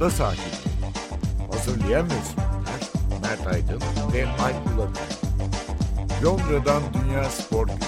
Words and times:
Ada 0.00 0.10
sahibi. 0.10 0.40
Hazırlayan 1.52 2.06
ve 2.06 2.10
sunanlar 2.10 2.80
Mert 3.22 3.46
Aydın 3.46 3.80
ve 4.12 4.26
Alp 4.26 4.66
Ulakay. 4.66 5.04
Londra'dan 6.24 6.82
Dünya 6.94 7.24
Spor 7.24 7.66
Günü. 7.66 7.78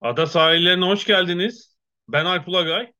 Ada 0.00 0.26
sahillerine 0.26 0.84
hoş 0.84 1.04
geldiniz. 1.04 1.76
Ben 2.08 2.24
Alp 2.24 2.48
Ulagay. 2.48 2.92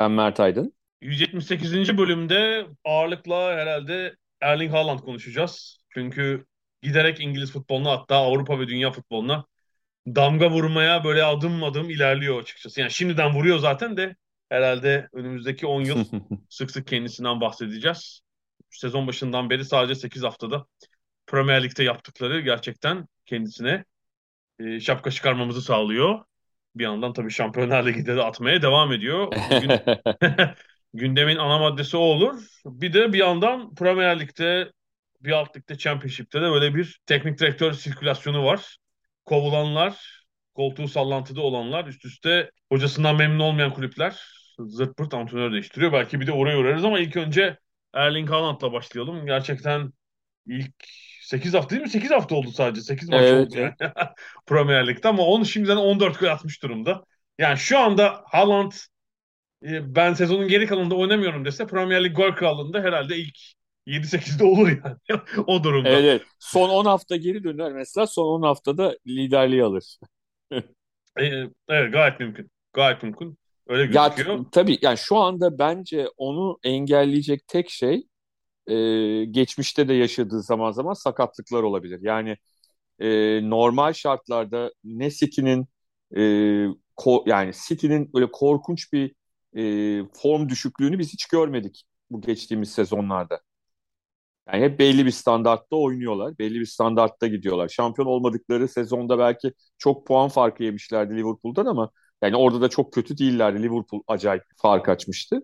Ben 0.00 0.10
Mert 0.10 0.40
Aydın. 0.40 0.74
178. 1.02 1.98
bölümde 1.98 2.66
ağırlıkla 2.84 3.54
herhalde 3.54 4.16
Erling 4.40 4.72
Haaland 4.72 4.98
konuşacağız. 4.98 5.78
Çünkü 5.94 6.46
giderek 6.82 7.20
İngiliz 7.20 7.52
futboluna 7.52 7.90
hatta 7.90 8.16
Avrupa 8.16 8.60
ve 8.60 8.68
dünya 8.68 8.90
futboluna 8.90 9.44
damga 10.06 10.50
vurmaya 10.50 11.04
böyle 11.04 11.24
adım 11.24 11.64
adım 11.64 11.90
ilerliyor 11.90 12.42
açıkçası. 12.42 12.80
Yani 12.80 12.90
şimdiden 12.90 13.34
vuruyor 13.34 13.58
zaten 13.58 13.96
de 13.96 14.16
herhalde 14.48 15.08
önümüzdeki 15.12 15.66
10 15.66 15.80
yıl 15.80 16.04
sık 16.48 16.70
sık 16.70 16.86
kendisinden 16.86 17.40
bahsedeceğiz. 17.40 18.20
Sezon 18.70 19.06
başından 19.06 19.50
beri 19.50 19.64
sadece 19.64 19.94
8 19.94 20.22
haftada 20.22 20.66
Premier 21.26 21.62
Lig'de 21.64 21.84
yaptıkları 21.84 22.40
gerçekten 22.40 23.06
kendisine 23.26 23.84
e, 24.58 24.80
şapka 24.80 25.10
çıkarmamızı 25.10 25.62
sağlıyor. 25.62 26.24
Bir 26.74 26.84
yandan 26.84 27.12
tabii 27.12 27.30
Şampiyonlar 27.30 27.86
Ligi'de 27.86 28.16
de 28.16 28.22
atmaya 28.22 28.62
devam 28.62 28.92
ediyor. 28.92 29.32
Bugün 29.50 29.70
gündemin 30.94 31.36
ana 31.36 31.58
maddesi 31.58 31.96
o 31.96 32.00
olur. 32.00 32.42
Bir 32.64 32.92
de 32.92 33.12
bir 33.12 33.18
yandan 33.18 33.74
Premier 33.74 34.20
Lig'de, 34.20 34.72
bir 35.20 35.32
alt 35.32 35.56
ligde, 35.56 35.78
Championship'te 35.78 36.40
de 36.42 36.50
böyle 36.50 36.74
bir 36.74 37.00
teknik 37.06 37.38
direktör 37.38 37.72
sirkülasyonu 37.72 38.44
var. 38.44 38.76
Kovulanlar, 39.24 40.24
koltuğu 40.54 40.88
sallantıda 40.88 41.40
olanlar, 41.40 41.86
üst 41.86 42.04
üste 42.04 42.50
hocasından 42.72 43.16
memnun 43.16 43.38
olmayan 43.38 43.74
kulüpler 43.74 44.20
zırt 44.58 44.96
pırt 44.96 45.14
antrenör 45.14 45.52
değiştiriyor. 45.52 45.92
Belki 45.92 46.20
bir 46.20 46.26
de 46.26 46.32
oraya 46.32 46.58
uğrarız 46.58 46.84
ama 46.84 47.00
ilk 47.00 47.16
önce 47.16 47.58
Erling 47.94 48.30
Haaland'la 48.30 48.72
başlayalım. 48.72 49.26
Gerçekten 49.26 49.92
ilk 50.46 50.74
8 51.22 51.54
hafta 51.54 51.70
değil 51.70 51.82
mi? 51.82 51.88
8 51.90 52.10
hafta 52.10 52.34
oldu 52.34 52.50
sadece. 52.50 52.80
8 52.82 53.08
maç 53.08 53.20
Evet, 53.22 53.46
oldu 53.46 53.58
yani. 53.58 53.74
Premier 54.46 54.86
Lig'de 54.86 55.08
ama 55.08 55.22
onu 55.22 55.46
şimdiden 55.46 55.76
14 55.76 56.20
gol 56.20 56.26
atmış 56.26 56.62
durumda. 56.62 57.04
Yani 57.38 57.58
şu 57.58 57.78
anda 57.78 58.22
Haaland 58.26 58.72
e, 59.62 59.94
ben 59.94 60.14
sezonun 60.14 60.48
geri 60.48 60.66
kalanında 60.66 60.94
oynamıyorum 60.94 61.44
dese 61.44 61.66
Premier 61.66 62.04
Lig 62.04 62.16
gol 62.16 62.32
krallığında 62.32 62.80
herhalde 62.80 63.16
ilk 63.16 63.38
7-8'de 63.86 64.44
olur 64.44 64.68
yani 64.68 65.20
o 65.46 65.64
durumda. 65.64 65.88
Evet. 65.88 66.22
Son 66.38 66.68
10 66.68 66.84
hafta 66.84 67.16
geri 67.16 67.44
döner 67.44 67.72
mesela. 67.72 68.06
Son 68.06 68.26
10 68.26 68.42
haftada 68.42 68.96
liderliği 69.06 69.64
alır. 69.64 69.98
E, 71.20 71.24
evet 71.68 71.92
gayet 71.92 72.20
mümkün. 72.20 72.50
Gayet 72.72 73.02
mümkün. 73.02 73.38
Öyle 73.66 73.94
Ya 73.94 74.08
gözüküyor. 74.08 74.44
tabii 74.52 74.78
yani 74.82 74.98
şu 74.98 75.16
anda 75.16 75.58
bence 75.58 76.08
onu 76.16 76.58
engelleyecek 76.64 77.46
tek 77.46 77.70
şey 77.70 78.06
e, 78.66 78.74
geçmişte 79.24 79.88
de 79.88 79.94
yaşadığı 79.94 80.42
zaman 80.42 80.72
zaman 80.72 80.92
sakatlıklar 80.94 81.62
olabilir. 81.62 82.00
Yani 82.02 82.36
e, 82.98 83.08
normal 83.50 83.92
şartlarda 83.92 84.72
ne 84.84 85.10
City'nin 85.10 85.66
e, 86.16 86.20
ko- 86.96 87.30
yani 87.30 87.52
City'nin 87.68 88.12
böyle 88.14 88.30
korkunç 88.32 88.92
bir 88.92 89.14
e, 89.56 90.04
form 90.22 90.48
düşüklüğünü 90.48 90.98
biz 90.98 91.12
hiç 91.12 91.26
görmedik 91.26 91.84
bu 92.10 92.20
geçtiğimiz 92.20 92.72
sezonlarda. 92.72 93.40
Yani 94.52 94.64
hep 94.64 94.78
belli 94.78 95.06
bir 95.06 95.10
standartta 95.10 95.76
oynuyorlar. 95.76 96.38
Belli 96.38 96.60
bir 96.60 96.66
standartta 96.66 97.26
gidiyorlar. 97.26 97.68
Şampiyon 97.68 98.06
olmadıkları 98.06 98.68
sezonda 98.68 99.18
belki 99.18 99.52
çok 99.78 100.06
puan 100.06 100.28
farkı 100.28 100.62
yemişlerdi 100.64 101.16
Liverpool'dan 101.16 101.66
ama 101.66 101.90
yani 102.22 102.36
orada 102.36 102.60
da 102.60 102.68
çok 102.68 102.92
kötü 102.92 103.18
değillerdi. 103.18 103.62
Liverpool 103.62 104.02
acayip 104.06 104.42
fark 104.56 104.88
açmıştı. 104.88 105.40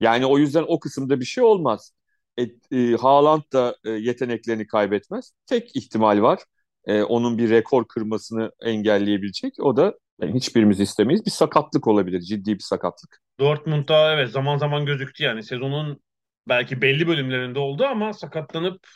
Yani 0.00 0.26
o 0.26 0.38
yüzden 0.38 0.64
o 0.68 0.80
kısımda 0.80 1.20
bir 1.20 1.24
şey 1.24 1.44
olmaz. 1.44 1.92
E, 2.38 2.42
e, 2.78 2.96
Haaland 2.96 3.42
da 3.52 3.76
e, 3.84 3.90
yeteneklerini 3.90 4.66
kaybetmez. 4.66 5.32
Tek 5.46 5.76
ihtimal 5.76 6.22
var. 6.22 6.38
E, 6.84 7.02
onun 7.02 7.38
bir 7.38 7.50
rekor 7.50 7.84
kırmasını 7.88 8.52
engelleyebilecek. 8.62 9.54
O 9.60 9.76
da 9.76 9.94
yani 10.20 10.34
hiçbirimiz 10.34 10.80
istemeyiz. 10.80 11.26
Bir 11.26 11.30
sakatlık 11.30 11.86
olabilir. 11.86 12.20
Ciddi 12.20 12.54
bir 12.54 12.62
sakatlık. 12.62 13.20
Dortmund'da 13.38 14.14
evet 14.14 14.30
zaman 14.30 14.58
zaman 14.58 14.86
gözüktü 14.86 15.24
yani 15.24 15.42
sezonun 15.42 16.00
belki 16.48 16.82
belli 16.82 17.08
bölümlerinde 17.08 17.58
oldu 17.58 17.84
ama 17.84 18.12
sakatlanıp 18.12 18.86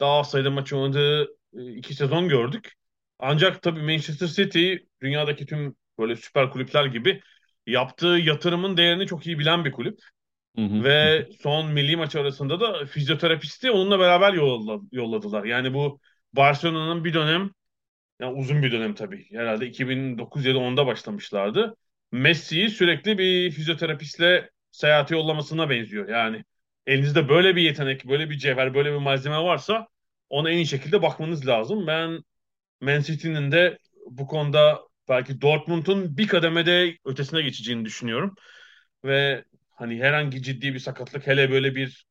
daha 0.00 0.18
az 0.18 0.30
sayıda 0.30 0.50
maç 0.50 0.72
oynadığı 0.72 1.24
e, 1.58 1.72
iki 1.76 1.94
sezon 1.94 2.28
gördük. 2.28 2.72
Ancak 3.18 3.62
tabii 3.62 3.82
Manchester 3.82 4.26
City 4.26 4.74
dünyadaki 5.02 5.46
tüm 5.46 5.76
böyle 5.98 6.16
süper 6.16 6.50
kulüpler 6.50 6.84
gibi 6.84 7.20
yaptığı 7.66 8.06
yatırımın 8.06 8.76
değerini 8.76 9.06
çok 9.06 9.26
iyi 9.26 9.38
bilen 9.38 9.64
bir 9.64 9.72
kulüp. 9.72 9.98
Hı 10.56 10.62
hı. 10.62 10.84
Ve 10.84 11.28
son 11.40 11.72
milli 11.72 11.96
maç 11.96 12.16
arasında 12.16 12.60
da 12.60 12.86
fizyoterapisti 12.86 13.70
onunla 13.70 13.98
beraber 13.98 14.32
yolla- 14.34 14.80
yolladılar. 14.92 15.44
Yani 15.44 15.74
bu 15.74 16.00
Barcelona'nın 16.32 17.04
bir 17.04 17.14
dönem, 17.14 17.50
yani 18.20 18.34
uzun 18.40 18.62
bir 18.62 18.72
dönem 18.72 18.94
tabii. 18.94 19.26
Herhalde 19.32 19.66
2009 19.66 20.44
ya 20.46 20.54
da 20.54 20.58
10'da 20.58 20.86
başlamışlardı. 20.86 21.76
Messi'yi 22.12 22.70
sürekli 22.70 23.18
bir 23.18 23.50
fizyoterapistle 23.50 24.50
seyahate 24.70 25.16
yollamasına 25.16 25.70
benziyor. 25.70 26.08
Yani 26.08 26.44
elinizde 26.88 27.30
böyle 27.30 27.56
bir 27.56 27.62
yetenek, 27.62 28.04
böyle 28.08 28.30
bir 28.30 28.38
cevher, 28.38 28.74
böyle 28.74 28.92
bir 28.92 28.98
malzeme 28.98 29.38
varsa 29.38 29.88
ona 30.30 30.50
en 30.50 30.56
iyi 30.56 30.66
şekilde 30.66 31.02
bakmanız 31.02 31.46
lazım. 31.46 31.86
Ben 31.86 32.20
Man 32.80 33.00
City'nin 33.00 33.52
de 33.52 33.78
bu 34.10 34.26
konuda 34.26 34.80
belki 35.08 35.40
Dortmund'un 35.40 36.16
bir 36.16 36.28
kademede 36.28 36.98
ötesine 37.04 37.42
geçeceğini 37.42 37.84
düşünüyorum. 37.84 38.34
Ve 39.04 39.44
hani 39.70 40.00
herhangi 40.02 40.42
ciddi 40.42 40.74
bir 40.74 40.78
sakatlık 40.78 41.26
hele 41.26 41.50
böyle 41.50 41.74
bir 41.74 42.06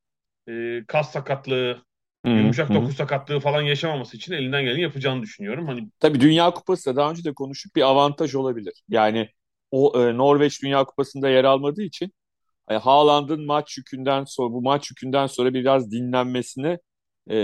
e, 0.48 0.84
kas 0.88 1.12
sakatlığı, 1.12 1.82
hı. 2.24 2.30
yumuşak 2.30 2.70
Hı 2.70 2.74
hı. 2.74 2.78
doku 2.82 2.92
sakatlığı 2.92 3.40
falan 3.40 3.62
yaşamaması 3.62 4.16
için 4.16 4.32
elinden 4.32 4.64
geleni 4.64 4.82
yapacağını 4.82 5.22
düşünüyorum. 5.22 5.66
Hani 5.66 5.88
Tabii 6.00 6.20
Dünya 6.20 6.50
Kupası 6.50 6.90
da 6.90 6.96
daha 6.96 7.10
önce 7.10 7.24
de 7.24 7.34
konuştuk 7.34 7.76
bir 7.76 7.82
avantaj 7.82 8.34
olabilir. 8.34 8.82
Yani 8.88 9.28
o 9.70 10.02
e, 10.08 10.16
Norveç 10.16 10.62
Dünya 10.62 10.84
Kupası'nda 10.84 11.28
yer 11.28 11.44
almadığı 11.44 11.82
için 11.82 12.12
e, 12.70 12.74
Haaland'ın 12.74 13.46
maç 13.46 13.78
yükünden 13.78 14.24
sonra 14.24 14.52
bu 14.52 14.62
maç 14.62 14.90
yükünden 14.90 15.26
sonra 15.26 15.54
biraz 15.54 15.90
dinlenmesine 15.90 16.78
e, 17.30 17.38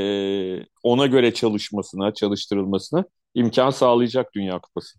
ona 0.83 1.07
göre 1.07 1.35
çalışmasına, 1.35 2.15
çalıştırılmasına 2.15 3.05
imkan 3.35 3.71
sağlayacak 3.71 4.35
Dünya 4.35 4.59
Kupası. 4.61 4.99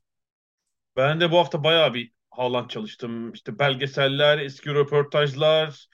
ben 0.97 1.21
de 1.21 1.31
bu 1.31 1.37
hafta 1.37 1.63
bayağı 1.63 1.93
bir 1.93 2.11
Haaland 2.31 2.69
çalıştım. 2.69 3.33
İşte 3.33 3.59
belgeseller, 3.59 4.37
eski 4.37 4.69
röportajlar, 4.69 5.87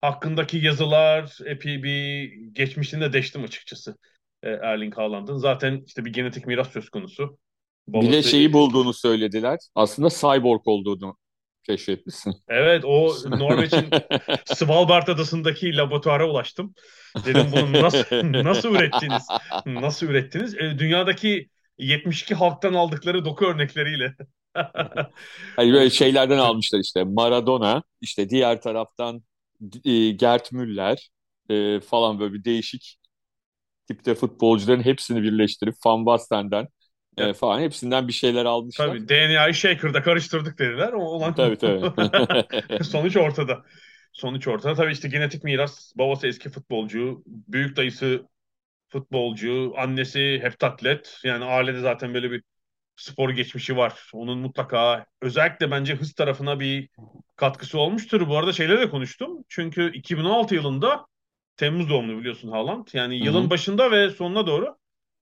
hakkındaki 0.00 0.56
yazılar, 0.58 1.38
epey 1.46 1.82
bir 1.82 2.32
geçmişini 2.52 3.00
de 3.00 3.12
deştim 3.12 3.44
açıkçası 3.44 3.96
e, 4.42 4.50
Erling 4.50 4.96
Haaland'ın. 4.96 5.36
Zaten 5.36 5.82
işte 5.86 6.04
bir 6.04 6.12
genetik 6.12 6.46
miras 6.46 6.72
söz 6.72 6.90
konusu. 6.90 7.38
Bir 7.88 8.12
de 8.12 8.22
Babası 8.22 8.22
şeyi 8.22 8.52
bulduğunu 8.52 8.92
söylediler. 8.92 9.58
Aslında 9.74 10.08
cyborg 10.10 10.62
olduğunu 10.68 11.16
keşfetmişsin. 11.64 12.34
Evet 12.48 12.84
o 12.84 13.14
Norveç'in 13.26 13.90
Svalbard 14.44 15.08
adasındaki 15.08 15.76
laboratuvara 15.76 16.28
ulaştım. 16.30 16.74
Dedim 17.26 17.46
bunu 17.52 17.82
nasıl 17.82 18.04
nasıl 18.44 18.74
ürettiniz? 18.74 19.26
Nasıl 19.66 20.06
ürettiniz? 20.06 20.54
E, 20.54 20.78
dünyadaki 20.78 21.48
72 21.78 22.34
halktan 22.34 22.74
aldıkları 22.74 23.24
doku 23.24 23.44
örnekleriyle. 23.46 24.14
Hani 25.56 25.72
böyle 25.72 25.90
şeylerden 25.90 26.38
almışlar 26.38 26.80
işte 26.80 27.04
Maradona, 27.04 27.82
işte 28.00 28.30
diğer 28.30 28.62
taraftan 28.62 29.22
e, 29.84 30.10
Gerd 30.10 30.44
Müller 30.52 31.10
e, 31.50 31.80
falan 31.80 32.20
böyle 32.20 32.34
bir 32.34 32.44
değişik 32.44 32.98
tipte 33.88 34.14
futbolcuların 34.14 34.82
hepsini 34.84 35.22
birleştirip 35.22 35.74
Van 35.86 36.06
Basten'den 36.06 36.68
e, 37.18 37.32
falan 37.32 37.60
hepsinden 37.60 38.08
bir 38.08 38.12
şeyler 38.12 38.44
almışlar. 38.44 38.86
tabii 38.86 39.08
DNA'yı 39.08 39.54
shaker'da 39.54 40.02
karıştırdık 40.02 40.58
dediler. 40.58 40.92
O 40.92 41.00
olan 41.00 41.34
Tabii 41.34 41.56
tabii. 41.58 42.84
sonuç 42.84 43.16
ortada. 43.16 43.64
Sonuç 44.12 44.48
ortada. 44.48 44.74
Tabii 44.74 44.92
işte 44.92 45.08
genetik 45.08 45.44
miras. 45.44 45.92
Babası 45.96 46.26
eski 46.26 46.50
futbolcu, 46.50 47.22
büyük 47.26 47.76
dayısı 47.76 48.28
futbolcu, 48.88 49.74
annesi 49.76 50.40
heptatlet. 50.42 51.20
Yani 51.24 51.44
ailede 51.44 51.80
zaten 51.80 52.14
böyle 52.14 52.30
bir 52.30 52.42
spor 52.96 53.30
geçmişi 53.30 53.76
var. 53.76 54.10
Onun 54.14 54.38
mutlaka 54.38 55.06
özellikle 55.22 55.70
bence 55.70 55.94
hız 55.96 56.14
tarafına 56.14 56.60
bir 56.60 56.88
katkısı 57.36 57.78
olmuştur. 57.78 58.28
Bu 58.28 58.38
arada 58.38 58.52
şeyle 58.52 58.78
de 58.78 58.90
konuştum. 58.90 59.44
Çünkü 59.48 59.92
2016 59.94 60.54
yılında 60.54 61.06
Temmuz 61.56 61.90
doğumlu 61.90 62.18
biliyorsun 62.18 62.50
Haaland. 62.50 62.86
Yani 62.92 63.18
Hı 63.20 63.24
yılın 63.24 63.50
başında 63.50 63.90
ve 63.90 64.10
sonuna 64.10 64.46
doğru 64.46 64.76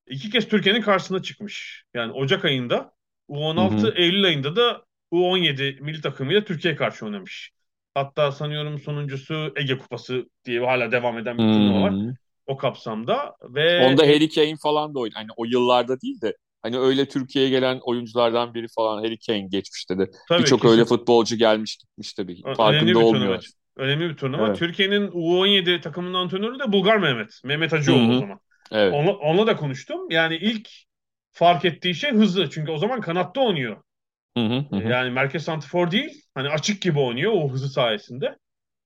iki 0.06 0.30
kez 0.30 0.48
Türkiye'nin 0.48 0.82
karşısına 0.82 1.22
çıkmış. 1.22 1.84
Yani 1.94 2.12
Ocak 2.12 2.44
ayında 2.44 2.92
Hı 3.56 3.60
U16, 3.60 3.92
hı. 3.92 3.94
Eylül 3.96 4.24
ayında 4.24 4.56
da 4.56 4.84
U17 5.10 5.78
milli 5.80 6.00
takımıyla 6.00 6.44
Türkiye 6.44 6.76
karşı 6.76 7.06
oynamış. 7.06 7.52
Hatta 7.94 8.32
sanıyorum 8.32 8.78
sonuncusu 8.78 9.52
Ege 9.56 9.78
Kupası 9.78 10.30
diye 10.44 10.60
hala 10.60 10.92
devam 10.92 11.18
eden 11.18 11.42
bir 11.42 11.48
turnuva 11.48 11.80
var 11.80 11.96
o 12.46 12.56
kapsamda 12.56 13.36
ve 13.42 13.62
Onda 13.76 14.02
Harry 14.02 14.28
Kane 14.28 14.56
falan 14.62 14.94
da 14.94 14.98
oynadı. 14.98 15.14
Hani 15.18 15.28
o 15.36 15.44
yıllarda 15.44 16.00
değil 16.00 16.20
de 16.20 16.36
Hani 16.62 16.78
öyle 16.78 17.08
Türkiye'ye 17.08 17.50
gelen 17.50 17.80
oyunculardan 17.82 18.54
biri 18.54 18.66
falan 18.76 18.98
Harry 19.04 19.18
Kane 19.26 19.40
geçmişte 19.48 19.98
de. 19.98 20.10
Birçok 20.38 20.64
öyle 20.64 20.84
futbolcu 20.84 21.36
gelmiş 21.36 21.76
gitmiş 21.76 22.12
tabii. 22.12 22.42
Ö- 22.44 22.54
Farkında 22.56 22.98
bir 23.00 23.04
olmuyor. 23.04 23.10
turnuva. 23.10 23.38
Önemli 23.76 24.10
bir 24.10 24.16
turnuva. 24.16 24.46
Evet. 24.48 24.58
Türkiye'nin 24.58 25.10
U17 25.12 25.80
takımının 25.80 26.14
antrenörü 26.14 26.58
de 26.58 26.72
Bulgar 26.72 26.96
Mehmet. 26.96 27.40
Mehmet 27.44 27.72
Hacıoğlu 27.72 28.08
Hı 28.08 28.12
hı. 28.12 28.12
o 28.12 28.16
zaman. 28.16 28.40
Evet. 28.70 28.94
Onunla, 28.94 29.12
onunla 29.12 29.46
da 29.46 29.56
konuştum. 29.56 30.10
Yani 30.10 30.36
ilk 30.36 30.68
fark 31.32 31.64
ettiği 31.64 31.94
şey 31.94 32.10
hızlı. 32.10 32.50
Çünkü 32.50 32.72
o 32.72 32.78
zaman 32.78 33.00
kanatta 33.00 33.40
oynuyor. 33.40 33.82
Hı 34.36 34.44
hı, 34.44 34.66
hı. 34.70 34.88
Yani 34.88 35.10
merkez 35.10 35.44
santrfor 35.44 35.90
değil. 35.90 36.22
Hani 36.34 36.48
açık 36.48 36.82
gibi 36.82 36.98
oynuyor 36.98 37.32
o 37.34 37.50
hızı 37.50 37.68
sayesinde. 37.68 38.36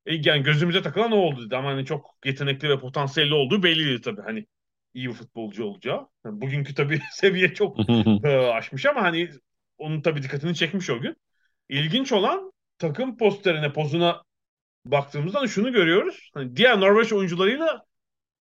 E, 0.06 0.14
yani 0.14 0.42
gözümüze 0.42 0.82
takılan 0.82 1.12
o 1.12 1.16
oldu 1.16 1.46
dedi. 1.46 1.56
Ama 1.56 1.68
hani 1.68 1.86
çok 1.86 2.18
yetenekli 2.24 2.68
ve 2.68 2.78
potansiyelli 2.78 3.34
olduğu 3.34 3.62
belliydi 3.62 4.00
tabii. 4.00 4.22
Hani 4.22 4.46
iyi 4.94 5.08
bir 5.08 5.14
futbolcu 5.14 5.64
olacağı. 5.64 6.08
Yani 6.24 6.40
bugünkü 6.40 6.74
tabii 6.74 7.00
seviye 7.12 7.54
çok 7.54 7.78
e, 8.24 8.28
aşmış 8.28 8.86
ama 8.86 9.02
hani 9.02 9.30
onun 9.78 10.00
tabii 10.00 10.22
dikkatini 10.22 10.54
çekmiş 10.54 10.90
o 10.90 11.00
gün. 11.00 11.16
İlginç 11.68 12.12
olan 12.12 12.52
takım 12.78 13.16
posterine, 13.16 13.72
pozuna 13.72 14.22
baktığımızda 14.86 15.40
da 15.40 15.48
şunu 15.48 15.72
görüyoruz. 15.72 16.30
Hani 16.34 16.56
diğer 16.56 16.80
Norveç 16.80 17.12
oyuncularıyla 17.12 17.82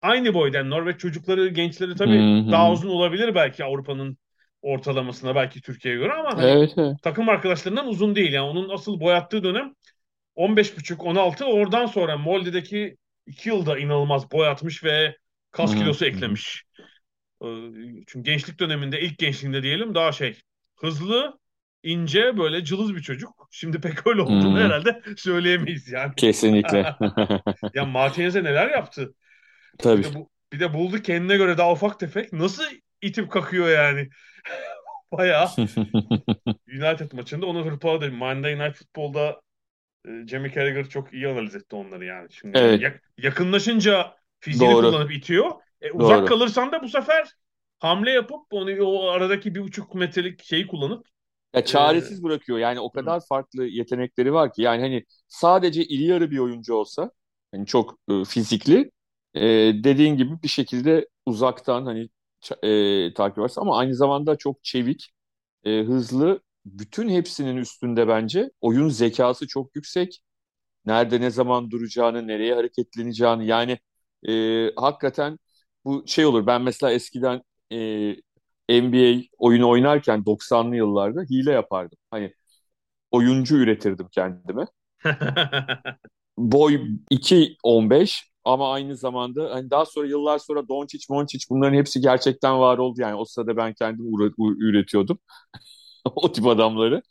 aynı 0.06 0.34
boyda. 0.34 0.58
Yani 0.58 0.70
Norveç 0.70 1.00
çocukları, 1.00 1.48
gençleri 1.48 1.96
tabii 1.96 2.30
Hı 2.46 2.50
hı. 2.50 2.52
daha 2.52 2.72
uzun 2.72 2.90
olabilir 2.90 3.36
belki 3.36 3.64
Avrupa'nın 3.64 4.18
ortalamasına, 4.62 5.36
belki 5.36 5.62
Türkiye'ye 5.62 6.00
göre 6.00 6.14
ama 6.14 6.38
hani 6.38 6.52
Evet, 6.52 6.74
evet. 6.78 6.98
takım 7.02 7.30
arkadaşlarından 7.30 7.88
uzun 7.88 8.16
değil. 8.16 8.34
Yani 8.34 8.46
onun 8.50 8.70
asıl 8.70 9.00
boyattığı 9.00 9.44
dönem 9.44 9.74
15,5-16 10.36 11.46
oradan 11.46 11.86
sonra 11.86 12.18
Molde'deki 12.18 12.98
2 13.28 13.50
yılda 13.50 13.78
inanılmaz 13.80 14.32
boyatmış 14.32 14.84
ve 14.84 15.18
kas 15.52 15.72
Hı 15.72 15.76
hı, 15.76 15.80
kilosu 15.80 16.06
eklemiş. 16.06 16.64
Ee, 17.44 17.48
Çünkü 18.08 18.32
gençlik 18.32 18.60
döneminde, 18.60 19.02
ilk 19.02 19.18
gençliğinde 19.18 19.64
diyelim 19.64 19.96
daha 19.96 20.12
şey 20.12 20.40
hızlı, 20.76 21.40
ince 21.84 22.38
böyle 22.38 22.64
cılız 22.66 22.96
bir 22.96 23.02
çocuk. 23.02 23.48
Şimdi 23.52 23.82
pek 23.82 24.08
öyle 24.08 24.22
olduğunu 24.22 24.60
Hı. 24.60 24.64
herhalde 24.66 25.02
söyleyemeyiz 25.18 25.88
yani. 25.92 26.14
Kesinlikle. 26.18 26.96
Ya 27.74 27.86
Martinez'e 27.86 28.44
neler 28.44 28.70
yaptı? 28.70 29.16
Bir 29.80 29.82
Tabii. 29.82 30.04
de, 30.04 30.14
bu, 30.16 30.30
bir 30.54 30.60
de 30.60 30.74
buldu 30.74 31.02
kendine 31.02 31.38
göre 31.38 31.58
daha 31.58 31.72
ufak 31.72 32.00
tefek. 32.00 32.34
Nasıl 32.34 32.64
itip 33.02 33.32
kakıyor 33.32 33.70
yani? 33.70 34.10
Bayağı 35.12 35.58
United 36.68 37.12
maçında 37.14 37.46
onu 37.46 37.66
hırpaladı. 37.66 38.12
Monday 38.12 38.60
Night 38.60 38.78
Football'da 38.78 39.42
e, 40.08 40.28
Jamie 40.28 40.54
Carragher 40.54 40.90
çok 40.90 41.14
iyi 41.14 41.30
analiz 41.30 41.56
etti 41.56 41.76
onları 41.78 42.06
yani. 42.06 42.34
Şimdi 42.34 42.54
Evet. 42.54 42.82
yak- 42.82 43.04
yakınlaşınca 43.20 44.18
fiziğini 44.42 44.78
Doğru. 44.78 44.80
kullanıp 44.80 45.12
itiyor. 45.14 45.52
E, 45.82 45.92
uzak 45.92 46.28
Doğru. 46.28 46.28
kalırsan 46.28 46.72
da 46.72 46.84
bu 46.84 46.90
sefer 46.90 47.34
hamle 47.80 48.12
yapıp 48.12 48.42
onu 48.54 48.86
o 48.86 49.10
aradaki 49.10 49.56
bir 49.56 49.62
buçuk 49.62 49.96
metrelik 49.96 50.44
şeyi 50.46 50.68
kullanıp 50.68 51.08
Ya 51.54 51.66
çaresiz 51.66 52.24
bırakıyor. 52.24 52.58
Yani 52.60 52.80
o 52.80 52.92
kadar 52.92 53.22
farklı 53.30 53.66
yetenekleri 53.66 54.34
var 54.34 54.54
ki. 54.54 54.62
Yani 54.62 54.82
hani 54.82 55.06
sadece 55.28 55.84
iri 55.86 56.04
yarı 56.04 56.32
bir 56.32 56.38
oyuncu 56.40 56.74
olsa 56.76 57.12
hani 57.52 57.66
çok 57.66 58.00
e, 58.12 58.24
fizikli 58.26 58.92
e, 59.36 59.42
dediğin 59.84 60.18
gibi 60.18 60.44
bir 60.44 60.48
şekilde 60.48 61.08
uzaktan 61.26 61.86
hani 61.86 62.10
e, 62.64 63.14
takip 63.14 63.40
edersin 63.40 63.62
ama 63.62 63.78
aynı 63.80 63.96
zamanda 63.96 64.36
çok 64.38 64.64
çevik, 64.64 65.12
e, 65.66 65.84
hızlı. 65.84 66.42
Bütün 66.66 67.10
hepsinin 67.10 67.58
üstünde 67.58 68.08
bence 68.08 68.52
oyun 68.62 68.90
zekası 68.90 69.48
çok 69.48 69.76
yüksek. 69.76 70.22
Nerede 70.86 71.22
ne 71.22 71.30
zaman 71.32 71.72
duracağını, 71.72 72.28
nereye 72.28 72.56
hareketleneceğini 72.56 73.48
yani 73.48 73.80
e, 74.30 74.72
hakikaten 74.76 75.40
bu 75.86 76.04
şey 76.08 76.26
olur. 76.26 76.48
Ben 76.48 76.62
mesela 76.62 76.92
eskiden 76.94 77.42
e, 77.72 77.78
NBA 78.70 79.24
oyunu 79.38 79.70
oynarken 79.70 80.26
90'lı 80.26 80.76
yıllarda 80.76 81.22
hile 81.24 81.52
yapardım. 81.52 81.98
Hani 82.12 82.34
oyuncu 83.12 83.58
üretirdim 83.58 84.08
kendime. 84.12 84.66
Boy 86.38 86.82
2.15 87.10 88.32
ama 88.46 88.74
aynı 88.74 88.96
zamanda 88.96 89.52
hani 89.56 89.70
daha 89.70 89.86
sonra 89.86 90.08
yıllar 90.08 90.40
sonra 90.40 90.68
Doncic, 90.68 91.06
Moncic 91.10 91.46
bunların 91.50 91.74
hepsi 91.78 92.02
gerçekten 92.02 92.60
var 92.60 92.78
oldu. 92.78 93.02
Yani 93.02 93.16
o 93.16 93.26
sırada 93.26 93.58
ben 93.58 93.74
kendim 93.74 94.06
üretiyordum 94.60 95.20
o 96.16 96.32
tip 96.32 96.46
adamları. 96.48 97.02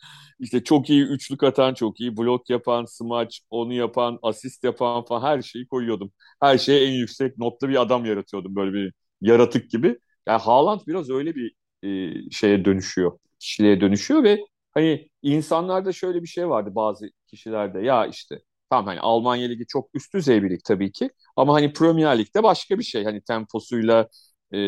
İşte 0.40 0.64
çok 0.64 0.90
iyi 0.90 1.02
üçlük 1.04 1.42
atan, 1.42 1.74
çok 1.74 2.00
iyi 2.00 2.16
blok 2.16 2.50
yapan, 2.50 2.84
smaç, 2.84 3.40
onu 3.50 3.72
yapan, 3.72 4.18
asist 4.22 4.64
yapan 4.64 5.04
falan 5.04 5.22
her 5.22 5.42
şeyi 5.42 5.66
koyuyordum. 5.68 6.12
Her 6.40 6.58
şeye 6.58 6.86
en 6.86 6.92
yüksek 6.92 7.38
notlu 7.38 7.68
bir 7.68 7.82
adam 7.82 8.04
yaratıyordum 8.04 8.56
böyle 8.56 8.72
bir 8.72 8.92
yaratık 9.20 9.70
gibi. 9.70 9.98
Yani 10.28 10.40
Haaland 10.42 10.80
biraz 10.86 11.10
öyle 11.10 11.34
bir 11.34 11.54
e, 11.82 12.30
şeye 12.30 12.64
dönüşüyor, 12.64 13.18
kişiliğe 13.40 13.80
dönüşüyor 13.80 14.22
ve 14.24 14.38
hani 14.74 15.08
insanlarda 15.22 15.92
şöyle 15.92 16.22
bir 16.22 16.26
şey 16.26 16.48
vardı 16.48 16.70
bazı 16.74 17.06
kişilerde 17.26 17.80
ya 17.80 18.06
işte 18.06 18.40
tamam 18.70 18.86
hani 18.86 19.00
Almanya 19.00 19.48
Ligi 19.48 19.66
çok 19.66 19.90
üst 19.94 20.14
düzey 20.14 20.42
bir 20.42 20.50
lig 20.50 20.60
tabii 20.64 20.92
ki 20.92 21.10
ama 21.36 21.54
hani 21.54 21.72
Premier 21.72 22.18
Lig'de 22.18 22.42
başka 22.42 22.78
bir 22.78 22.84
şey 22.84 23.04
hani 23.04 23.20
temposuyla 23.22 24.08
e, 24.52 24.58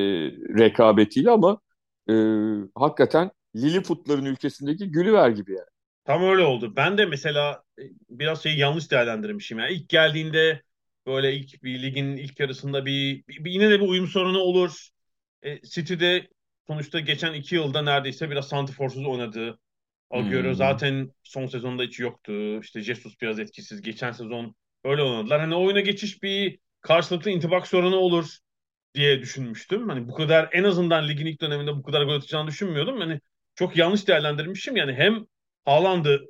rekabetiyle 0.59 1.31
ama 1.31 1.61
e, 2.11 2.13
hakikaten 2.75 3.31
Lilliputların 3.57 4.25
ülkesindeki 4.25 4.91
Gülliver 4.91 5.31
gibi 5.31 5.53
yani. 5.53 5.67
Tam 6.05 6.23
öyle 6.23 6.43
oldu. 6.43 6.77
Ben 6.77 6.99
de 6.99 7.07
mesela 7.07 7.63
e, 7.79 7.83
biraz 8.11 8.43
şeyi 8.43 8.59
yanlış 8.59 8.91
değerlendirmişim. 8.91 9.59
Yani 9.59 9.73
ilk 9.73 9.89
geldiğinde 9.89 10.63
böyle 11.07 11.35
ilk 11.37 11.63
bir 11.63 11.83
ligin 11.83 12.17
ilk 12.17 12.41
yarısında 12.41 12.87
bir, 12.87 13.25
bir- 13.29 13.51
yine 13.51 13.71
de 13.71 13.81
bir 13.81 13.89
uyum 13.89 14.07
sorunu 14.07 14.39
olur. 14.39 14.89
E, 15.43 15.63
City'de 15.63 16.29
sonuçta 16.67 17.01
geçen 17.01 17.35
iki 17.35 17.55
yılda 17.55 17.83
neredeyse 17.83 18.31
biraz 18.31 18.49
santrforsuz 18.49 19.07
oynadı. 19.07 19.59
Agüero 20.11 20.55
Hmm. 20.55 20.55
zaten 20.55 21.13
son 21.23 21.47
sezonda 21.47 21.83
hiç 21.83 22.01
yoktu. 22.01 22.61
İşte 22.63 22.81
Jesus 22.83 23.21
biraz 23.23 23.39
etkisiz. 23.41 23.83
Geçen 23.83 24.13
sezon 24.13 24.57
öyle 24.87 25.03
oynadılar. 25.03 25.41
Hani 25.41 25.55
oyuna 25.55 25.81
geçiş 25.81 26.23
bir 26.23 26.59
karşılıklı 26.81 27.31
intibak 27.31 27.67
sorunu 27.67 27.97
olur 27.97 28.39
diye 28.95 29.21
düşünmüştüm. 29.21 29.89
Hani 29.89 30.09
bu 30.09 30.15
kadar 30.15 30.49
en 30.53 30.65
azından 30.65 31.09
ligin 31.09 31.27
ilk 31.27 31.41
döneminde 31.41 31.77
bu 31.77 31.83
kadar 31.83 32.03
gol 32.03 32.15
atacağını 32.15 32.49
düşünmüyordum. 32.49 33.01
Hani 33.01 33.21
çok 33.55 33.77
yanlış 33.77 34.09
değerlendirmişim. 34.09 34.77
Yani 34.77 34.93
hem 34.93 35.27
Haaland'ı 35.65 36.21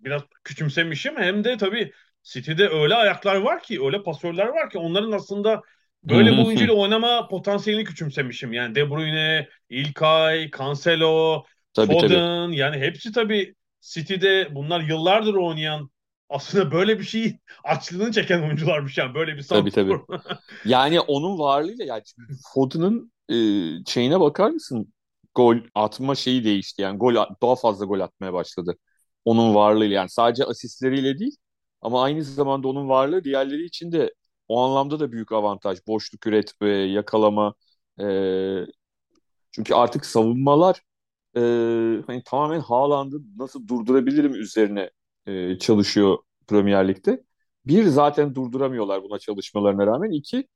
biraz 0.00 0.22
küçümsemişim 0.44 1.16
hem 1.16 1.44
de 1.44 1.56
tabii 1.56 1.92
City'de 2.22 2.68
öyle 2.68 2.94
ayaklar 2.94 3.36
var 3.36 3.62
ki, 3.62 3.84
öyle 3.84 4.02
pasörler 4.02 4.46
var 4.46 4.70
ki 4.70 4.78
onların 4.78 5.12
aslında 5.12 5.62
böyle 6.04 6.32
bir 6.32 6.44
oyuncuyla 6.46 6.74
oynama 6.74 7.28
potansiyelini 7.28 7.84
küçümsemişim. 7.84 8.52
Yani 8.52 8.74
De 8.74 8.90
Bruyne, 8.90 9.48
İlkay, 9.68 10.50
Cancelo, 10.58 11.44
Tabii 11.72 11.96
tabii. 11.98 12.08
Foden 12.14 12.52
yani 12.52 12.78
hepsi 12.78 13.12
tabii 13.12 13.54
City'de 13.80 14.48
bunlar 14.54 14.80
yıllardır 14.80 15.34
oynayan 15.34 15.90
aslında 16.28 16.72
böyle 16.72 16.98
bir 16.98 17.04
şey 17.04 17.36
açlığını 17.64 18.12
çeken 18.12 18.42
oyuncularmış 18.42 18.98
yani 18.98 19.14
böyle 19.14 19.36
bir 19.36 19.42
Tabii, 19.48 19.70
santrfor. 19.70 20.06
Yani 20.64 21.00
onun 21.00 21.38
varlığıyla 21.38 21.84
yani 21.84 22.02
Foden'ın 22.54 23.12
e, 23.28 23.34
şeyine 23.86 24.20
bakar 24.20 24.50
mısın? 24.50 24.92
Gol 25.34 25.56
atma 25.74 26.14
şeyi 26.14 26.44
değişti. 26.44 26.82
Yani 26.82 26.98
gol 26.98 27.14
daha 27.42 27.56
fazla 27.56 27.84
gol 27.84 28.00
atmaya 28.00 28.32
başladı. 28.32 28.76
Onun 29.24 29.54
varlığıyla 29.54 29.96
yani 29.96 30.10
sadece 30.10 30.44
asistleriyle 30.44 31.18
değil 31.18 31.36
ama 31.82 32.02
aynı 32.02 32.24
zamanda 32.24 32.68
onun 32.68 32.88
varlığı 32.88 33.24
diğerleri 33.24 33.64
için 33.64 33.92
de 33.92 34.14
o 34.48 34.60
anlamda 34.62 35.00
da 35.00 35.12
büyük 35.12 35.32
avantaj. 35.32 35.78
Boşluk 35.86 36.26
üretme, 36.26 36.68
yakalama. 36.68 37.54
e, 38.00 38.04
çünkü 39.52 39.74
artık 39.74 40.06
savunmalar 40.06 40.82
e, 41.36 41.40
hani 42.06 42.22
tamamen 42.26 42.60
Haaland'ı 42.60 43.16
nasıl 43.38 43.68
durdurabilirim 43.68 44.34
üzerine 44.34 44.90
e, 45.28 45.58
çalışıyor 45.58 46.18
Premier 46.46 46.88
Lig'de. 46.88 47.24
Bir 47.66 47.84
zaten 47.84 48.34
durduramıyorlar 48.34 49.02
buna 49.02 49.18
çalışmalarına 49.18 49.86
rağmen. 49.86 50.10
İki 50.10 50.48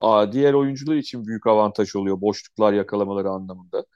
Aa, 0.00 0.32
diğer 0.32 0.54
oyuncular 0.54 0.96
için 0.96 1.26
büyük 1.26 1.46
avantaj 1.46 1.96
oluyor 1.96 2.20
boşluklar 2.20 2.72
yakalamaları 2.72 3.30
anlamında. 3.30 3.86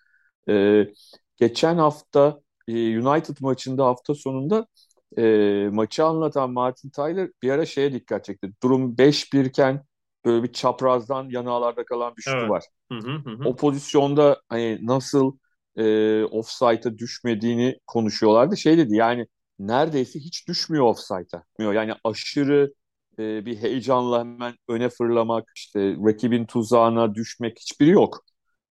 Ee, 0.49 0.89
geçen 1.37 1.77
hafta 1.79 2.41
e, 2.69 2.99
United 3.01 3.37
maçında 3.41 3.87
hafta 3.87 4.15
sonunda 4.15 4.67
e, 5.19 5.69
maçı 5.73 6.05
anlatan 6.05 6.51
Martin 6.53 6.91
Tyler 6.91 7.31
bir 7.43 7.51
ara 7.51 7.67
şeye 7.67 7.93
dikkat 7.93 8.25
çekti. 8.25 8.51
Durum 8.63 8.99
5-1 8.99 9.45
iken 9.45 9.85
böyle 10.25 10.43
bir 10.43 10.53
çaprazdan 10.53 11.29
yanağlarda 11.31 11.85
kalan 11.85 12.17
bir 12.17 12.23
şutu 12.23 12.47
Evet. 12.47 12.51
var. 12.51 12.65
Hı 12.93 12.99
hı 12.99 13.31
hı. 13.31 13.45
O 13.45 13.57
pozisyonda 13.57 14.43
hani 14.49 14.79
nasıl 14.87 15.39
e, 15.77 16.25
offside'a 16.25 16.99
düşmediğini 16.99 17.79
konuşuyorlardı. 17.87 18.57
Şey 18.57 18.79
dedi 18.79 18.97
yani 18.97 19.27
neredeyse 19.59 20.19
hiç 20.21 20.49
düşmüyor 20.49 20.85
offside'a. 20.85 21.45
Yani 21.59 21.95
aşırı 22.05 22.75
e, 23.19 23.47
bir 23.47 23.57
heyecanla 23.57 24.21
hemen 24.21 24.55
öne 24.69 24.89
fırlamak, 24.89 25.53
işte 25.57 25.97
rakibin 26.07 26.47
tuzağına 26.47 27.15
düşmek 27.15 27.59
hiçbiri 27.61 27.91
yok. 27.91 28.25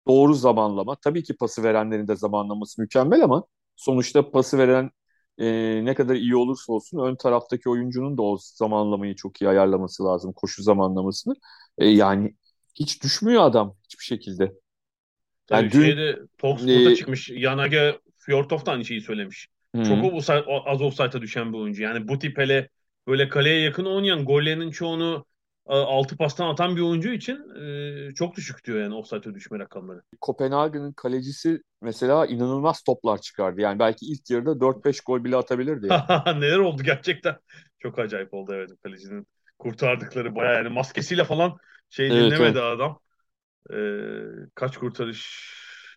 Doğru 0.08 0.34
zamanlama. 0.34 0.96
Tabii 0.96 1.22
ki 1.22 1.36
pası 1.36 1.62
verenlerin 1.62 2.08
de 2.08 2.16
zamanlaması 2.16 2.80
mükemmel 2.80 3.24
ama 3.24 3.44
sonuçta 3.76 4.30
pası 4.30 4.58
veren 4.58 4.90
e, 5.38 5.46
ne 5.84 5.94
kadar 5.94 6.14
iyi 6.14 6.36
olursa 6.36 6.72
olsun 6.72 6.98
ön 6.98 7.16
taraftaki 7.16 7.68
oyuncunun 7.68 8.18
da 8.18 8.22
o 8.22 8.38
zamanlamayı 8.40 9.14
çok 9.14 9.42
iyi 9.42 9.48
ayarlaması 9.48 10.04
lazım. 10.04 10.32
Koşu 10.32 10.62
zamanlamasını. 10.62 11.34
E, 11.78 11.88
yani 11.88 12.34
hiç 12.74 13.02
düşmüyor 13.02 13.42
adam 13.42 13.76
hiçbir 13.84 14.04
şekilde. 14.04 14.52
Tabii 15.46 15.62
Yani 15.62 15.72
dün 15.72 15.82
şeyde 15.82 16.18
Talksport'a 16.38 16.90
e, 16.90 16.96
çıkmış. 16.96 17.30
Yanage 17.30 17.98
Fjordhoff 18.18 18.66
da 18.66 18.72
aynı 18.72 18.84
şeyi 18.84 19.00
söylemiş. 19.00 19.48
Hı, 19.74 19.80
Çok 19.82 20.02
offside- 20.04 20.44
az 20.66 20.82
offside'a 20.82 21.22
düşen 21.22 21.52
bir 21.52 21.58
oyuncu. 21.58 21.82
Yani 21.82 22.08
bu 22.08 22.18
tip 22.18 22.38
hele 22.38 22.68
böyle 23.06 23.28
kaleye 23.28 23.60
yakın 23.60 23.84
oynayan 23.84 24.24
gollerinin 24.24 24.70
çoğunu 24.70 25.26
e, 25.68 25.74
altı 25.74 26.16
pastan 26.16 26.48
atan 26.48 26.76
bir 26.76 26.80
oyuncu 26.82 27.12
için 27.12 27.36
e, 28.10 28.14
çok 28.14 28.36
düşük 28.36 28.64
diyor 28.64 28.80
yani 28.82 28.94
offside'a 28.94 29.34
düşme 29.34 29.58
rakamları. 29.58 30.02
Kopenhagen'ın 30.20 30.92
kalecisi 30.92 31.62
mesela 31.82 32.26
inanılmaz 32.26 32.82
toplar 32.82 33.18
çıkardı. 33.20 33.60
Yani 33.60 33.78
belki 33.78 34.06
ilk 34.06 34.30
yarıda 34.30 34.60
4-5 34.60 35.00
gol 35.00 35.24
bile 35.24 35.36
atabilirdi 35.36 35.86
yani. 35.86 36.06
Neler 36.40 36.58
oldu 36.58 36.82
gerçekten. 36.82 37.36
Çok 37.78 37.98
acayip 37.98 38.34
oldu 38.34 38.54
evet 38.54 38.70
kalecinin 38.82 39.26
kurtardıkları 39.58 40.34
bayağı 40.34 40.54
yani 40.56 40.68
maskesiyle 40.68 41.24
falan 41.24 41.58
şey 41.90 42.14
Evet, 42.14 42.14
dinlemedi 42.14 42.40
evet. 42.40 42.60
adam. 42.60 43.00
Ee, 43.74 43.76
kaç 44.56 44.78
kurtarış 44.78 45.46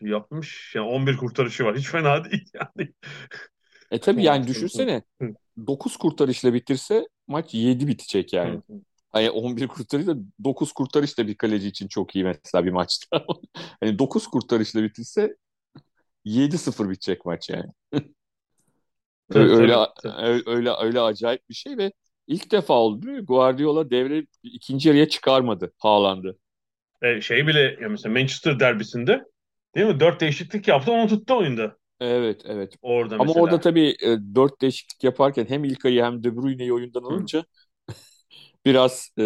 yapmış? 0.02 0.76
Yani 0.76 0.88
11 0.88 1.18
kurtarışı 1.18 1.66
var. 1.66 1.78
Hiç 1.78 1.88
fena 1.90 2.26
değil 2.26 2.50
yani. 2.56 2.94
E 3.92 4.00
tabii 4.00 4.24
yani 4.24 4.48
düşünsene 4.48 5.02
hı, 5.22 5.34
9 5.68 5.98
kurtarışla 5.98 6.54
bitirse 6.54 7.08
maç 7.28 7.54
7 7.54 7.88
bitecek 7.88 8.34
yani. 8.34 8.62
Hani 9.10 9.30
11 9.30 9.68
kurtarış 9.68 10.08
da 10.08 10.16
9 10.44 10.72
kurtarış 10.72 11.18
da 11.18 11.28
bir 11.28 11.36
kaleci 11.36 11.68
için 11.68 11.88
çok 11.88 12.16
iyi 12.16 12.24
mesela 12.24 12.66
bir 12.66 12.72
maçta. 12.72 13.26
Hani 13.80 14.00
9 14.00 14.28
kurtarışla 14.28 14.84
bitirse 14.84 15.36
7-0 16.26 16.90
bitecek 16.90 17.26
maç 17.26 17.50
yani. 17.50 17.72
Öyle 19.34 19.58
öyle 19.58 19.76
öyle, 20.46 20.72
öyle 20.82 21.02
acayip 21.02 21.50
bir 21.50 21.54
şey 21.54 21.78
ve 21.78 21.92
ilk 22.28 22.52
defa 22.52 22.74
oldu? 22.74 23.26
Guardiola 23.26 23.90
devre 23.90 24.26
ikinci 24.44 24.90
yarıya 24.90 25.10
çıkarmadı 25.10 25.74
Haaland'ı. 25.78 26.38
E, 27.02 27.22
şey 27.22 27.48
bile 27.48 27.78
ya 27.82 27.90
mesela 27.90 28.14
Manchester 28.14 28.60
derbisinde 28.60 29.24
değil 29.76 29.88
mi? 29.88 30.00
Dört 30.00 30.22
değişiklik 30.22 30.68
yaptı 30.68 30.92
onu 30.92 31.08
tuttu 31.08 31.38
oyunda. 31.38 31.78
Evet, 32.02 32.42
evet. 32.46 32.76
Orada 32.82 33.18
Ama 33.20 33.34
orada 33.34 33.56
mesela. 33.56 33.62
tabii 33.62 33.96
e, 34.04 34.36
dört 34.36 34.62
değişiklik 34.62 35.04
yaparken 35.04 35.46
hem 35.50 35.64
İlkay'ı 35.64 36.04
hem 36.04 36.24
De 36.24 36.36
Bruyne'yi 36.38 36.74
oyundan 36.74 37.04
Hı. 37.04 37.06
alınca 37.06 37.46
biraz 38.66 39.10
e, 39.20 39.24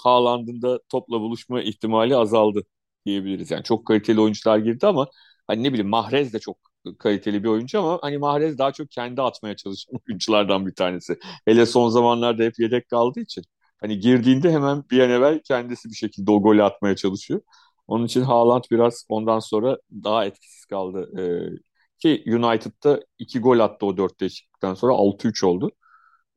Haaland'ın 0.00 0.62
da 0.62 0.80
topla 0.88 1.20
buluşma 1.20 1.62
ihtimali 1.62 2.16
azaldı 2.16 2.62
diyebiliriz. 3.06 3.50
Yani 3.50 3.62
çok 3.64 3.86
kaliteli 3.86 4.20
oyuncular 4.20 4.58
girdi 4.58 4.86
ama 4.86 5.08
hani 5.46 5.62
ne 5.62 5.72
bileyim 5.72 5.88
Mahrez 5.90 6.32
de 6.32 6.38
çok 6.38 6.58
kaliteli 6.98 7.44
bir 7.44 7.48
oyuncu 7.48 7.80
ama 7.80 7.98
hani 8.02 8.18
Mahrez 8.18 8.58
daha 8.58 8.72
çok 8.72 8.90
kendi 8.90 9.22
atmaya 9.22 9.56
çalışan 9.56 9.94
oyunculardan 10.10 10.66
bir 10.66 10.74
tanesi. 10.74 11.18
Hele 11.46 11.66
son 11.66 11.88
zamanlarda 11.88 12.42
hep 12.42 12.58
yedek 12.58 12.88
kaldığı 12.88 13.20
için. 13.20 13.44
Hani 13.80 13.98
girdiğinde 13.98 14.52
hemen 14.52 14.84
bir 14.90 15.00
an 15.00 15.10
evvel 15.10 15.40
kendisi 15.44 15.88
bir 15.90 15.94
şekilde 15.94 16.30
o 16.30 16.42
golü 16.42 16.62
atmaya 16.62 16.96
çalışıyor. 16.96 17.40
Onun 17.88 18.06
için 18.06 18.22
Haaland 18.22 18.64
biraz 18.70 19.06
ondan 19.08 19.38
sonra 19.38 19.78
daha 20.04 20.24
etkisiz 20.26 20.64
kaldı. 20.64 21.10
E, 22.04 22.24
ki 22.24 22.36
United'da 22.36 23.00
iki 23.18 23.40
gol 23.40 23.58
attı 23.58 23.86
o 23.86 23.96
dört 23.96 24.20
değişiklikten 24.20 24.74
sonra 24.74 24.92
6-3 24.94 25.44
oldu. 25.44 25.70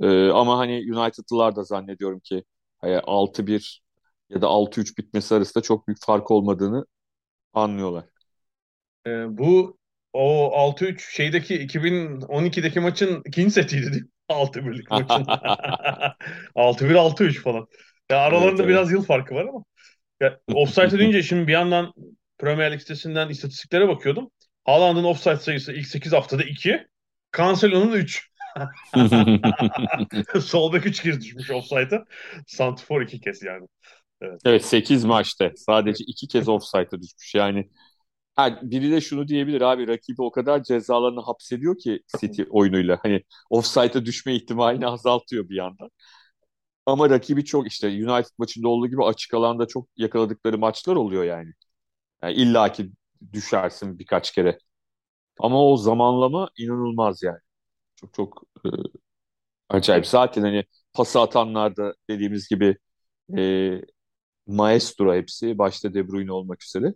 Ee, 0.01 0.29
ama 0.29 0.57
hani 0.59 0.73
United'lılar 0.93 1.55
da 1.55 1.63
zannediyorum 1.63 2.19
ki 2.19 2.43
hani 2.79 2.99
6-1 2.99 3.83
ya 4.29 4.41
da 4.41 4.47
6-3 4.47 4.97
bitmesi 4.97 5.35
arasında 5.35 5.63
çok 5.63 5.87
büyük 5.87 6.05
fark 6.05 6.31
olmadığını 6.31 6.85
anlıyorlar. 7.53 8.05
E, 9.07 9.37
bu 9.37 9.77
o 10.13 10.51
6-3 10.53 11.15
şeydeki 11.15 11.55
2012'deki 11.55 12.79
maçın 12.79 13.21
ikinci 13.25 13.51
setiydi 13.53 13.91
değil 13.91 14.03
mi? 14.03 14.09
6-1'lik 14.29 14.91
maçın. 14.91 15.25
6-1 16.55 16.95
6-3 16.95 17.41
falan. 17.43 17.67
Ya 18.11 18.17
Evet 18.29 18.29
aralarında 18.29 18.63
evet. 18.63 18.67
biraz 18.67 18.91
yıl 18.91 19.03
farkı 19.03 19.35
var 19.35 19.45
ama. 19.45 19.63
Ya, 20.21 20.39
offside 20.53 20.99
deyince 20.99 21.23
şimdi 21.23 21.47
bir 21.47 21.51
yandan 21.53 21.93
Premier 22.37 22.71
Lig 22.73 22.81
sitesinden 22.81 23.29
istatistiklere 23.29 23.87
bakıyordum. 23.87 24.31
Haaland'ın 24.67 25.03
offside 25.03 25.37
sayısı 25.37 25.73
ilk 25.73 25.87
8 25.87 26.13
haftada 26.13 26.43
2. 26.43 26.87
Cancelo'nun 27.37 27.93
3. 27.93 28.29
Sol 30.41 30.73
bek 30.73 30.85
3 30.85 31.01
kez 31.03 31.21
düşmüş 31.21 31.51
offside'a. 31.51 32.05
Santrfor 32.47 33.01
2 33.01 33.21
kez 33.21 33.43
yani. 33.43 33.67
Evet. 34.21 34.41
Evet 34.45 34.65
8 34.65 35.05
maçta 35.05 35.51
sadece 35.55 36.03
iki 36.07 36.27
kez 36.27 36.49
offside'a 36.49 37.01
düşmüş. 37.01 37.35
Yani 37.35 37.69
ha, 38.35 38.59
biri 38.63 38.91
de 38.91 39.01
şunu 39.01 39.27
diyebilir 39.27 39.61
abi 39.61 39.87
rakibi 39.87 40.21
o 40.21 40.31
kadar 40.31 40.63
cezalarını 40.63 41.21
hapsediyor 41.21 41.77
ki 41.77 42.01
City 42.21 42.43
oyunuyla. 42.49 42.99
Hani 43.03 43.23
offside'a 43.49 44.05
düşme 44.05 44.35
ihtimalini 44.35 44.87
azaltıyor 44.87 45.49
bir 45.49 45.55
yandan. 45.55 45.89
Ama 46.85 47.09
rakibi 47.09 47.45
çok 47.45 47.67
işte 47.67 47.87
United 47.87 48.31
maçında 48.37 48.67
olduğu 48.69 48.87
gibi 48.87 49.03
açık 49.03 49.33
alanda 49.33 49.67
çok 49.67 49.89
yakaladıkları 49.97 50.57
maçlar 50.57 50.95
oluyor 50.95 51.23
yani. 51.23 51.51
Yani 52.23 52.33
illa 52.35 52.71
ki 52.71 52.91
düşersin 53.33 53.99
birkaç 53.99 54.31
kere. 54.31 54.59
Ama 55.39 55.63
o 55.65 55.77
zamanlama 55.77 56.49
inanılmaz 56.59 57.23
yani. 57.23 57.39
Çok 57.95 58.13
çok 58.13 58.43
e, 58.65 58.69
acayip. 59.69 60.05
Zaten 60.07 60.41
hani 60.41 60.63
pası 60.93 61.19
atanlar 61.21 61.77
da 61.77 61.93
dediğimiz 62.09 62.47
gibi 62.49 62.77
e, 63.37 63.81
maestro 64.47 65.15
hepsi. 65.15 65.57
Başta 65.57 65.93
De 65.93 66.09
Bruyne 66.09 66.33
olmak 66.33 66.63
üzere. 66.63 66.93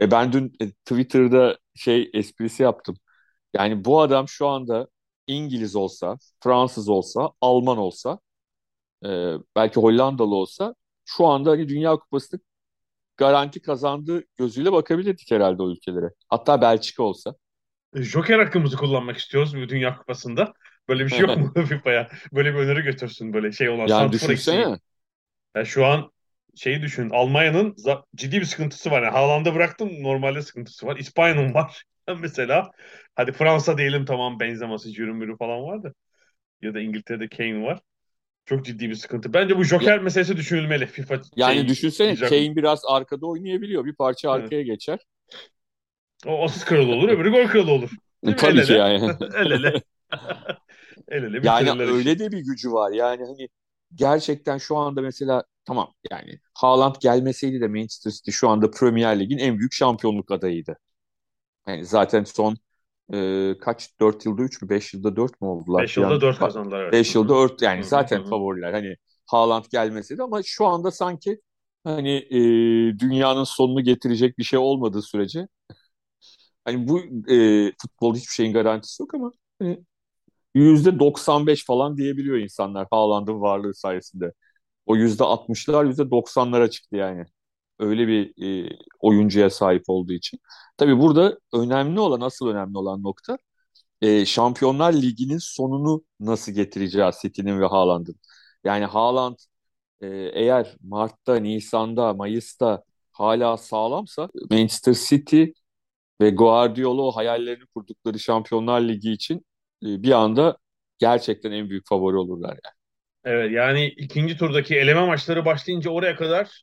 E 0.00 0.10
ben 0.10 0.32
dün 0.32 0.52
e, 0.60 0.70
Twitter'da 0.70 1.58
şey 1.74 2.10
esprisi 2.14 2.62
yaptım. 2.62 2.96
Yani 3.54 3.84
bu 3.84 4.00
adam 4.02 4.28
şu 4.28 4.48
anda 4.48 4.88
İngiliz 5.26 5.76
olsa, 5.76 6.18
Fransız 6.40 6.88
olsa, 6.88 7.30
Alman 7.40 7.78
olsa, 7.78 8.20
e, 9.06 9.08
belki 9.56 9.80
Hollandalı 9.80 10.34
olsa 10.36 10.76
şu 11.06 11.26
anda 11.26 11.50
hani 11.50 11.68
Dünya 11.70 11.96
Kupası'nı 11.96 12.40
garanti 13.20 13.62
kazandığı 13.62 14.22
gözüyle 14.36 14.72
bakabilirdik 14.72 15.30
herhalde 15.30 15.62
o 15.62 15.70
ülkelere. 15.70 16.10
Hatta 16.28 16.62
Belçika 16.62 17.02
olsa. 17.02 17.34
Joker 17.94 18.38
hakkımızı 18.38 18.76
kullanmak 18.76 19.16
istiyoruz 19.16 19.56
bu 19.56 19.68
Dünya 19.68 19.96
Kupası'nda. 19.96 20.52
Böyle 20.88 21.04
bir 21.04 21.10
şey 21.10 21.20
yok 21.20 21.36
mu 21.36 21.52
FIFA'ya? 21.68 22.08
Böyle 22.32 22.54
bir 22.54 22.58
öneri 22.58 22.82
götürsün 22.82 23.32
böyle 23.32 23.52
şey 23.52 23.68
olan. 23.68 23.86
Yani 23.86 24.12
düşünsene. 24.12 24.78
Yani 25.56 25.66
şu 25.66 25.86
an 25.86 26.12
şeyi 26.56 26.82
düşün. 26.82 27.10
Almanya'nın 27.10 27.76
ciddi 28.16 28.40
bir 28.40 28.44
sıkıntısı 28.46 28.90
var. 28.90 29.02
Yani 29.02 29.12
Haaland'ı 29.12 29.54
bıraktım 29.54 30.02
normalde 30.02 30.42
sıkıntısı 30.42 30.86
var. 30.86 30.96
İspanya'nın 30.96 31.54
var. 31.54 31.84
Mesela 32.18 32.70
hadi 33.14 33.32
Fransa 33.32 33.78
diyelim 33.78 34.04
tamam 34.04 34.40
benzeması 34.40 34.92
cürümürü 34.92 35.36
falan 35.36 35.62
vardı. 35.62 35.94
Ya 36.62 36.74
da 36.74 36.80
İngiltere'de 36.80 37.28
Kane 37.28 37.62
var. 37.62 37.80
Çok 38.44 38.64
ciddi 38.64 38.90
bir 38.90 38.94
sıkıntı. 38.94 39.32
Bence 39.34 39.56
bu 39.58 39.64
Ya, 39.78 39.90
Joker 39.90 39.98
meselesi 40.02 40.36
düşünülmeli. 40.36 40.86
FIFA 40.86 41.20
yani 41.36 41.54
şey 41.56 41.68
düşünsene. 41.68 42.14
Kane 42.22 42.56
biraz 42.56 42.82
arkada 42.88 43.26
oynayabiliyor. 43.26 43.84
Bir 43.84 43.94
parça 43.94 44.28
Evet. 44.30 44.44
arkaya 44.44 44.62
geçer. 44.62 44.98
O 46.26 46.44
asist 46.44 46.64
kralı 46.64 46.92
olur, 46.92 47.08
öbürü 47.08 47.30
gol 47.30 47.46
kralı 47.48 47.72
olur. 47.72 47.90
Değil 48.24 48.36
mi? 48.36 48.42
El 48.42 48.56
Tabii 48.56 48.62
ki 48.62 48.72
ele. 48.72 48.78
yani. 48.78 49.12
El 49.34 49.50
ele. 49.50 49.82
El 51.08 51.22
ele 51.24 51.40
Yani 51.42 51.82
öyle 51.82 52.18
de 52.18 52.32
bir 52.32 52.38
gücü 52.38 52.72
var. 52.72 52.92
Yani 52.92 53.24
hani 53.26 53.48
gerçekten 53.94 54.58
şu 54.58 54.76
anda 54.76 55.00
mesela 55.02 55.44
tamam 55.64 55.94
yani 56.10 56.40
Haaland 56.54 56.94
gelmeseydi 57.00 57.60
de 57.60 57.68
Manchester 57.68 58.10
City 58.10 58.30
şu 58.30 58.48
anda 58.48 58.70
Premier 58.70 59.20
Lig'in 59.20 59.38
en 59.38 59.58
büyük 59.58 59.72
şampiyonluk 59.72 60.30
adayıydı. 60.30 60.78
Yani 61.68 61.84
zaten 61.86 62.24
son 62.24 62.56
e, 63.14 63.58
kaç 63.60 64.00
4 64.00 64.26
yılda 64.26 64.42
3 64.42 64.62
mü 64.62 64.68
5 64.68 64.94
yılda 64.94 65.16
4 65.16 65.40
mü 65.40 65.48
oldular? 65.48 65.82
5 65.82 65.96
yılda 65.96 66.08
Yani 66.14 66.20
4 66.20 66.38
kazandılar 66.38 66.82
evet. 66.84 66.92
5 66.92 67.14
Hı 67.14 67.18
yılda 67.18 67.28
hı. 67.28 67.34
4 67.34 67.62
Hı 67.66 67.66
yani 67.66 67.84
hı 67.84 67.86
hı 68.00 68.08
zaten 68.08 68.24
favoriler. 68.24 68.72
Hani 68.72 68.96
Haaland 69.26 69.64
gelmeseydi 69.72 70.22
ama 70.22 70.40
şu 70.44 70.66
anda 70.66 70.90
sanki 70.90 71.40
hani 71.84 72.10
e, 72.30 72.98
dünyanın 72.98 73.44
sonunu 73.44 73.80
getirecek 73.84 74.38
bir 74.38 74.44
şey 74.44 74.58
olmadığı 74.58 75.02
sürece 75.02 75.48
hani 76.64 76.88
bu 76.88 77.00
e, 77.32 77.72
futbol 77.82 78.14
hiçbir 78.16 78.32
şeyin 78.32 78.52
garantisi 78.52 79.02
yok 79.02 79.14
ama 79.14 79.32
hani 79.58 79.84
%95 80.54 81.66
falan 81.66 81.96
diyebiliyor 81.96 82.38
insanlar 82.38 82.86
Haaland'ın 82.90 83.40
varlığı 83.40 83.74
sayesinde. 83.74 84.32
O 84.86 84.96
%60'lar 84.96 85.84
%90'lara 85.84 86.70
çıktı 86.70 86.96
yani. 86.96 87.24
Öyle 87.80 88.08
bir 88.08 88.44
e, 88.66 88.78
oyuncuya 89.00 89.50
sahip 89.50 89.82
olduğu 89.88 90.12
için. 90.12 90.40
Tabii 90.76 90.98
burada 90.98 91.38
önemli 91.52 92.00
olan, 92.00 92.20
asıl 92.20 92.48
önemli 92.48 92.78
olan 92.78 93.02
nokta 93.02 93.38
e, 94.02 94.26
Şampiyonlar 94.26 94.92
Ligi'nin 94.92 95.38
sonunu 95.38 96.04
nasıl 96.20 96.52
getireceği 96.52 97.10
City'nin 97.22 97.60
ve 97.60 97.66
Haaland'ın. 97.66 98.16
Yani 98.64 98.84
Haaland 98.84 99.36
e, 100.00 100.08
eğer 100.34 100.76
Mart'ta, 100.82 101.36
Nisan'da, 101.36 102.14
Mayıs'ta 102.14 102.84
hala 103.12 103.56
sağlamsa 103.56 104.28
Manchester 104.50 104.94
City 104.94 105.44
ve 106.20 106.30
Guardiola 106.30 107.02
o 107.02 107.12
hayallerini 107.12 107.66
kurdukları 107.74 108.18
Şampiyonlar 108.18 108.80
Ligi 108.80 109.12
için 109.12 109.36
e, 109.84 110.02
bir 110.02 110.12
anda 110.12 110.56
gerçekten 110.98 111.52
en 111.52 111.70
büyük 111.70 111.88
favori 111.88 112.16
olurlar 112.16 112.50
yani. 112.50 112.74
Evet 113.24 113.52
yani 113.52 113.86
ikinci 113.86 114.36
turdaki 114.36 114.76
eleme 114.76 115.06
maçları 115.06 115.44
başlayınca 115.44 115.90
oraya 115.90 116.16
kadar 116.16 116.62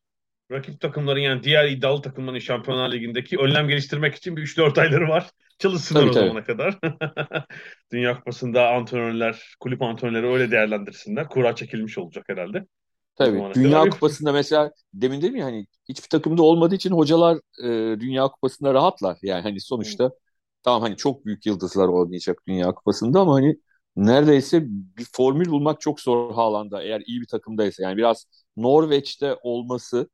rakip 0.52 0.80
takımların 0.82 1.20
yani 1.20 1.44
diğer 1.44 1.66
iddialı 1.70 2.02
takımların 2.02 2.40
Şampiyonlar 2.40 2.92
Ligi'ndeki 2.92 3.38
önlem 3.38 3.68
geliştirmek 3.68 4.16
için 4.16 4.38
bir 4.38 4.42
3-4 4.42 4.78
ayları 4.78 5.10
var. 5.10 5.30
Çalışsınlar 5.60 6.02
Tabii 6.02 6.10
o 6.10 6.14
tabii. 6.14 6.26
zamana 6.28 6.44
kadar. 6.44 6.80
Dünya 7.92 8.18
Kupası'nda 8.18 8.70
antrenörler, 8.70 9.56
kulüp 9.60 9.82
antrenörleri 9.82 10.28
öyle 10.28 10.52
değerlendirsinler. 10.52 11.28
Kura 11.30 11.56
çekilmiş 11.56 11.98
olacak 11.98 12.26
herhalde. 12.30 12.66
Tabii. 13.16 13.54
Dünya 13.56 13.80
kadar. 13.80 13.90
Kupası'nda 13.90 14.32
mesela 14.32 14.72
demin 14.94 15.22
dedim 15.22 15.36
ya 15.36 15.46
hani 15.46 15.68
hiçbir 15.90 16.10
takımda 16.10 16.44
olmadığı 16.44 16.76
için 16.76 16.92
hocalar 16.92 17.38
e, 17.64 18.00
Dünya 18.00 18.28
Kupası'nda 18.28 18.74
rahatlar. 18.74 19.18
Yani 19.22 19.42
hani 19.42 19.62
sonuçta 19.62 20.04
Hı. 20.06 20.12
tamam 20.64 20.82
hani 20.82 20.98
çok 20.98 21.26
büyük 21.26 21.46
yıldızlar 21.46 21.88
oynayacak 21.88 22.42
Dünya 22.48 22.72
Kupası'nda 22.76 23.20
ama 23.20 23.36
hani 23.36 23.58
neredeyse 23.96 24.64
bir 24.70 25.06
formül 25.14 25.46
bulmak 25.50 25.82
çok 25.82 26.00
zor 26.02 26.34
Haaland'a 26.34 26.84
eğer 26.84 27.02
iyi 27.06 27.22
bir 27.22 27.28
takımdaysa. 27.28 27.84
Yani 27.84 27.98
biraz 27.98 28.26
Norveç'te 28.58 29.36
olması 29.44 30.10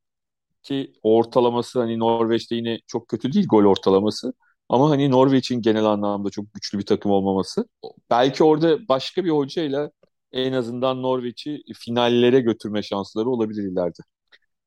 ki 0.64 0.92
ortalaması 1.02 1.80
hani 1.80 1.98
Norveç'te 1.98 2.54
yine 2.56 2.78
çok 2.86 3.08
kötü 3.08 3.32
değil 3.32 3.46
gol 3.46 3.64
ortalaması. 3.64 4.32
Ama 4.68 4.90
hani 4.90 5.10
Norveç'in 5.10 5.62
genel 5.62 5.84
anlamda 5.84 6.30
çok 6.30 6.54
güçlü 6.54 6.78
bir 6.78 6.86
takım 6.86 7.12
olmaması. 7.12 7.68
Belki 8.10 8.44
orada 8.44 8.88
başka 8.88 9.24
bir 9.24 9.30
hocayla 9.30 9.90
en 10.32 10.52
azından 10.52 11.02
Norveç'i 11.02 11.62
finallere 11.74 12.40
götürme 12.40 12.82
şansları 12.82 13.30
olabilir 13.30 13.62
ileride. 13.72 14.02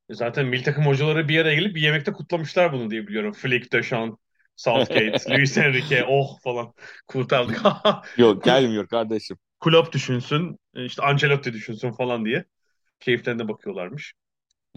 E 0.09 0.13
zaten 0.13 0.45
milli 0.45 0.63
takım 0.63 0.85
hocaları 0.85 1.27
bir 1.27 1.39
araya 1.39 1.55
gelip 1.55 1.75
bir 1.75 1.81
yemekte 1.81 2.13
kutlamışlar 2.13 2.73
bunu 2.73 2.91
diye 2.91 3.07
biliyorum. 3.07 3.33
Flick, 3.33 3.73
Deschamps, 3.73 4.17
Southgate, 4.55 5.17
Luis 5.29 5.57
Enrique, 5.57 6.05
oh 6.07 6.39
falan 6.43 6.73
kurtardık. 7.07 7.61
Yok 8.17 8.43
gelmiyor 8.43 8.87
kardeşim. 8.87 9.37
Klopp 9.59 9.93
düşünsün, 9.93 10.59
işte 10.75 11.03
Ancelotti 11.03 11.53
düşünsün 11.53 11.91
falan 11.91 12.25
diye 12.25 12.45
keyiflerine 12.99 13.47
bakıyorlarmış. 13.47 14.13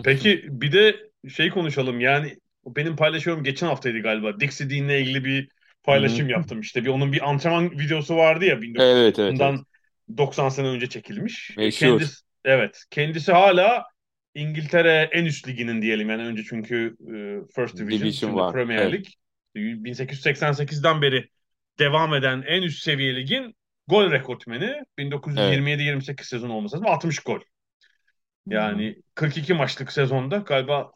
Peki 0.05 0.45
bir 0.49 0.73
de 0.73 1.10
şey 1.29 1.51
konuşalım 1.51 2.01
yani 2.01 2.37
benim 2.67 2.97
paylaşıyorum 2.97 3.45
geçen 3.45 3.67
haftaydı 3.67 3.99
galiba. 3.99 4.41
Dixie 4.41 4.71
Dean'le 4.71 5.01
ilgili 5.01 5.25
bir 5.25 5.49
paylaşım 5.83 6.29
yaptım 6.29 6.61
işte. 6.61 6.85
Bir 6.85 6.89
onun 6.89 7.13
bir 7.13 7.31
antrenman 7.31 7.71
videosu 7.71 8.17
vardı 8.17 8.45
ya 8.45 8.63
1900 8.63 8.91
evet, 8.91 9.19
evet, 9.19 9.33
bundan 9.33 9.55
evet. 9.55 10.19
90 10.19 10.49
sene 10.49 10.67
önce 10.67 10.89
çekilmiş. 10.89 11.57
Meşhur. 11.57 11.87
Kendisi, 11.87 12.15
evet. 12.45 12.85
Kendisi 12.91 13.33
hala 13.33 13.85
İngiltere 14.35 15.09
en 15.13 15.25
üst 15.25 15.49
liginin 15.49 15.83
diyelim 15.83 16.11
yani 16.11 16.23
önce 16.23 16.43
çünkü 16.49 16.97
e, 17.01 17.15
First 17.55 17.79
Division, 17.79 18.01
Division 18.01 18.35
var. 18.35 18.53
Premier 18.53 18.79
evet. 18.79 18.93
Lig 18.93 19.07
1888'den 19.57 21.03
beri 21.03 21.29
devam 21.79 22.15
eden 22.15 22.45
en 22.47 22.63
üst 22.63 22.83
seviye 22.83 23.17
ligin 23.17 23.55
gol 23.89 24.11
rekortmeni 24.11 24.83
1927-28 24.99 26.11
evet. 26.11 26.25
sezon 26.25 26.51
olması 26.51 26.77
lazım 26.77 26.87
60 26.87 27.19
gol. 27.19 27.41
Yani 28.47 28.97
42 29.15 29.55
maçlık 29.55 29.93
sezonda 29.93 30.37
galiba 30.37 30.91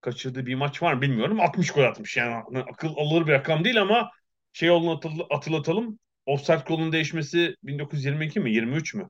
kaçırdığı 0.00 0.46
bir 0.46 0.54
maç 0.54 0.82
var 0.82 0.94
mı 0.94 1.02
bilmiyorum. 1.02 1.40
60 1.40 1.70
gol 1.70 1.84
atmış. 1.84 2.16
Yani 2.16 2.34
akıl 2.58 2.94
alır 2.96 3.26
bir 3.26 3.32
rakam 3.32 3.64
değil 3.64 3.80
ama 3.80 4.10
şey 4.52 4.70
olduğunu 4.70 5.26
hatırlatalım. 5.30 5.98
Offside 6.26 6.62
golünün 6.66 6.92
değişmesi 6.92 7.56
1922 7.62 8.40
mi 8.40 8.52
23 8.52 8.94
mü? 8.94 9.08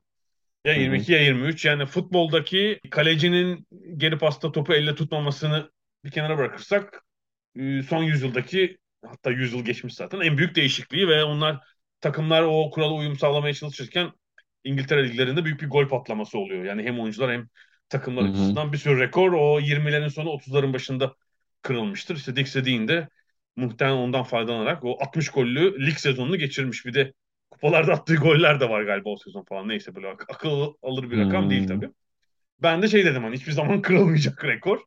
Ya 0.65 0.73
22 0.73 1.11
ya 1.11 1.21
23. 1.21 1.65
Yani 1.65 1.85
futboldaki 1.85 2.79
kalecinin 2.91 3.67
geri 3.97 4.17
pasta 4.17 4.51
topu 4.51 4.73
elle 4.73 4.95
tutmamasını 4.95 5.71
bir 6.03 6.11
kenara 6.11 6.37
bırakırsak 6.37 7.03
e, 7.55 7.83
son 7.83 8.03
yüzyıldaki 8.03 8.77
hatta 9.05 9.31
yüzyıl 9.31 9.65
geçmiş 9.65 9.93
zaten 9.93 10.19
en 10.19 10.37
büyük 10.37 10.55
değişikliği 10.55 11.07
ve 11.07 11.23
onlar 11.23 11.59
takımlar 12.01 12.43
o 12.43 12.69
kurala 12.69 12.93
uyum 12.93 13.17
sağlamaya 13.17 13.53
çalışırken 13.53 14.11
İngiltere 14.63 15.09
liglerinde 15.09 15.45
büyük 15.45 15.61
bir 15.61 15.69
gol 15.69 15.87
patlaması 15.87 16.37
oluyor. 16.37 16.63
Yani 16.63 16.83
hem 16.83 16.99
oyuncular 16.99 17.31
hem 17.31 17.47
takımlar 17.91 18.23
Hı-hı. 18.23 18.31
açısından 18.33 18.73
bir 18.73 18.77
sürü 18.77 18.99
rekor 18.99 19.33
o 19.33 19.59
20'lerin 19.59 20.07
sonu 20.07 20.29
30'ların 20.29 20.73
başında 20.73 21.15
kırılmıştır. 21.61 22.15
İşte 22.15 22.35
Dixie 22.35 22.65
Dean 22.65 22.87
de 22.87 23.09
muhtemelen 23.55 23.97
ondan 23.97 24.23
faydalanarak 24.23 24.83
o 24.85 24.97
60 25.01 25.29
gollü 25.29 25.85
lig 25.85 25.97
sezonunu 25.97 26.37
geçirmiş. 26.37 26.85
Bir 26.85 26.93
de 26.93 27.13
kupalarda 27.49 27.93
attığı 27.93 28.15
goller 28.15 28.59
de 28.59 28.69
var 28.69 28.83
galiba 28.83 29.09
o 29.09 29.17
sezon 29.17 29.43
falan. 29.43 29.69
Neyse 29.69 29.95
böyle 29.95 30.07
ak- 30.07 30.29
akıl 30.29 30.73
alır 30.81 31.11
bir 31.11 31.17
rakam 31.17 31.43
hmm. 31.43 31.49
değil 31.49 31.67
tabii. 31.67 31.89
Ben 32.61 32.81
de 32.81 32.87
şey 32.87 33.05
dedim 33.05 33.23
hani 33.23 33.35
hiçbir 33.35 33.51
zaman 33.51 33.81
kırılmayacak 33.81 34.45
rekor. 34.45 34.79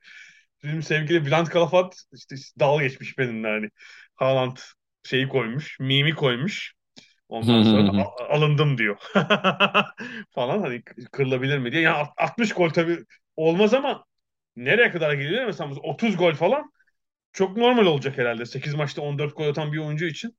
Bizim 0.63 0.83
sevgili 0.83 1.27
Bülent 1.27 1.49
Kalafat 1.49 2.05
işte 2.13 2.37
dalga 2.61 2.85
geçmiş 2.85 3.19
benimle 3.19 3.49
hani. 3.49 3.69
Haaland 4.15 4.57
şeyi 5.05 5.29
koymuş, 5.29 5.81
mimi 5.81 6.15
koymuş. 6.15 6.75
Ondan 7.35 7.63
sonra 7.63 8.05
alındım 8.31 8.79
diyor. 8.79 8.97
falan 10.31 10.59
hani 10.61 10.83
kırılabilir 11.13 11.59
mi 11.59 11.73
diye. 11.73 11.83
Yani 11.83 12.07
60 12.17 12.53
gol 12.53 12.71
tabii 12.71 12.99
olmaz 13.37 13.75
ama 13.75 14.05
nereye 14.57 14.91
kadar 14.91 15.15
geliyor 15.15 15.47
mesela 15.47 15.75
30 15.83 16.17
gol 16.17 16.33
falan 16.35 16.73
çok 17.33 17.57
normal 17.57 17.87
olacak 17.87 18.19
herhalde. 18.19 18.47
8 18.47 18.75
maçta 18.75 19.03
14 19.03 19.37
gol 19.37 19.49
atan 19.49 19.73
bir 19.73 19.79
oyuncu 19.79 20.07
için. 20.07 20.37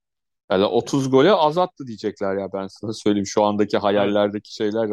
Yani 0.52 0.66
30 0.66 1.12
gole 1.12 1.32
azattı 1.32 1.88
diyecekler 1.88 2.38
ya 2.38 2.54
ben 2.54 2.68
sana 2.68 2.94
söyleyeyim 2.94 3.26
şu 3.26 3.44
andaki 3.44 3.78
hayallerdeki 3.78 4.56
şeyler 4.56 4.90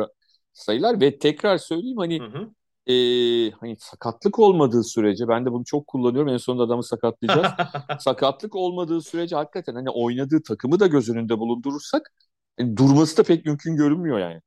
sayılar 0.52 1.00
ve 1.00 1.18
tekrar 1.18 1.58
söyleyeyim 1.58 1.98
hani 1.98 2.20
hı 2.20 2.24
hı 2.24 2.50
e, 2.86 2.94
hani 3.50 3.76
sakatlık 3.78 4.38
olmadığı 4.38 4.84
sürece 4.84 5.28
ben 5.28 5.46
de 5.46 5.52
bunu 5.52 5.64
çok 5.64 5.86
kullanıyorum 5.86 6.32
en 6.32 6.36
sonunda 6.36 6.62
adamı 6.62 6.84
sakatlayacağız. 6.84 7.52
sakatlık 8.00 8.56
olmadığı 8.56 9.00
sürece 9.00 9.36
hakikaten 9.36 9.74
hani 9.74 9.90
oynadığı 9.90 10.42
takımı 10.42 10.80
da 10.80 10.86
göz 10.86 11.10
önünde 11.10 11.38
bulundurursak 11.38 12.12
yani 12.58 12.76
durması 12.76 13.16
da 13.16 13.22
pek 13.22 13.46
mümkün 13.46 13.76
görünmüyor 13.76 14.18
yani. 14.18 14.40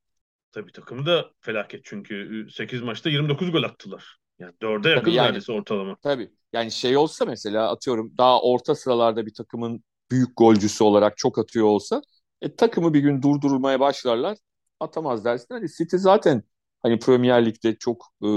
Tabii 0.52 0.71
takımı 0.71 1.06
da 1.06 1.26
felaket 1.41 1.82
çünkü 1.84 2.48
8 2.52 2.82
maçta 2.82 3.10
29 3.10 3.52
gol 3.52 3.63
attılar. 3.63 4.17
Yani 4.39 4.54
4'e 4.62 4.89
yakın 4.89 5.12
yani, 5.12 5.26
neredeyse 5.26 5.52
ortalama. 5.52 5.95
Tabii. 6.04 6.32
Yani 6.54 6.71
şey 6.71 6.98
olsa 6.98 7.26
mesela 7.26 7.71
atıyorum 7.71 8.13
daha 8.17 8.41
orta 8.41 8.76
sıralarda 8.76 9.26
bir 9.26 9.34
takımın 9.34 9.84
büyük 10.12 10.38
golcüsü 10.38 10.84
olarak 10.84 11.17
çok 11.17 11.39
atıyor 11.39 11.65
olsa 11.65 12.02
e, 12.41 12.56
takımı 12.56 12.93
bir 12.93 13.00
gün 13.00 13.21
durdurmaya 13.21 13.80
başlarlar 13.80 14.38
atamaz 14.80 15.26
dersin. 15.26 15.48
Hani 15.50 15.67
City 15.78 15.98
zaten 15.98 16.43
Hani 16.86 17.00
Premier 17.00 17.45
Lig'de 17.45 17.76
çok 17.78 18.06
e, 18.24 18.28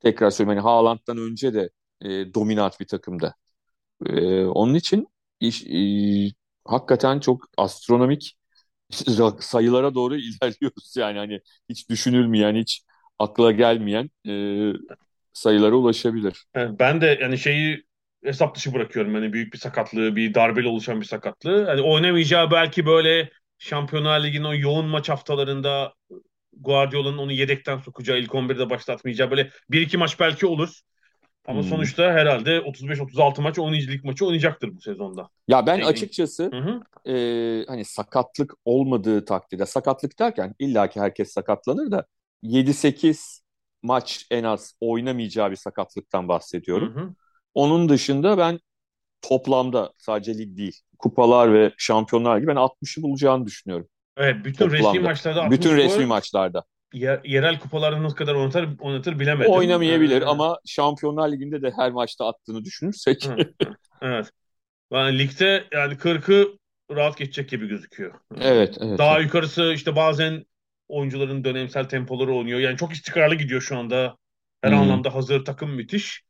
tekrar 0.00 0.30
söyleyeyim 0.30 0.58
hani 0.58 0.64
Haaland'dan 0.70 1.18
önce 1.18 1.54
de 1.54 1.70
e, 2.02 2.34
dominant 2.34 2.80
bir 2.80 2.86
takımda. 2.86 3.34
E, 4.06 4.44
onun 4.44 4.74
için 4.74 5.08
iş, 5.40 5.64
e, 5.66 6.34
hakikaten 6.64 7.20
çok 7.20 7.44
astronomik 7.56 8.38
sayılara 9.40 9.94
doğru 9.94 10.16
ilerliyoruz 10.18 10.96
yani 10.96 11.18
hani 11.18 11.40
hiç 11.68 11.90
düşünülmeyen 11.90 12.56
hiç 12.56 12.82
akla 13.18 13.52
gelmeyen 13.52 14.10
e, 14.28 14.32
sayılara 15.32 15.76
ulaşabilir. 15.76 16.46
Ben 16.56 17.00
de 17.00 17.18
yani 17.20 17.38
şeyi 17.38 17.84
hesap 18.24 18.56
dışı 18.56 18.74
bırakıyorum. 18.74 19.14
Hani 19.14 19.32
büyük 19.32 19.52
bir 19.52 19.58
sakatlığı, 19.58 20.16
bir 20.16 20.34
darbeyle 20.34 20.68
oluşan 20.68 21.00
bir 21.00 21.06
sakatlığı. 21.06 21.66
Hani 21.66 21.80
oynamayacağı 21.80 22.50
belki 22.50 22.86
böyle 22.86 23.30
Şampiyonlar 23.58 24.24
Ligi'nin 24.24 24.44
o 24.44 24.54
yoğun 24.54 24.86
maç 24.86 25.08
haftalarında 25.08 25.94
Guardiola'nın 26.60 27.18
onu 27.18 27.32
yedekten 27.32 27.78
sokacağı, 27.78 28.18
ilk 28.18 28.30
11'de 28.30 28.70
başlatmayacağı 28.70 29.30
böyle 29.30 29.50
bir 29.70 29.80
iki 29.80 29.98
maç 29.98 30.20
belki 30.20 30.46
olur. 30.46 30.80
Ama 31.46 31.62
hmm. 31.62 31.68
sonuçta 31.68 32.02
herhalde 32.02 32.58
35-36 32.58 33.40
maç 33.40 33.58
10. 33.58 33.72
lig 33.72 34.04
maçı 34.04 34.26
oynayacaktır 34.26 34.76
bu 34.76 34.80
sezonda. 34.80 35.28
Ya 35.48 35.66
ben 35.66 35.76
Teknik. 35.76 35.90
açıkçası 35.90 36.50
e, 37.06 37.14
hani 37.68 37.84
sakatlık 37.84 38.54
olmadığı 38.64 39.24
takdirde 39.24 39.66
sakatlık 39.66 40.18
derken 40.18 40.54
illaki 40.58 41.00
herkes 41.00 41.32
sakatlanır 41.32 41.90
da 41.90 42.06
7-8 42.42 43.40
maç 43.82 44.26
en 44.30 44.44
az 44.44 44.74
oynamayacağı 44.80 45.50
bir 45.50 45.56
sakatlıktan 45.56 46.28
bahsediyorum. 46.28 46.94
Hı 46.94 47.00
hı. 47.00 47.14
Onun 47.54 47.88
dışında 47.88 48.38
ben 48.38 48.60
toplamda 49.22 49.92
sadece 49.98 50.38
lig 50.38 50.56
değil 50.56 50.80
kupalar 50.98 51.52
ve 51.52 51.72
şampiyonlar 51.78 52.38
gibi 52.38 52.46
ben 52.46 52.56
60'ı 52.56 53.02
bulacağını 53.02 53.46
düşünüyorum. 53.46 53.88
Evet 54.18 54.36
bütün 54.44 54.64
toplamda. 54.64 54.88
resmi 54.88 55.00
maçlarda 55.00 55.50
bütün 55.50 55.76
resmi 55.76 56.02
gol, 56.02 56.08
maçlarda. 56.08 56.64
Yer, 56.92 57.20
yerel 57.24 57.58
kupalarda 57.58 58.02
nasıl 58.02 58.16
kadar 58.16 58.34
oynatır, 58.34 58.68
oynatır 58.80 59.18
bilemedim. 59.18 59.52
Oynamayabilir 59.52 60.22
ama 60.22 60.58
Şampiyonlar 60.66 61.32
Ligi'nde 61.32 61.62
de 61.62 61.72
her 61.76 61.90
maçta 61.90 62.26
attığını 62.26 62.64
düşünürsek. 62.64 63.28
evet. 64.02 64.30
Yani 64.92 65.18
ligde 65.18 65.64
yani 65.72 65.94
40'ı 65.94 66.58
rahat 66.90 67.16
geçecek 67.16 67.50
gibi 67.50 67.68
gözüküyor. 67.68 68.14
Evet, 68.40 68.78
evet. 68.80 68.98
Daha 68.98 69.16
evet. 69.16 69.24
yukarısı 69.24 69.72
işte 69.74 69.96
bazen 69.96 70.44
oyuncuların 70.88 71.44
dönemsel 71.44 71.84
tempoları 71.84 72.34
oynuyor. 72.34 72.58
Yani 72.58 72.76
çok 72.76 72.92
istikrarlı 72.92 73.34
gidiyor 73.34 73.60
şu 73.60 73.78
anda. 73.78 74.16
Her 74.62 74.70
hmm. 74.70 74.78
anlamda 74.78 75.14
hazır 75.14 75.44
takım 75.44 75.70
müthiş. 75.70 76.22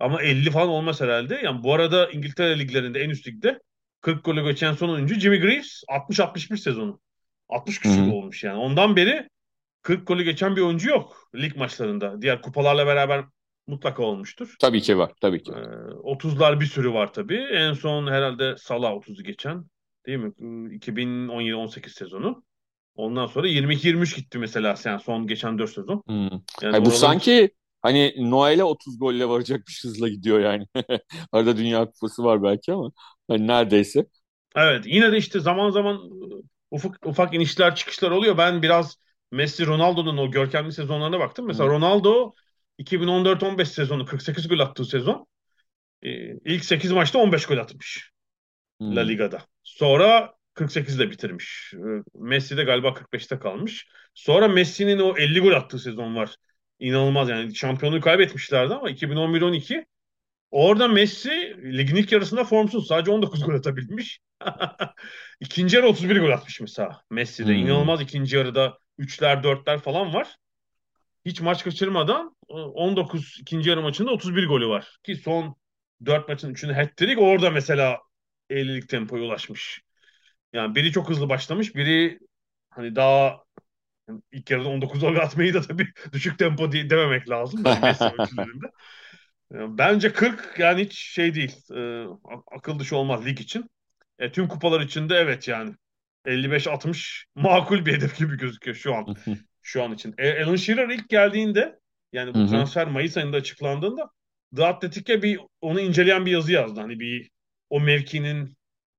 Ama 0.00 0.22
50 0.22 0.50
falan 0.50 0.68
olmaz 0.68 1.00
herhalde. 1.00 1.40
Yani 1.44 1.62
bu 1.62 1.74
arada 1.74 2.10
İngiltere 2.10 2.58
liglerinde 2.58 3.00
en 3.00 3.10
üst 3.10 3.26
ligde 3.26 3.60
40 4.00 4.24
golü 4.24 4.44
geçen 4.44 4.72
son 4.72 4.88
oyuncu 4.88 5.14
Jimmy 5.14 5.40
Greaves 5.40 5.82
60-61 5.88 6.56
sezonu. 6.56 7.00
60 7.48 7.80
küsur 7.80 8.12
olmuş 8.12 8.44
yani. 8.44 8.58
Ondan 8.58 8.96
beri 8.96 9.28
40 9.82 10.06
golü 10.06 10.22
geçen 10.22 10.56
bir 10.56 10.60
oyuncu 10.60 10.90
yok 10.90 11.30
lig 11.34 11.56
maçlarında. 11.56 12.22
Diğer 12.22 12.42
kupalarla 12.42 12.86
beraber 12.86 13.24
mutlaka 13.66 14.02
olmuştur. 14.02 14.54
Tabii 14.60 14.80
ki 14.80 14.98
var. 14.98 15.12
Tabii 15.20 15.42
ki. 15.42 15.52
Ee, 15.52 15.60
30'lar 16.02 16.60
bir 16.60 16.66
sürü 16.66 16.92
var 16.92 17.12
tabii. 17.12 17.48
En 17.52 17.72
son 17.72 18.06
herhalde 18.06 18.56
Salah 18.56 18.90
30'u 18.90 19.24
geçen. 19.24 19.64
Değil 20.06 20.18
mi? 20.18 20.32
2017-18 20.76 21.88
sezonu. 21.88 22.44
Ondan 22.96 23.26
sonra 23.26 23.48
22-23 23.48 24.16
gitti 24.16 24.38
mesela 24.38 24.74
yani 24.84 25.00
son 25.00 25.26
geçen 25.26 25.58
4 25.58 25.70
sezon. 25.70 26.02
Hmm. 26.06 26.16
Yani 26.22 26.40
Hayır, 26.60 26.84
bu 26.84 26.88
oradan... 26.88 26.90
sanki 26.90 27.50
hani 27.82 28.14
Noel'e 28.18 28.64
30 28.64 28.98
golle 28.98 29.28
varacakmış 29.28 29.84
hızla 29.84 30.08
gidiyor 30.08 30.40
yani. 30.40 30.66
Arada 31.32 31.56
Dünya 31.56 31.86
Kupası 31.86 32.24
var 32.24 32.42
belki 32.42 32.72
ama 32.72 32.92
hani 33.28 33.46
neredeyse. 33.46 34.06
Evet 34.56 34.86
yine 34.86 35.12
de 35.12 35.16
işte 35.16 35.40
zaman 35.40 35.70
zaman 35.70 36.00
ufak 36.72 37.06
ufak 37.06 37.34
inişler 37.34 37.74
çıkışlar 37.74 38.10
oluyor. 38.10 38.38
Ben 38.38 38.62
biraz 38.62 38.98
Messi 39.30 39.66
Ronaldo'nun 39.66 40.16
o 40.16 40.30
görkemli 40.30 40.72
sezonlarına 40.72 41.20
baktım. 41.20 41.46
Mesela 41.46 41.66
hmm. 41.66 41.74
Ronaldo 41.74 42.34
2014-15 42.78 43.64
sezonu 43.64 44.06
48 44.06 44.48
gol 44.48 44.58
attığı 44.58 44.84
sezon. 44.84 45.26
Ee, 46.02 46.08
ilk 46.44 46.64
8 46.64 46.92
maçta 46.92 47.18
15 47.18 47.46
gol 47.46 47.58
atmış. 47.58 48.10
Hmm. 48.80 48.96
La 48.96 49.00
Liga'da. 49.00 49.42
Sonra 49.62 50.34
48 50.54 50.96
ile 50.96 51.10
bitirmiş. 51.10 51.74
Ee, 51.74 52.02
Messi 52.14 52.56
de 52.56 52.64
galiba 52.64 52.88
45'te 52.88 53.38
kalmış. 53.38 53.88
Sonra 54.14 54.48
Messi'nin 54.48 54.98
o 54.98 55.16
50 55.16 55.40
gol 55.40 55.52
attığı 55.52 55.78
sezon 55.78 56.16
var. 56.16 56.36
İnanılmaz 56.78 57.28
yani 57.28 57.54
şampiyonluğu 57.54 58.00
kaybetmişlerdi 58.00 58.74
ama 58.74 58.90
2011-12 58.90 59.86
orada 60.52 60.88
Messi 60.88 61.56
ligin 61.78 61.96
ilk 61.96 62.12
yarısında 62.12 62.44
formsuz. 62.44 62.86
Sadece 62.86 63.10
19 63.10 63.44
gol 63.44 63.54
atabilmiş. 63.54 64.20
İkinci 65.40 65.76
yarı 65.76 65.86
31 65.86 66.20
gol 66.20 66.30
atmış 66.30 66.60
mesela 66.60 67.02
Messi'de. 67.10 67.54
Hmm. 67.54 67.54
İnanılmaz 67.54 68.00
ikinci 68.00 68.36
yarıda 68.36 68.78
3'ler 68.98 69.42
4'ler 69.42 69.78
falan 69.78 70.14
var. 70.14 70.36
Hiç 71.24 71.40
maç 71.40 71.64
kaçırmadan 71.64 72.36
19 72.48 73.36
ikinci 73.40 73.70
yarı 73.70 73.82
maçında 73.82 74.10
31 74.10 74.46
golü 74.46 74.68
var. 74.68 74.96
Ki 75.02 75.16
son 75.16 75.56
4 76.04 76.28
maçın 76.28 76.54
3'ünü 76.54 76.72
hat-trick 76.72 77.20
orada 77.20 77.50
mesela 77.50 77.98
50'lik 78.50 78.88
tempoya 78.88 79.24
ulaşmış. 79.24 79.82
Yani 80.52 80.74
biri 80.74 80.92
çok 80.92 81.10
hızlı 81.10 81.28
başlamış, 81.28 81.74
biri 81.74 82.18
hani 82.70 82.96
daha 82.96 83.38
yani 84.08 84.20
ilk 84.32 84.50
yarıda 84.50 84.68
19 84.68 85.00
gol 85.00 85.16
atmayı 85.16 85.54
da 85.54 85.62
tabii 85.62 85.88
düşük 86.12 86.38
tempo 86.38 86.72
diye 86.72 86.90
dememek 86.90 87.30
lazım. 87.30 87.62
Bence 89.52 90.12
40 90.12 90.58
yani 90.58 90.84
hiç 90.84 90.98
şey 90.98 91.34
değil. 91.34 91.56
E, 91.76 92.06
akıl 92.56 92.78
dışı 92.78 92.96
olmaz 92.96 93.26
lig 93.26 93.40
için. 93.40 93.70
E, 94.18 94.32
tüm 94.32 94.48
kupalar 94.48 94.80
içinde 94.80 95.14
evet 95.14 95.48
yani 95.48 95.74
55-60 96.24 97.24
makul 97.34 97.86
bir 97.86 97.92
hedef 97.92 98.18
gibi 98.18 98.36
gözüküyor 98.36 98.76
şu 98.76 98.94
an. 98.94 99.06
şu 99.62 99.82
an 99.82 99.92
için. 99.92 100.14
E, 100.18 100.44
Alan 100.44 100.56
Shearer 100.56 100.88
ilk 100.88 101.08
geldiğinde 101.08 101.78
yani 102.12 102.34
bu 102.34 102.46
transfer 102.46 102.86
Mayıs 102.86 103.16
ayında 103.16 103.36
açıklandığında 103.36 104.10
The 104.56 104.66
Athletic'e 104.66 105.22
bir 105.22 105.40
onu 105.60 105.80
inceleyen 105.80 106.26
bir 106.26 106.30
yazı 106.30 106.52
yazdı. 106.52 106.80
Hani 106.80 107.00
bir 107.00 107.30
o 107.70 107.80
mevkinin 107.80 108.56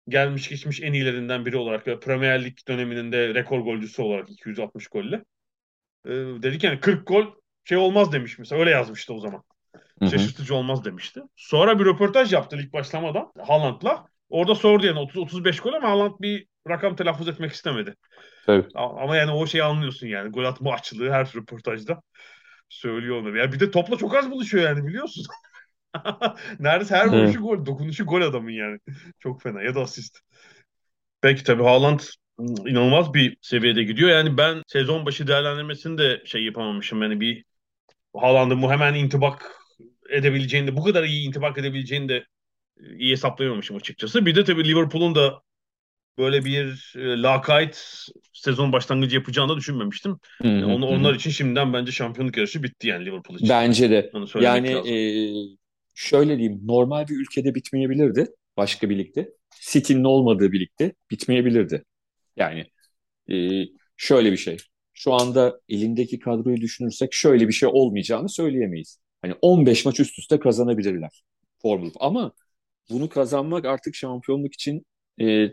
gelmiş 0.07 0.49
geçmiş 0.49 0.81
en 0.81 0.93
iyilerinden 0.93 1.45
biri 1.45 1.57
olarak 1.57 1.87
ve 1.87 1.99
Premier 1.99 2.45
Lig 2.45 2.57
döneminin 2.67 3.11
de 3.11 3.33
rekor 3.33 3.59
golcüsü 3.59 4.01
olarak 4.01 4.29
260 4.29 4.87
golle. 4.87 5.23
Ee, 6.05 6.11
dedik 6.13 6.63
yani 6.63 6.79
40 6.79 7.07
gol 7.07 7.25
şey 7.63 7.77
olmaz 7.77 8.11
demiş 8.11 8.39
mesela 8.39 8.59
öyle 8.59 8.71
yazmıştı 8.71 9.13
o 9.13 9.19
zaman. 9.19 9.43
Şaşırtıcı 10.01 10.55
olmaz 10.55 10.85
demişti. 10.85 11.21
Sonra 11.35 11.79
bir 11.79 11.85
röportaj 11.85 12.33
yaptı 12.33 12.57
lig 12.57 12.73
başlamadan 12.73 13.31
Haaland'la. 13.47 14.05
Orada 14.29 14.55
sordu 14.55 14.85
yani 14.85 14.99
30-35 14.99 15.61
gol 15.61 15.73
ama 15.73 15.89
Haaland 15.89 16.13
bir 16.21 16.47
rakam 16.69 16.95
telaffuz 16.95 17.27
etmek 17.27 17.51
istemedi. 17.51 17.95
Tabii. 18.45 18.67
Ama 18.75 19.15
yani 19.15 19.31
o 19.31 19.47
şeyi 19.47 19.63
anlıyorsun 19.63 20.07
yani. 20.07 20.29
Gol 20.31 20.43
atma 20.43 20.73
açlığı 20.73 21.11
her 21.11 21.33
röportajda 21.35 22.01
söylüyor 22.69 23.21
onu. 23.21 23.37
Yani 23.37 23.51
bir 23.51 23.59
de 23.59 23.71
topla 23.71 23.97
çok 23.97 24.15
az 24.15 24.31
buluşuyor 24.31 24.63
yani 24.63 24.87
biliyorsun. 24.87 25.25
Neredeyse 26.59 26.95
her 26.95 27.07
vuruşu 27.07 27.41
gol. 27.41 27.65
Dokunuşu 27.65 28.05
gol 28.05 28.21
adamın 28.21 28.51
yani. 28.51 28.79
Çok 29.19 29.41
fena. 29.41 29.61
Ya 29.61 29.75
da 29.75 29.81
asist. 29.81 30.19
Peki 31.21 31.43
tabii 31.43 31.63
Haaland 31.63 31.99
inanılmaz 32.39 33.13
bir 33.13 33.37
seviyede 33.41 33.83
gidiyor. 33.83 34.09
Yani 34.09 34.37
ben 34.37 34.63
sezon 34.67 35.05
başı 35.05 35.27
değerlendirmesini 35.27 35.97
de 35.97 36.21
şey 36.25 36.43
yapamamışım. 36.43 37.01
Yani 37.01 37.19
bir 37.19 37.45
Haaland'ın 38.15 38.61
bu 38.61 38.71
hemen 38.71 38.93
intibak 38.93 39.62
edebileceğini 40.13 40.67
de 40.67 40.75
bu 40.75 40.83
kadar 40.83 41.03
iyi 41.03 41.27
intibak 41.27 41.57
edebileceğini 41.57 42.09
de 42.09 42.25
iyi 42.97 43.11
hesaplayamamışım 43.11 43.77
açıkçası. 43.77 44.25
Bir 44.25 44.35
de 44.35 44.43
tabii 44.43 44.67
Liverpool'un 44.67 45.15
da 45.15 45.41
böyle 46.17 46.45
bir 46.45 46.93
e, 46.97 47.21
lakayt 47.21 47.85
sezon 48.33 48.71
başlangıcı 48.71 49.15
yapacağını 49.15 49.51
da 49.51 49.57
düşünmemiştim. 49.57 50.19
Hı 50.41 50.47
hı, 50.47 50.65
Onu, 50.65 50.85
onlar 50.85 51.13
için 51.13 51.29
şimdiden 51.29 51.73
bence 51.73 51.91
şampiyonluk 51.91 52.37
yarışı 52.37 52.63
bitti 52.63 52.87
yani 52.87 53.05
Liverpool 53.05 53.37
için. 53.37 53.49
Bence 53.49 53.89
de. 53.89 54.11
Yani 54.39 54.69
e, 54.69 54.95
şöyle 55.95 56.37
diyeyim 56.37 56.61
normal 56.63 57.07
bir 57.07 57.15
ülkede 57.15 57.55
bitmeyebilirdi 57.55 58.27
başka 58.57 58.89
bir 58.89 58.97
ligde. 58.97 59.29
City'nin 59.61 60.03
olmadığı 60.03 60.51
bir 60.51 60.59
ligde 60.59 60.93
bitmeyebilirdi. 61.11 61.83
Yani 62.35 62.65
e, 63.31 63.65
şöyle 63.97 64.31
bir 64.31 64.37
şey. 64.37 64.57
Şu 64.93 65.13
anda 65.13 65.59
elindeki 65.69 66.19
kadroyu 66.19 66.57
düşünürsek 66.57 67.13
şöyle 67.13 67.47
bir 67.47 67.53
şey 67.53 67.69
olmayacağını 67.71 68.29
söyleyemeyiz. 68.29 68.99
Hani 69.23 69.35
15 69.41 69.85
maç 69.85 69.99
üst 69.99 70.19
üste 70.19 70.39
kazanabilirler. 70.39 71.23
Formül. 71.61 71.91
Ama 71.99 72.31
bunu 72.89 73.09
kazanmak 73.09 73.65
artık 73.65 73.95
şampiyonluk 73.95 74.53
için 74.53 74.85
e, 75.21 75.47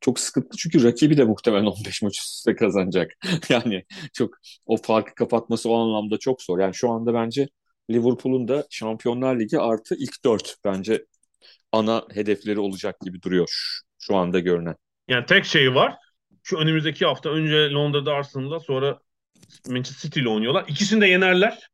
çok 0.00 0.20
sıkıntı 0.20 0.56
çünkü 0.56 0.84
rakibi 0.84 1.16
de 1.16 1.24
muhtemelen 1.24 1.66
15 1.66 2.02
maç 2.02 2.18
üst 2.18 2.34
üste 2.34 2.56
kazanacak. 2.56 3.12
yani 3.48 3.84
çok 4.12 4.34
o 4.66 4.76
farkı 4.76 5.14
kapatması 5.14 5.70
o 5.70 5.76
anlamda 5.78 6.18
çok 6.18 6.42
zor. 6.42 6.58
Yani 6.58 6.74
şu 6.74 6.90
anda 6.90 7.14
bence 7.14 7.48
Liverpool'un 7.90 8.48
da 8.48 8.66
Şampiyonlar 8.70 9.40
Ligi 9.40 9.58
artı 9.58 9.94
ilk 9.94 10.24
dört 10.24 10.56
bence 10.64 11.06
ana 11.72 12.04
hedefleri 12.12 12.60
olacak 12.60 13.00
gibi 13.00 13.22
duruyor 13.22 13.48
şu, 13.98 14.16
anda 14.16 14.38
görünen. 14.38 14.76
Yani 15.08 15.26
tek 15.26 15.44
şey 15.44 15.74
var. 15.74 15.94
Şu 16.42 16.56
önümüzdeki 16.56 17.06
hafta 17.06 17.30
önce 17.30 17.70
Londra'da 17.70 18.12
Arsenal'da 18.12 18.60
sonra 18.60 18.98
Manchester 19.68 20.02
City 20.02 20.20
ile 20.20 20.28
oynuyorlar. 20.28 20.64
İkisini 20.68 21.00
de 21.00 21.06
yenerler. 21.06 21.71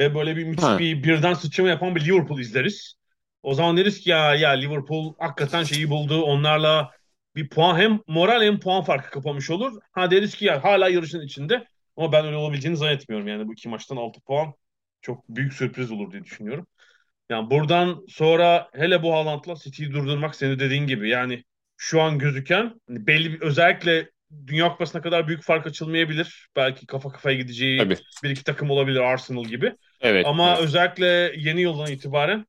Ve 0.00 0.14
böyle 0.14 0.36
bir 0.36 0.44
müthiş 0.44 0.78
bir 0.78 1.02
birden 1.02 1.34
sıçrama 1.34 1.68
yapan 1.70 1.96
bir 1.96 2.04
Liverpool 2.04 2.38
izleriz. 2.38 2.94
O 3.42 3.54
zaman 3.54 3.76
deriz 3.76 4.00
ki 4.00 4.10
ya 4.10 4.34
ya 4.34 4.50
Liverpool 4.50 5.14
hakikaten 5.18 5.64
şeyi 5.64 5.90
buldu. 5.90 6.22
Onlarla 6.22 6.90
bir 7.36 7.48
puan 7.48 7.78
hem 7.78 8.00
moral 8.06 8.42
hem 8.42 8.60
puan 8.60 8.82
farkı 8.82 9.10
kapamış 9.10 9.50
olur. 9.50 9.80
Ha 9.92 10.10
deriz 10.10 10.34
ki 10.34 10.44
ya 10.44 10.64
hala 10.64 10.88
yarışın 10.88 11.20
içinde. 11.20 11.66
Ama 11.96 12.12
ben 12.12 12.26
öyle 12.26 12.36
olabileceğini 12.36 12.76
zannetmiyorum. 12.76 13.28
Yani 13.28 13.48
bu 13.48 13.52
iki 13.52 13.68
maçtan 13.68 13.96
6 13.96 14.20
puan 14.20 14.52
çok 15.00 15.28
büyük 15.28 15.52
sürpriz 15.52 15.90
olur 15.90 16.12
diye 16.12 16.24
düşünüyorum. 16.24 16.66
Yani 17.30 17.50
buradan 17.50 18.04
sonra 18.08 18.68
hele 18.72 19.02
bu 19.02 19.14
Haaland'la 19.14 19.54
City'yi 19.54 19.92
durdurmak 19.92 20.34
senin 20.34 20.58
dediğin 20.58 20.86
gibi 20.86 21.10
yani 21.10 21.44
şu 21.76 22.02
an 22.02 22.18
gözüken 22.18 22.80
hani 22.88 23.06
belli 23.06 23.32
bir 23.32 23.40
özellikle 23.40 24.10
Dünya 24.46 24.72
Kupası'na 24.72 25.02
kadar 25.02 25.28
büyük 25.28 25.42
fark 25.42 25.66
açılmayabilir. 25.66 26.48
Belki 26.56 26.86
kafa 26.86 27.08
kafaya 27.08 27.36
gideceği 27.36 27.78
Tabii. 27.78 27.96
bir 28.22 28.30
iki 28.30 28.44
takım 28.44 28.70
olabilir 28.70 29.00
Arsenal 29.00 29.44
gibi. 29.44 29.76
Evet. 30.00 30.26
Ama 30.26 30.50
evet. 30.50 30.60
özellikle 30.60 31.32
yeni 31.36 31.60
yıldan 31.60 31.92
itibaren 31.92 32.46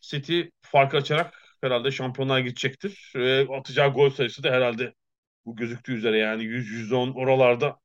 City 0.00 0.40
farkı 0.62 0.96
açarak 0.96 1.42
herhalde 1.60 1.90
şampiyonlar 1.90 2.40
gidecektir. 2.40 3.12
E, 3.16 3.48
atacağı 3.58 3.92
gol 3.92 4.10
sayısı 4.10 4.42
da 4.42 4.50
herhalde 4.50 4.94
bu 5.46 5.56
gözüktüğü 5.56 5.94
üzere 5.94 6.18
yani 6.18 6.42
100-110 6.44 7.14
oralarda 7.14 7.78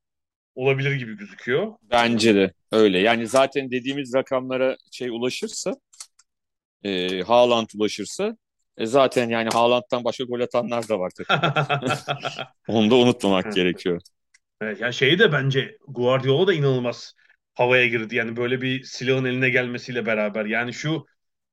olabilir 0.56 0.92
gibi 0.92 1.18
gözüküyor. 1.18 1.74
Bence 1.82 2.36
de 2.36 2.54
öyle. 2.72 3.00
Yani 3.00 3.28
zaten 3.28 3.72
dediğimiz 3.72 4.14
rakamlara 4.14 4.78
şey 4.92 5.10
ulaşırsa 5.10 5.76
e, 6.84 7.22
Haaland 7.22 7.68
ulaşırsa 7.76 8.38
e, 8.78 8.86
zaten 8.86 9.30
yani 9.30 9.50
Haaland'dan 9.54 10.04
başka 10.04 10.24
gol 10.24 10.40
atanlar 10.40 10.90
da 10.90 11.00
var 11.00 11.12
tabii. 11.18 11.40
Onu 12.68 12.92
da 12.92 12.96
unutmamak 12.96 13.54
gerekiyor. 13.54 14.02
Evet, 14.62 14.82
yani 14.82 14.94
şeyi 14.94 15.20
de 15.20 15.32
bence 15.32 15.78
Guardiola 15.88 16.48
da 16.48 16.54
inanılmaz 16.54 17.14
havaya 17.58 17.88
girdi. 17.88 18.16
Yani 18.16 18.38
böyle 18.38 18.62
bir 18.62 18.84
silahın 18.84 19.26
eline 19.26 19.50
gelmesiyle 19.50 20.06
beraber. 20.06 20.46
Yani 20.46 20.74
şu 20.74 21.06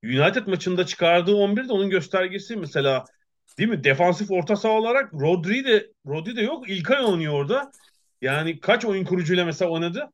United 0.03 0.47
maçında 0.47 0.85
çıkardığı 0.85 1.35
11 1.35 1.67
de 1.67 1.73
onun 1.73 1.89
göstergesi 1.89 2.55
mesela 2.55 3.05
değil 3.57 3.69
mi? 3.69 3.83
Defansif 3.83 4.31
orta 4.31 4.55
saha 4.55 4.73
olarak 4.73 5.13
Rodri 5.13 5.65
de 5.65 5.87
Rodri 6.07 6.35
de 6.35 6.41
yok. 6.41 6.69
İlkay 6.69 7.05
oynuyor 7.05 7.33
orada. 7.33 7.71
Yani 8.21 8.59
kaç 8.59 8.85
oyun 8.85 9.05
kurucuyla 9.05 9.45
mesela 9.45 9.71
oynadı? 9.71 10.09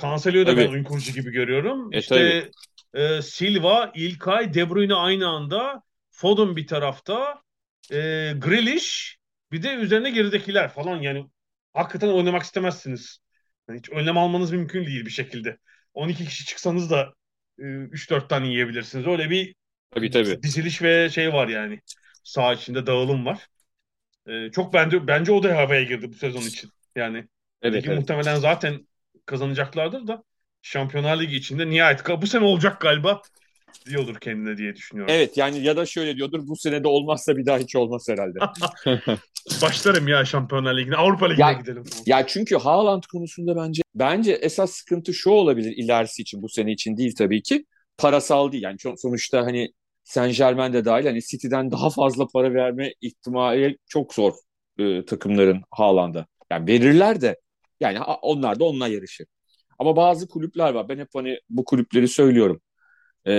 Cancelo'yu 0.00 0.46
da 0.46 0.56
ben 0.56 0.68
oyun 0.68 0.84
kurucu 0.84 1.12
gibi 1.12 1.30
görüyorum. 1.30 1.92
E, 1.92 1.98
işte 1.98 2.50
e, 2.94 3.22
Silva, 3.22 3.92
İlkay, 3.94 4.54
De 4.54 4.70
Bruyne 4.70 4.94
aynı 4.94 5.28
anda. 5.28 5.82
Foden 6.10 6.56
bir 6.56 6.66
tarafta. 6.66 7.42
E, 7.90 7.96
Grealish 8.38 9.16
bir 9.52 9.62
de 9.62 9.74
üzerine 9.74 10.10
geridekiler 10.10 10.68
falan 10.68 10.96
yani 10.96 11.26
hakikaten 11.72 12.08
oynamak 12.08 12.42
istemezsiniz. 12.42 13.20
Yani 13.70 13.78
hiç 13.78 13.90
önlem 13.90 14.18
almanız 14.18 14.52
mümkün 14.52 14.86
değil 14.86 15.06
bir 15.06 15.10
şekilde. 15.10 15.58
12 15.94 16.24
kişi 16.24 16.44
çıksanız 16.44 16.90
da 16.90 17.12
e, 17.58 17.62
3-4 17.62 18.28
tane 18.28 18.48
yiyebilirsiniz. 18.48 19.06
Öyle 19.06 19.30
bir 19.30 19.54
tabii, 19.90 20.10
tabii. 20.10 20.42
diziliş 20.42 20.82
ve 20.82 21.10
şey 21.10 21.32
var 21.32 21.48
yani. 21.48 21.80
Sağ 22.24 22.52
içinde 22.52 22.86
dağılım 22.86 23.26
var. 23.26 23.46
E, 24.26 24.50
çok 24.50 24.74
bence 24.74 25.06
bence 25.06 25.32
o 25.32 25.42
da 25.42 25.56
havaya 25.56 25.82
girdi 25.82 26.08
bu 26.08 26.14
sezon 26.14 26.40
için. 26.40 26.70
Yani 26.96 27.28
evet, 27.62 27.84
evet. 27.86 27.98
muhtemelen 27.98 28.36
zaten 28.36 28.86
kazanacaklardır 29.26 30.06
da 30.06 30.22
Şampiyonlar 30.62 31.20
Ligi 31.20 31.36
içinde 31.36 31.70
nihayet 31.70 32.08
bu 32.08 32.26
sene 32.26 32.44
olacak 32.44 32.80
galiba 32.80 33.22
diyordur 33.86 34.16
kendine 34.20 34.56
diye 34.56 34.76
düşünüyorum. 34.76 35.14
Evet 35.14 35.36
yani 35.36 35.58
ya 35.58 35.76
da 35.76 35.86
şöyle 35.86 36.16
diyordur 36.16 36.48
bu 36.48 36.56
sene 36.56 36.84
de 36.84 36.88
olmazsa 36.88 37.36
bir 37.36 37.46
daha 37.46 37.58
hiç 37.58 37.76
olmaz 37.76 38.06
herhalde. 38.08 38.38
Başlarım 39.62 40.08
ya 40.08 40.24
Şampiyonlar 40.24 40.76
Ligi'ne 40.76 40.96
Avrupa 40.96 41.26
Ligi'ne 41.26 41.46
ya, 41.46 41.52
gidelim. 41.52 41.84
Ya 42.06 42.26
çünkü 42.26 42.56
Haaland 42.56 43.02
konusunda 43.12 43.56
bence 43.56 43.82
bence 43.94 44.32
esas 44.32 44.70
sıkıntı 44.70 45.14
şu 45.14 45.30
olabilir 45.30 45.72
ilerisi 45.76 46.22
için 46.22 46.42
bu 46.42 46.48
sene 46.48 46.72
için 46.72 46.96
değil 46.96 47.14
tabii 47.18 47.42
ki 47.42 47.64
parasal 47.98 48.52
değil 48.52 48.62
yani 48.62 48.76
sonuçta 48.96 49.40
hani 49.40 49.72
Saint 50.04 50.36
Germain 50.36 50.72
de 50.72 50.84
dahil 50.84 51.06
hani 51.06 51.22
City'den 51.22 51.70
daha 51.70 51.90
fazla 51.90 52.26
para 52.26 52.54
verme 52.54 52.92
ihtimali 53.00 53.78
çok 53.86 54.14
zor 54.14 54.32
e, 54.78 55.04
takımların 55.04 55.62
Haaland'a. 55.70 56.26
Yani 56.50 56.66
verirler 56.66 57.20
de 57.20 57.36
Yani 57.80 58.00
onlar 58.22 58.60
da 58.60 58.64
onunla 58.64 58.88
yarışır. 58.88 59.26
Ama 59.78 59.96
bazı 59.96 60.28
kulüpler 60.28 60.74
var. 60.74 60.88
Ben 60.88 60.98
hep 60.98 61.08
hani 61.14 61.38
bu 61.50 61.64
kulüpleri 61.64 62.08
söylüyorum. 62.08 62.60
Ee, 63.24 63.32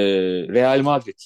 Real 0.49 0.81
Madrid, 0.81 1.19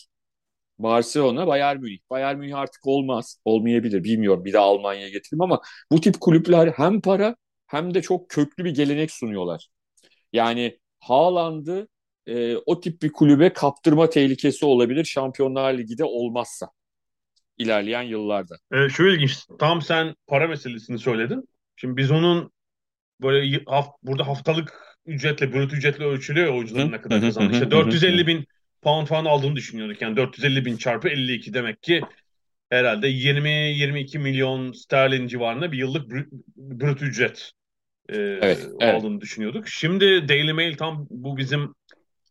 Barcelona, 0.80 1.48
Bayern 1.48 1.82
Münih. 1.82 2.00
Bayern 2.10 2.38
Münih 2.38 2.58
artık 2.58 2.88
olmaz. 2.88 3.40
Olmayabilir. 3.46 4.04
Bilmiyorum. 4.04 4.46
Bir 4.46 4.54
de 4.54 4.60
Almanya'ya 4.60 5.10
getirim 5.10 5.42
ama 5.42 5.62
bu 5.92 6.02
tip 6.02 6.22
kulüpler 6.22 6.68
hem 6.68 7.02
para 7.02 7.36
hem 7.68 7.94
de 7.94 8.02
çok 8.02 8.30
köklü 8.30 8.66
bir 8.66 8.74
gelenek 8.74 9.12
sunuyorlar. 9.12 9.68
Yani 10.34 10.80
Haaland'ı 11.00 11.88
e, 12.28 12.56
o 12.58 12.80
tip 12.80 13.02
bir 13.02 13.12
kulübe 13.12 13.54
kaptırma 13.54 14.10
tehlikesi 14.10 14.66
olabilir 14.66 15.06
Şampiyonlar 15.06 15.78
Ligi'de 15.78 16.04
olmazsa 16.04 16.70
ilerleyen 17.58 18.02
yıllarda. 18.02 18.56
Ee, 18.74 18.90
şu 18.90 19.04
ilginç. 19.08 19.46
Tam 19.60 19.82
sen 19.82 20.16
para 20.28 20.48
meselesini 20.48 21.00
söyledin. 21.00 21.50
Şimdi 21.76 21.98
biz 21.98 22.12
onun 22.12 22.52
böyle 23.22 23.64
haft, 23.66 23.90
burada 24.04 24.28
haftalık 24.28 24.98
ücretle, 25.06 25.54
brüt 25.54 25.74
ücretle 25.74 26.06
ölçülüyor 26.06 26.54
oyuncuların 26.54 26.92
ne 26.92 27.02
kadar 27.02 27.22
kazandı. 27.22 27.54
İşte 27.54 27.72
450 27.72 28.28
bin 28.28 28.46
pound 28.86 29.08
falan 29.08 29.26
aldığını 29.26 29.56
düşünüyorduk. 29.56 30.02
Yani 30.02 30.18
450 30.18 30.66
bin 30.66 30.78
çarpı 30.78 31.10
52 31.10 31.54
demek 31.54 31.84
ki 31.84 32.02
herhalde 32.70 33.08
20-22 33.08 34.20
milyon 34.20 34.72
sterlin 34.72 35.28
civarında 35.28 35.72
bir 35.72 35.78
yıllık 35.78 36.10
brüt, 36.10 36.32
brüt 36.58 37.02
ücret 37.02 37.52
e, 38.10 38.18
evet, 38.18 38.68
evet. 38.80 38.96
aldığını 38.96 39.22
düşünüyorduk. 39.22 39.68
Şimdi 39.68 40.30
Daily 40.30 40.54
Mail 40.54 40.78
tam 40.78 41.08
bu 41.10 41.38
bizim 41.38 41.74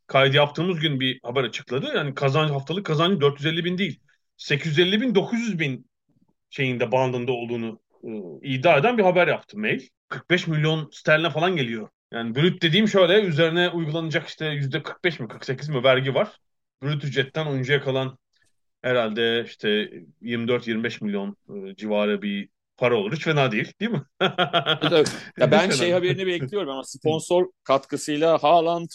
kaydı 0.06 0.36
yaptığımız 0.36 0.80
gün 0.80 1.00
bir 1.00 1.20
haber 1.22 1.44
açıkladı. 1.44 1.92
Yani 1.96 2.14
kazanç 2.14 2.50
haftalık 2.50 2.86
kazancı 2.86 3.20
450 3.20 3.64
bin 3.64 3.78
değil. 3.78 4.00
850 4.36 5.00
bin 5.00 5.14
900 5.14 5.58
bin 5.58 5.86
şeyinde 6.50 6.92
bandında 6.92 7.32
olduğunu 7.32 7.80
e, 8.04 8.10
iddia 8.48 8.78
eden 8.78 8.98
bir 8.98 9.02
haber 9.02 9.28
yaptı 9.28 9.58
mail. 9.58 9.80
45 10.08 10.46
milyon 10.46 10.90
sterline 10.92 11.30
falan 11.30 11.56
geliyor. 11.56 11.88
Yani 12.14 12.34
brüt 12.34 12.62
dediğim 12.62 12.88
şöyle 12.88 13.22
üzerine 13.22 13.68
uygulanacak 13.68 14.28
işte 14.28 14.46
%45 14.46 15.22
mi 15.22 15.28
48 15.28 15.68
mi 15.68 15.84
vergi 15.84 16.14
var. 16.14 16.28
Brüt 16.82 17.04
ücretten 17.04 17.46
oyuncuya 17.46 17.80
kalan 17.80 18.18
herhalde 18.82 19.44
işte 19.44 19.90
24-25 20.22 21.04
milyon 21.04 21.36
e, 21.48 21.76
civarı 21.76 22.22
bir 22.22 22.48
para 22.76 22.96
olur. 22.96 23.12
Hiç 23.12 23.24
fena 23.24 23.52
değil 23.52 23.72
değil 23.80 23.90
mi? 23.90 24.02
ya 25.38 25.50
ben 25.50 25.70
şey 25.70 25.92
haberini 25.92 26.26
bekliyorum 26.26 26.68
ama 26.68 26.82
sponsor 26.84 27.46
katkısıyla 27.64 28.42
Haaland 28.42 28.88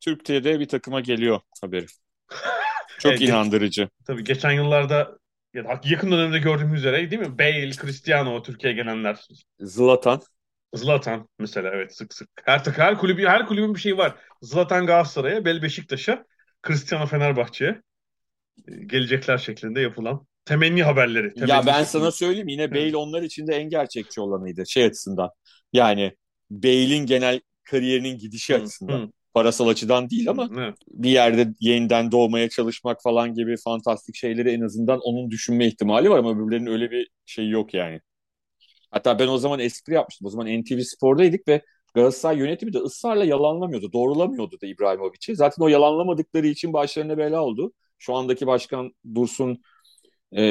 Türk 0.00 0.24
TR 0.24 0.60
bir 0.60 0.68
takıma 0.68 1.00
geliyor 1.00 1.40
haberi. 1.62 1.86
Çok 2.98 3.12
evet, 3.12 3.20
inandırıcı. 3.20 3.88
Tabii 4.06 4.24
geçen 4.24 4.52
yıllarda 4.52 5.18
ya 5.54 5.80
yakın 5.84 6.12
dönemde 6.12 6.38
gördüğümüz 6.38 6.78
üzere 6.78 7.10
değil 7.10 7.22
mi? 7.22 7.38
Bale, 7.38 7.70
Cristiano 7.70 8.42
Türkiye'ye 8.42 8.82
gelenler. 8.82 9.26
Zlatan. 9.60 10.22
Zlatan 10.74 11.28
mesela 11.38 11.70
evet 11.74 11.96
sık 11.96 12.14
sık. 12.14 12.28
Her 12.44 12.64
takı 12.64 12.82
her 12.82 12.98
kulübü 12.98 13.26
her 13.26 13.46
kulübün 13.46 13.74
bir 13.74 13.80
şeyi 13.80 13.98
var. 13.98 14.14
Zlatan 14.42 14.86
Galatasaray'a, 14.86 15.44
Bel 15.44 15.62
Beşiktaş'a, 15.62 16.24
Cristiano 16.66 17.06
Fenerbahçe'ye 17.06 17.82
e, 18.68 18.84
gelecekler 18.84 19.38
şeklinde 19.38 19.80
yapılan 19.80 20.26
temenni 20.44 20.82
haberleri. 20.82 21.34
Temenni 21.34 21.50
ya 21.50 21.66
ben 21.66 21.84
sana 21.84 22.10
söyleyeyim 22.10 22.48
yine 22.48 22.70
Bale 22.70 22.96
onlar 22.96 23.22
için 23.22 23.46
de 23.46 23.56
en 23.56 23.68
gerçekçi 23.68 24.20
olanıydı 24.20 24.66
şey 24.66 24.84
açısından. 24.84 25.30
Yani 25.72 26.16
Bale'in 26.50 27.06
genel 27.06 27.40
kariyerinin 27.64 28.18
gidişi 28.18 28.54
hı, 28.54 28.58
açısından. 28.58 28.98
Hı 28.98 29.10
parasal 29.36 29.68
açıdan 29.68 30.10
değil 30.10 30.30
ama 30.30 30.50
evet. 30.58 30.74
bir 30.88 31.10
yerde 31.10 31.54
yeniden 31.60 32.12
doğmaya 32.12 32.48
çalışmak 32.48 33.02
falan 33.02 33.34
gibi 33.34 33.56
fantastik 33.64 34.16
şeyleri 34.16 34.50
en 34.50 34.60
azından 34.60 35.00
onun 35.00 35.30
düşünme 35.30 35.66
ihtimali 35.66 36.10
var 36.10 36.18
ama 36.18 36.30
öbürlerinin 36.30 36.70
öyle 36.70 36.90
bir 36.90 37.08
şey 37.26 37.48
yok 37.48 37.74
yani. 37.74 38.00
Hatta 38.96 39.18
ben 39.18 39.28
o 39.28 39.38
zaman 39.38 39.60
espri 39.60 39.94
yapmıştım. 39.94 40.26
O 40.26 40.30
zaman 40.30 40.46
NTV 40.46 40.80
Spor'daydık 40.80 41.48
ve 41.48 41.62
Galatasaray 41.94 42.38
yönetimi 42.38 42.72
de 42.72 42.78
ısrarla 42.78 43.24
yalanlamıyordu. 43.24 43.92
Doğrulamıyordu 43.92 44.60
da 44.60 44.66
İbrahimovic'i. 44.66 45.36
Zaten 45.36 45.62
o 45.64 45.68
yalanlamadıkları 45.68 46.46
için 46.46 46.72
başlarına 46.72 47.18
bela 47.18 47.42
oldu. 47.42 47.72
Şu 47.98 48.14
andaki 48.14 48.46
başkan 48.46 48.92
Dursun 49.14 49.62
e, 50.32 50.42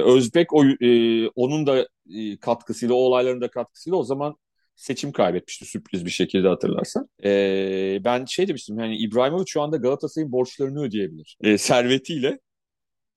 Özbek 0.00 0.52
o, 0.52 0.64
e, 0.64 1.28
onun 1.28 1.66
da 1.66 1.88
e, 2.14 2.38
katkısıyla, 2.40 2.94
o 2.94 2.98
olayların 2.98 3.40
da 3.40 3.50
katkısıyla 3.50 3.96
o 3.96 4.02
zaman 4.02 4.36
seçim 4.74 5.12
kaybetmişti 5.12 5.64
sürpriz 5.64 6.04
bir 6.04 6.10
şekilde 6.10 6.48
hatırlarsan. 6.48 7.08
E, 7.24 8.00
ben 8.04 8.24
şey 8.24 8.48
demiştim 8.48 8.78
yani 8.78 8.96
İbrahimovic 8.96 9.46
şu 9.46 9.62
anda 9.62 9.76
Galatasaray'ın 9.76 10.32
borçlarını 10.32 10.82
ödeyebilir. 10.82 11.36
E, 11.40 11.58
servetiyle 11.58 12.38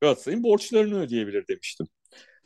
Galatasaray'ın 0.01 0.43
borçlarını 0.43 0.99
ödeyebilir 1.01 1.47
demiştim. 1.47 1.87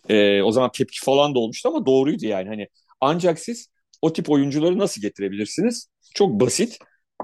E, 0.10 0.42
o 0.42 0.52
zaman 0.52 0.72
tepki 0.72 1.00
falan 1.02 1.36
da 1.36 1.40
olmuştu 1.40 1.70
ama 1.70 1.86
doğruydu 1.86 2.26
yani. 2.26 2.48
Hani 2.48 2.68
ancak 3.02 3.40
siz 3.40 3.68
o 4.02 4.14
tip 4.14 4.30
oyuncuları 4.30 4.78
nasıl 4.78 5.02
getirebilirsiniz? 5.02 5.90
Çok 6.16 6.40
basit. 6.40 6.78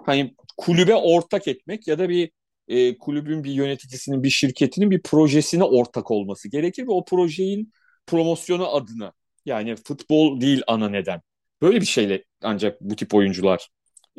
Hani 0.06 0.36
kulübe 0.58 0.96
ortak 0.96 1.48
etmek 1.48 1.88
ya 1.88 2.00
da 2.00 2.10
bir 2.10 2.32
e, 2.68 2.98
kulübün 2.98 3.44
bir 3.44 3.52
yöneticisinin, 3.52 4.24
bir 4.24 4.30
şirketinin 4.30 4.92
bir 4.92 5.02
projesine 5.02 5.64
ortak 5.64 6.12
olması 6.12 6.50
gerekir 6.50 6.84
ve 6.84 6.92
o 6.92 7.06
projenin 7.06 7.74
promosyonu 8.08 8.76
adına 8.76 9.14
yani 9.46 9.76
futbol 9.76 10.42
değil 10.42 10.62
ana 10.68 10.90
neden. 10.90 11.22
Böyle 11.62 11.82
bir 11.82 11.86
şeyle 11.86 12.24
ancak 12.42 12.82
bu 12.82 12.96
tip 12.96 13.14
oyuncular 13.14 13.70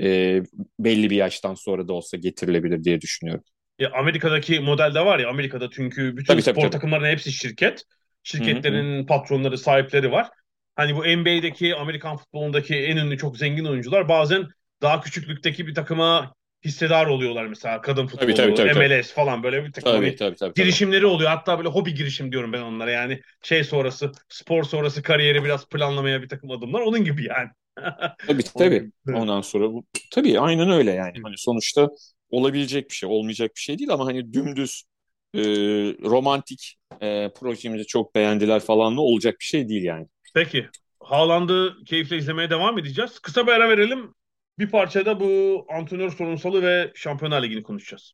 e, 0.00 0.40
belli 0.78 1.10
bir 1.10 1.16
yaştan 1.16 1.54
sonra 1.54 1.88
da 1.88 1.92
olsa 1.92 2.16
getirilebilir 2.16 2.84
diye 2.84 3.00
düşünüyorum. 3.00 3.44
Ya 3.78 3.90
Amerika'daki 3.92 4.60
modelde 4.60 5.00
var 5.00 5.18
ya 5.18 5.28
Amerika'da 5.28 5.70
çünkü 5.70 6.16
bütün 6.16 6.32
tabii, 6.32 6.42
spor 6.42 6.54
tabii, 6.54 6.70
takımlarının 6.70 7.08
hepsi 7.08 7.32
şirket. 7.32 7.84
Şirketlerin 8.22 8.98
Hı-hı. 8.98 9.06
patronları, 9.06 9.58
sahipleri 9.58 10.12
var. 10.12 10.28
Hani 10.76 10.96
bu 10.96 11.04
NBA'deki, 11.04 11.76
Amerikan 11.76 12.16
futbolundaki 12.16 12.76
en 12.76 12.96
ünlü 12.96 13.18
çok 13.18 13.38
zengin 13.38 13.64
oyuncular 13.64 14.08
bazen 14.08 14.48
daha 14.82 15.00
küçüklükteki 15.00 15.66
bir 15.66 15.74
takıma 15.74 16.34
hissedar 16.64 17.06
oluyorlar 17.06 17.46
mesela 17.46 17.80
kadın 17.80 18.06
futbolu, 18.06 18.34
tabii, 18.34 18.54
tabii, 18.54 18.54
tabii, 18.54 18.88
MLS 18.88 19.12
falan 19.12 19.42
böyle 19.42 19.64
bir 19.64 19.72
takım 19.72 19.92
tabii, 19.92 20.16
tabii, 20.16 20.36
tabii, 20.36 20.54
girişimleri 20.54 21.00
tabii. 21.00 21.10
oluyor. 21.10 21.30
Hatta 21.30 21.58
böyle 21.58 21.68
hobi 21.68 21.94
girişim 21.94 22.32
diyorum 22.32 22.52
ben 22.52 22.62
onlara 22.62 22.90
yani 22.90 23.20
şey 23.42 23.64
sonrası 23.64 24.12
spor 24.28 24.64
sonrası 24.64 25.02
kariyeri 25.02 25.44
biraz 25.44 25.68
planlamaya 25.68 26.22
bir 26.22 26.28
takım 26.28 26.50
adımlar 26.50 26.80
onun 26.80 27.04
gibi 27.04 27.24
yani. 27.24 27.48
tabii 28.26 28.42
tabii. 28.44 28.90
Ondan 29.14 29.40
sonra 29.40 29.72
bu 29.72 29.84
tabii 30.12 30.40
aynen 30.40 30.70
öyle 30.70 30.90
yani. 30.92 31.20
Hani 31.22 31.34
sonuçta 31.38 31.88
olabilecek 32.30 32.90
bir 32.90 32.94
şey, 32.94 33.08
olmayacak 33.08 33.50
bir 33.56 33.60
şey 33.60 33.78
değil 33.78 33.90
ama 33.90 34.06
hani 34.06 34.32
dümdüz 34.32 34.84
e, 35.34 35.40
romantik 36.02 36.76
e, 37.00 37.30
projemizi 37.40 37.86
çok 37.86 38.14
beğendiler 38.14 38.60
falan 38.60 38.96
da 38.96 39.00
olacak 39.00 39.36
bir 39.40 39.44
şey 39.44 39.68
değil 39.68 39.82
yani. 39.82 40.06
Peki. 40.34 40.68
Haaland'ı 41.00 41.74
keyifle 41.86 42.16
izlemeye 42.16 42.50
devam 42.50 42.78
edeceğiz. 42.78 43.18
Kısa 43.18 43.46
bir 43.46 43.52
ara 43.52 43.68
verelim. 43.68 44.14
Bir 44.58 44.70
parçada 44.70 45.20
bu 45.20 45.66
antrenör 45.70 46.10
sorunsalı 46.10 46.62
ve 46.62 46.92
Şampiyonlar 46.94 47.42
Ligi'ni 47.42 47.62
konuşacağız. 47.62 48.12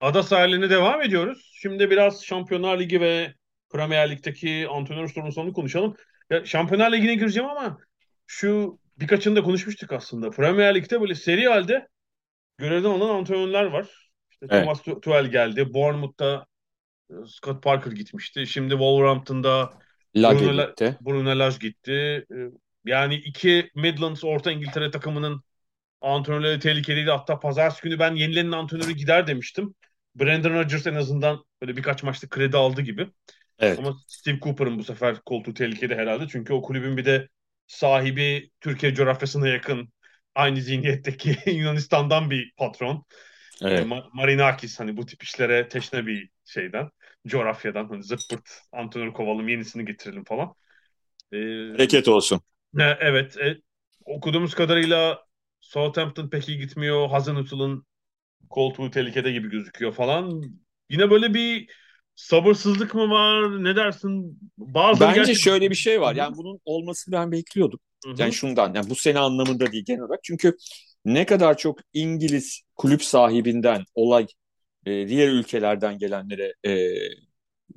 Ada 0.00 0.22
sahiline 0.22 0.70
devam 0.70 1.02
ediyoruz. 1.02 1.51
Şimdi 1.62 1.90
biraz 1.90 2.24
Şampiyonlar 2.24 2.80
Ligi 2.80 3.00
ve 3.00 3.34
Premier 3.70 4.10
Lig'deki 4.10 4.66
antrenör 4.70 5.08
sorunsalını 5.08 5.52
konuşalım. 5.52 5.96
Ya, 6.30 6.44
Şampiyonlar 6.44 6.92
Ligi'ne 6.92 7.14
gireceğim 7.14 7.50
ama 7.50 7.78
şu 8.26 8.78
birkaçını 8.98 9.36
da 9.36 9.42
konuşmuştuk 9.42 9.92
aslında. 9.92 10.30
Premier 10.30 10.74
Lig'de 10.74 11.00
böyle 11.00 11.14
seri 11.14 11.48
halde 11.48 11.88
görevden 12.58 12.88
olan 12.88 13.14
antrenörler 13.14 13.64
var. 13.64 14.10
İşte 14.30 14.46
evet. 14.50 14.62
Thomas 14.62 14.82
Tuchel 14.82 15.26
geldi. 15.26 15.74
Bournemouth'ta 15.74 16.46
e, 17.10 17.14
Scott 17.26 17.62
Parker 17.62 17.92
gitmişti. 17.92 18.46
Şimdi 18.46 18.70
Wolverhampton'da 18.70 19.70
Lage 20.16 20.38
Bruno, 20.38 20.66
gitti. 20.66 20.96
Bruno 21.00 21.38
Lage 21.38 21.56
gitti. 21.60 21.92
E, 22.30 22.36
yani 22.84 23.14
iki 23.14 23.70
Midlands 23.74 24.24
Orta 24.24 24.52
İngiltere 24.52 24.90
takımının 24.90 25.42
antrenörleri 26.00 26.60
tehlikeliydi. 26.60 27.10
Hatta 27.10 27.40
pazartesi 27.40 27.82
günü 27.82 27.98
ben 27.98 28.14
yenilenin 28.14 28.52
antrenörü 28.52 28.92
gider 28.92 29.26
demiştim. 29.26 29.74
Brandon 30.14 30.54
Rodgers 30.54 30.86
en 30.86 30.94
azından 30.94 31.44
böyle 31.62 31.76
birkaç 31.76 32.02
maçta 32.02 32.28
kredi 32.28 32.56
aldı 32.56 32.80
gibi. 32.80 33.08
Evet. 33.58 33.78
Ama 33.78 33.96
Steve 34.08 34.40
Cooper'ın 34.40 34.78
bu 34.78 34.84
sefer 34.84 35.20
koltuğu 35.20 35.54
tehlikeli 35.54 35.94
herhalde. 35.94 36.28
Çünkü 36.28 36.52
o 36.52 36.62
kulübün 36.62 36.96
bir 36.96 37.04
de 37.04 37.28
sahibi 37.66 38.50
Türkiye 38.60 38.94
coğrafyasına 38.94 39.48
yakın 39.48 39.92
aynı 40.34 40.60
zihniyetteki 40.60 41.36
Yunanistan'dan 41.50 42.30
bir 42.30 42.52
patron. 42.56 43.04
Evet. 43.62 43.86
Ma- 43.86 44.08
Marinakis 44.12 44.80
hani 44.80 44.96
bu 44.96 45.06
tip 45.06 45.22
işlere 45.22 45.68
teşne 45.68 46.06
bir 46.06 46.30
şeyden, 46.44 46.90
coğrafyadan 47.26 47.88
hani 47.88 48.02
zırt 48.02 48.30
pırt 48.30 48.60
antrenör 48.72 49.12
kovalım 49.12 49.48
yenisini 49.48 49.84
getirelim 49.84 50.24
falan. 50.24 50.54
Ee, 51.32 51.36
Hareket 51.72 52.08
olsun. 52.08 52.40
E, 52.78 52.82
evet. 52.82 53.36
E, 53.36 53.60
okuduğumuz 54.04 54.54
kadarıyla 54.54 55.24
Southampton 55.60 56.28
pek 56.28 56.48
iyi 56.48 56.58
gitmiyor. 56.58 57.08
Hazenhüttl'ın 57.08 57.86
koltuğu 58.50 58.90
tehlikede 58.90 59.32
gibi 59.32 59.50
gözüküyor 59.50 59.92
falan. 59.92 60.42
Yine 60.90 61.10
böyle 61.10 61.34
bir 61.34 61.70
sabırsızlık 62.14 62.94
mı 62.94 63.10
var? 63.10 63.64
Ne 63.64 63.76
dersin? 63.76 64.38
Bazı 64.58 65.00
Bence 65.00 65.14
gerçek... 65.14 65.36
şöyle 65.36 65.70
bir 65.70 65.74
şey 65.74 66.00
var. 66.00 66.14
Yani 66.14 66.36
bunun 66.36 66.60
olmasını 66.64 67.12
ben 67.12 67.32
bekliyordum. 67.32 67.80
Hı-hı. 68.04 68.14
Yani 68.18 68.32
şundan, 68.32 68.74
yani 68.74 68.90
bu 68.90 68.94
sene 68.94 69.18
anlamında 69.18 69.72
değil 69.72 69.84
genel 69.86 70.00
olarak. 70.00 70.20
Çünkü 70.22 70.56
ne 71.04 71.26
kadar 71.26 71.56
çok 71.58 71.78
İngiliz 71.92 72.62
kulüp 72.76 73.02
sahibinden 73.04 73.84
olay 73.94 74.26
e, 74.86 75.08
diğer 75.08 75.28
ülkelerden 75.28 75.98
gelenlere 75.98 76.54
e, 76.66 76.94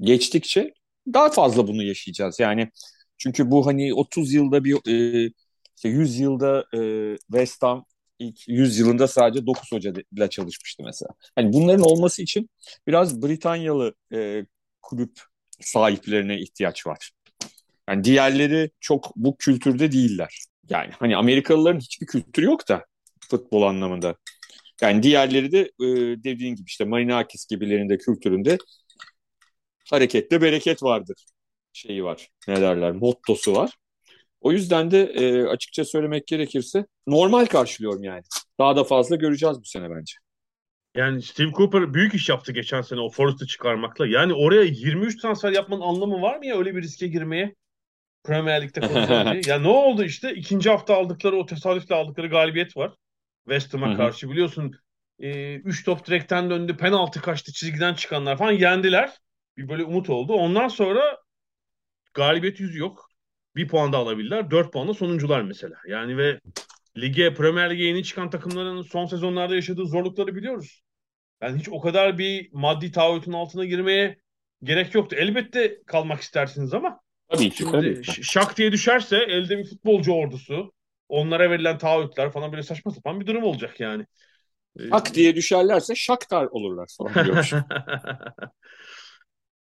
geçtikçe 0.02 0.74
daha 1.14 1.30
fazla 1.30 1.68
bunu 1.68 1.84
yaşayacağız. 1.84 2.40
Yani 2.40 2.70
çünkü 3.18 3.52
bu 3.52 3.66
hani 3.66 3.94
30 3.94 4.34
yılda 4.34 4.64
bir 4.64 4.76
e, 4.88 5.30
işte 5.76 5.90
100 5.90 6.20
yılda 6.20 6.66
e, 6.74 6.80
West 7.18 7.64
Ham 7.64 7.86
ilk 8.20 8.48
100 8.48 8.80
yılında 8.80 9.08
sadece 9.08 9.46
9 9.46 9.72
hoca 9.72 9.94
ile 10.18 10.30
çalışmıştı 10.30 10.84
mesela. 10.86 11.10
Hani 11.36 11.54
bunların 11.54 11.84
olması 11.86 12.22
için 12.22 12.50
biraz 12.88 13.22
Britanyalı 13.22 13.94
e, 14.14 14.46
kulüp 14.82 15.20
sahiplerine 15.62 16.40
ihtiyaç 16.40 16.88
var. 16.88 17.12
Yani 17.90 18.04
diğerleri 18.04 18.72
çok 18.80 19.16
bu 19.16 19.38
kültürde 19.38 19.92
değiller. 19.92 20.40
Yani 20.70 20.92
hani 21.00 21.18
Amerikalıların 21.18 21.80
hiçbir 21.80 22.06
kültürü 22.06 22.46
yok 22.46 22.70
da 22.70 22.86
futbol 23.30 23.62
anlamında. 23.62 24.16
Yani 24.82 25.04
diğerleri 25.04 25.52
de 25.52 25.60
e, 25.60 25.86
dediğin 26.24 26.56
gibi 26.56 26.68
işte 26.68 26.86
Marinakis 26.86 27.48
gibilerinde 27.48 27.98
kültüründe 27.98 28.58
harekette 29.90 30.42
bereket 30.42 30.84
vardır. 30.84 31.26
Şeyi 31.74 32.04
var. 32.04 32.30
Ne 32.48 32.62
derler? 32.62 32.92
Mottosu 32.92 33.56
var. 33.56 33.72
O 34.42 34.52
yüzden 34.52 34.92
de 34.92 35.04
e, 35.04 35.44
açıkça 35.44 35.86
söylemek 35.86 36.28
gerekirse 36.28 36.86
normal 37.08 37.46
karşılıyorum 37.46 38.04
yani. 38.04 38.22
Daha 38.60 38.76
da 38.76 38.84
fazla 38.84 39.16
göreceğiz 39.16 39.60
bu 39.60 39.66
sene 39.66 39.90
bence. 39.90 40.14
Yani 40.96 41.22
Steve 41.22 41.52
Cooper 41.52 41.94
büyük 41.94 42.14
iş 42.14 42.30
yaptı 42.30 42.52
geçen 42.52 42.82
sene 42.82 43.00
o 43.00 43.10
Forrest'ı 43.10 43.48
çıkarmakla. 43.48 44.08
Yani 44.08 44.34
oraya 44.34 44.64
23 44.64 45.22
transfer 45.22 45.52
yapmanın 45.52 45.82
anlamı 45.82 46.22
var 46.22 46.38
mı 46.38 46.46
ya 46.46 46.58
öyle 46.58 46.76
bir 46.76 46.82
riske 46.82 47.08
girmeye? 47.08 47.56
Premier 48.24 48.62
Lig'de 48.62 48.80
konuşalım 48.80 49.42
Ya 49.46 49.60
ne 49.60 49.68
oldu 49.68 50.04
işte? 50.04 50.34
ikinci 50.34 50.70
hafta 50.70 50.96
aldıkları 50.96 51.36
o 51.36 51.46
tesadüfle 51.46 51.96
aldıkları 51.96 52.28
galibiyet 52.28 52.78
var. 52.78 52.94
West 53.44 53.74
Ham'a 53.74 53.98
karşı 53.98 54.30
biliyorsun. 54.30 54.76
3 55.20 55.26
e, 55.26 55.56
üç 55.56 55.86
top 55.86 56.08
direkten 56.08 56.50
döndü. 56.50 56.78
Penaltı 56.78 57.22
kaçtı. 57.22 57.54
Çizgiden 57.54 57.94
çıkanlar 57.94 58.38
falan 58.38 58.52
yendiler. 58.52 59.12
Bir 59.58 59.70
böyle 59.70 59.84
umut 59.84 60.10
oldu. 60.10 60.34
Ondan 60.34 60.68
sonra 60.68 61.18
galibiyet 62.14 62.60
yüzü 62.60 62.80
yok. 62.80 63.10
Bir 63.56 63.68
puan 63.68 63.94
da 63.94 63.98
alabilirler. 63.98 64.52
Dört 64.52 64.74
puanla 64.74 64.94
sonuncular 64.94 65.42
mesela. 65.42 65.76
Yani 65.88 66.18
ve 66.18 66.40
lige, 66.98 67.34
Premier 67.34 67.70
Lig'e 67.70 67.84
yeni 67.84 68.04
çıkan 68.04 68.30
takımların 68.30 68.82
son 68.82 69.06
sezonlarda 69.06 69.56
yaşadığı 69.56 69.86
zorlukları 69.86 70.36
biliyoruz. 70.36 70.82
Yani 71.42 71.60
hiç 71.60 71.70
o 71.70 71.80
kadar 71.80 72.18
bir 72.18 72.50
maddi 72.54 72.92
taahhütün 72.92 73.32
altına 73.32 73.66
girmeye 73.66 74.18
gerek 74.64 74.96
yoktu. 74.96 75.16
Elbette 75.20 75.84
kalmak 75.86 76.22
istersiniz 76.22 76.74
ama 76.74 77.00
tabii 77.30 77.50
ki, 77.50 77.58
şimdi 77.58 77.72
tabii. 77.72 78.24
şak 78.24 78.58
diye 78.58 78.72
düşerse 78.72 79.18
elde 79.18 79.58
bir 79.58 79.70
futbolcu 79.70 80.12
ordusu, 80.12 80.74
onlara 81.10 81.50
verilen 81.52 81.78
taahhütler 81.78 82.32
falan 82.32 82.52
böyle 82.52 82.64
saçma 82.64 82.92
sapan 82.92 83.20
bir 83.20 83.28
durum 83.28 83.44
olacak 83.44 83.80
yani. 83.80 84.06
Şak 84.90 85.14
diye 85.14 85.36
düşerlerse 85.36 85.96
şaktar 85.96 86.46
olurlar 86.46 86.88
falan 86.98 87.44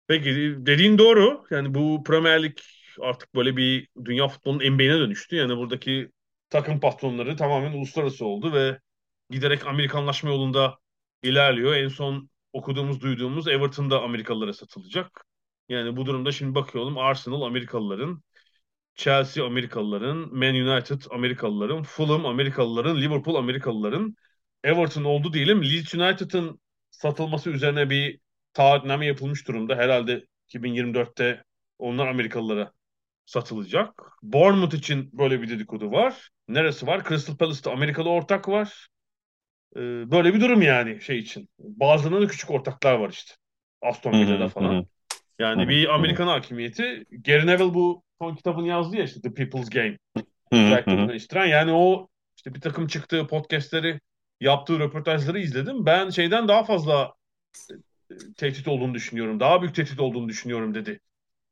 Peki 0.07 0.55
dediğin 0.59 0.99
doğru. 0.99 1.45
Yani 1.51 1.75
bu 1.75 2.05
Premier 2.05 2.43
Lig 2.43 2.57
artık 3.01 3.35
böyle 3.35 3.57
bir 3.57 3.89
dünya 4.05 4.29
futbolunun 4.29 4.65
embeğine 4.65 4.99
dönüştü. 4.99 5.37
Yani 5.37 5.57
buradaki 5.57 6.11
takım 6.51 6.81
patronları 6.81 7.37
tamamen 7.37 7.73
uluslararası 7.73 8.27
oldu 8.27 8.53
ve 8.53 8.79
giderek 9.31 9.67
Amerikanlaşma 9.67 10.31
yolunda 10.31 10.79
ilerliyor. 11.23 11.75
En 11.75 11.89
son 11.89 12.31
okuduğumuz, 12.53 13.01
duyduğumuz 13.01 13.49
Everton'da 13.49 14.03
Amerikalılara 14.03 14.53
satılacak. 14.53 15.25
Yani 15.69 15.97
bu 15.97 16.07
durumda 16.07 16.33
şimdi 16.33 16.55
bakıyorum 16.55 16.99
Arsenal 16.99 17.43
Amerikalıların, 17.43 18.23
Chelsea 18.95 19.47
Amerikalıların, 19.47 20.35
Man 20.35 20.55
United 20.55 21.03
Amerikalıların, 21.11 21.83
Fulham 21.83 22.27
Amerikalıların, 22.27 23.01
Liverpool 23.01 23.35
Amerikalıların, 23.37 24.17
Everton 24.65 25.05
oldu 25.05 25.33
diyelim. 25.33 25.65
Leeds 25.65 25.95
United'ın 25.95 26.61
satılması 26.91 27.51
üzerine 27.51 27.91
bir 27.91 28.21
taahhütname 28.53 29.07
yapılmış 29.07 29.49
durumda. 29.49 29.77
Herhalde 29.77 30.27
2024'te 30.49 31.45
onlar 31.79 32.07
Amerikalılara 32.07 32.73
satılacak. 33.27 34.03
Bournemouth 34.23 34.75
için 34.75 35.11
böyle 35.19 35.43
bir 35.43 35.49
dedikodu 35.49 35.91
var. 35.93 36.31
Neresi 36.49 36.87
var? 36.87 37.05
Crystal 37.09 37.37
Palace'ta 37.37 37.73
Amerikalı 37.73 38.09
ortak 38.11 38.49
var. 38.49 38.89
Ee, 39.77 39.81
böyle 40.11 40.35
bir 40.35 40.41
durum 40.41 40.63
yani 40.63 41.01
şey 41.01 41.19
için. 41.19 41.49
Bazılarında 41.59 42.21
da 42.21 42.27
küçük 42.27 42.51
ortaklar 42.51 42.95
var 42.95 43.11
işte. 43.11 43.35
Aston 43.83 44.13
Villa'da 44.13 44.49
falan. 44.49 44.87
Yani 45.39 45.69
bir 45.69 45.95
Amerikan 45.95 46.27
hakimiyeti. 46.27 47.05
Gary 47.11 47.47
Neville 47.47 47.75
bu 47.75 48.03
son 48.21 48.35
kitabını 48.35 48.69
yazdı 48.69 48.97
ya 48.97 49.05
işte 49.05 49.21
The 49.21 49.35
People's 49.35 49.71
Game. 49.71 49.99
Özellikle 50.51 51.49
Yani 51.49 51.73
o 51.73 52.09
işte 52.37 52.55
bir 52.55 52.61
takım 52.61 52.87
çıktığı 52.87 53.27
podcastleri 53.27 54.01
yaptığı 54.41 54.79
röportajları 54.79 55.41
izledim. 55.41 55.87
Ben 55.87 56.11
şeyden 56.11 56.49
daha 56.49 56.65
fazla 56.65 57.15
e, 58.11 58.15
tehdit 58.37 58.69
olduğunu 58.69 58.95
düşünüyorum. 58.95 59.41
Daha 59.41 59.63
büyük 59.63 59.75
tehdit 59.75 60.01
olduğunu 60.01 60.29
düşünüyorum 60.29 60.75
dedi. 60.75 61.01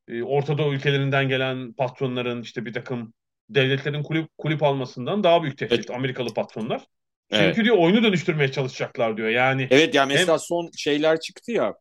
E, 0.09 0.23
Orta 0.23 0.59
Doğu 0.59 0.75
ülkelerinden 0.75 1.29
gelen 1.29 1.73
patronların 1.73 2.43
işte 2.43 2.65
bir 2.65 2.73
takım 2.73 3.15
devletlerin 3.49 4.03
kulüp 4.03 4.39
kulüp 4.39 4.63
almasından 4.63 5.25
daha 5.25 5.43
büyük 5.43 5.59
tehdit 5.59 5.73
evet. 5.73 5.91
Amerikalı 5.91 6.35
patronlar. 6.35 6.85
Çünkü 7.33 7.45
evet. 7.45 7.57
diyor 7.57 7.77
oyunu 7.79 8.03
dönüştürmeye 8.03 8.53
çalışacaklar 8.53 9.17
diyor. 9.17 9.29
Yani 9.29 9.69
Evet 9.71 9.95
yani 9.95 10.13
mesela 10.13 10.33
hem... 10.33 10.39
son 10.39 10.71
şeyler 10.77 11.21
çıktı 11.21 11.53
ya. 11.53 11.75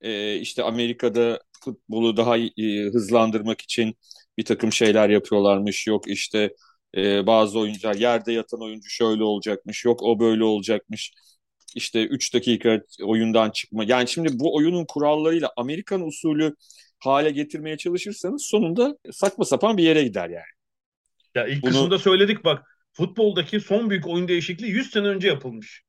E, 0.00 0.36
işte 0.36 0.62
Amerika'da 0.62 1.40
futbolu 1.64 2.16
daha 2.16 2.38
e, 2.38 2.82
hızlandırmak 2.92 3.60
için 3.60 3.96
bir 4.38 4.44
takım 4.44 4.72
şeyler 4.72 5.08
yapıyorlarmış. 5.08 5.86
Yok 5.86 6.08
işte 6.08 6.54
e, 6.96 7.26
bazı 7.26 7.58
oyuncular 7.58 7.94
yerde 7.94 8.32
yatan 8.32 8.62
oyuncu 8.62 8.90
şöyle 8.90 9.22
olacakmış. 9.24 9.84
Yok 9.84 10.02
o 10.02 10.20
böyle 10.20 10.44
olacakmış. 10.44 11.12
İşte 11.74 12.06
3 12.06 12.34
dakika 12.34 12.80
oyundan 13.02 13.50
çıkma. 13.50 13.84
Yani 13.84 14.08
şimdi 14.08 14.28
bu 14.32 14.56
oyunun 14.56 14.84
kurallarıyla 14.88 15.52
Amerikan 15.56 16.06
usulü 16.06 16.54
hale 17.00 17.30
getirmeye 17.30 17.76
çalışırsanız 17.76 18.44
sonunda 18.44 18.96
saçma 19.12 19.44
sapan 19.44 19.76
bir 19.76 19.82
yere 19.82 20.02
gider 20.02 20.28
yani. 20.28 20.44
Ya 21.34 21.46
ilk 21.46 21.62
Bunu... 21.62 21.70
kısımda 21.70 21.98
söyledik 21.98 22.44
bak 22.44 22.62
futboldaki 22.92 23.60
son 23.60 23.90
büyük 23.90 24.06
oyun 24.06 24.28
değişikliği 24.28 24.70
100 24.70 24.90
sene 24.90 25.06
önce 25.06 25.28
yapılmış. 25.28 25.82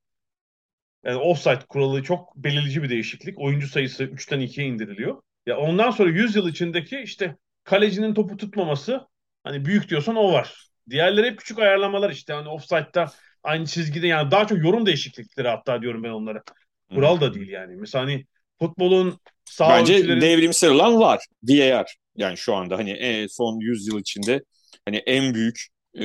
Yani 1.04 1.18
offside 1.18 1.60
kuralı 1.70 2.04
çok 2.04 2.36
belirleyici 2.36 2.84
bir 2.84 2.90
değişiklik. 2.90 3.40
Oyuncu 3.40 3.68
sayısı 3.68 4.04
3'ten 4.04 4.40
2'ye 4.40 4.68
indiriliyor. 4.68 5.22
Ya 5.46 5.58
ondan 5.58 5.92
sonra 5.92 6.10
100 6.10 6.36
yıl 6.36 6.50
içindeki 6.50 7.00
işte 7.00 7.36
kalecinin 7.64 8.14
topu 8.14 8.38
tutmaması 8.38 9.08
hani 9.44 9.66
büyük 9.66 9.90
diyorsan 9.90 10.16
o 10.16 10.32
var. 10.32 10.68
Diğerleri 10.90 11.28
hep 11.28 11.38
küçük 11.40 11.60
ayarlamalar 11.60 12.10
işte 12.10 12.34
hani 12.34 12.50
offside'da 12.50 13.12
aynı 13.44 13.66
çizgide 13.66 14.08
yani 14.08 14.32
daha 14.32 14.48
çok 14.48 14.58
yorum 14.58 14.86
değişiklikleri 14.86 15.48
hatta 15.48 15.82
diyorum 15.82 16.04
ben 16.04 16.10
onlara. 16.10 16.44
Kural 16.96 17.22
da 17.22 17.34
değil 17.34 17.50
yani. 17.50 17.76
Mesela 17.76 18.04
hani 18.04 18.26
futbolun 18.62 19.20
sağ 19.46 19.70
Bence 19.70 19.96
ölçülerin... 19.96 20.22
devrimsel 20.22 20.70
olan 20.70 21.00
var. 21.00 21.26
VAR. 21.44 21.96
Yani 22.18 22.38
şu 22.38 22.56
anda 22.56 22.78
hani 22.78 23.26
son 23.30 23.60
100 23.60 23.88
yıl 23.88 24.00
içinde 24.00 24.44
hani 24.86 24.98
en 24.98 25.34
büyük 25.34 25.68
e, 25.96 26.02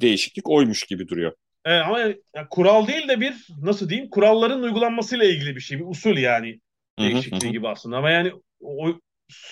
değişiklik 0.00 0.50
oymuş 0.50 0.82
gibi 0.82 1.08
duruyor. 1.08 1.32
Evet, 1.64 1.82
ama 1.86 1.98
yani, 2.00 2.16
kural 2.50 2.86
değil 2.86 3.08
de 3.08 3.20
bir 3.20 3.46
nasıl 3.62 3.88
diyeyim 3.88 4.10
kuralların 4.10 4.62
uygulanmasıyla 4.62 5.24
ilgili 5.24 5.56
bir 5.56 5.60
şey. 5.60 5.78
Bir 5.78 5.84
usul 5.86 6.16
yani 6.16 6.60
değişikliği 6.98 7.52
gibi 7.52 7.68
aslında. 7.68 7.96
Ama 7.96 8.10
yani 8.10 8.32
o, 8.60 8.94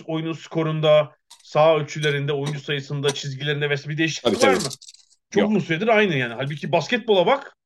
oyunun 0.07 0.33
skorunda, 0.33 1.13
sağ 1.43 1.77
ölçülerinde, 1.77 2.33
oyuncu 2.33 2.61
sayısında, 2.61 3.15
çizgilerinde 3.15 3.71
vesaire 3.71 3.93
bir 3.93 3.99
değişiklik 3.99 4.41
tabii, 4.41 4.51
var 4.51 4.55
tabii. 4.55 4.65
mı? 4.65 4.71
Çok 5.31 5.51
uzun 5.51 5.61
süredir 5.61 5.89
aynı 5.89 6.17
yani. 6.17 6.35
Halbuki 6.35 6.73
basketbola 6.73 7.27
bak. 7.27 7.57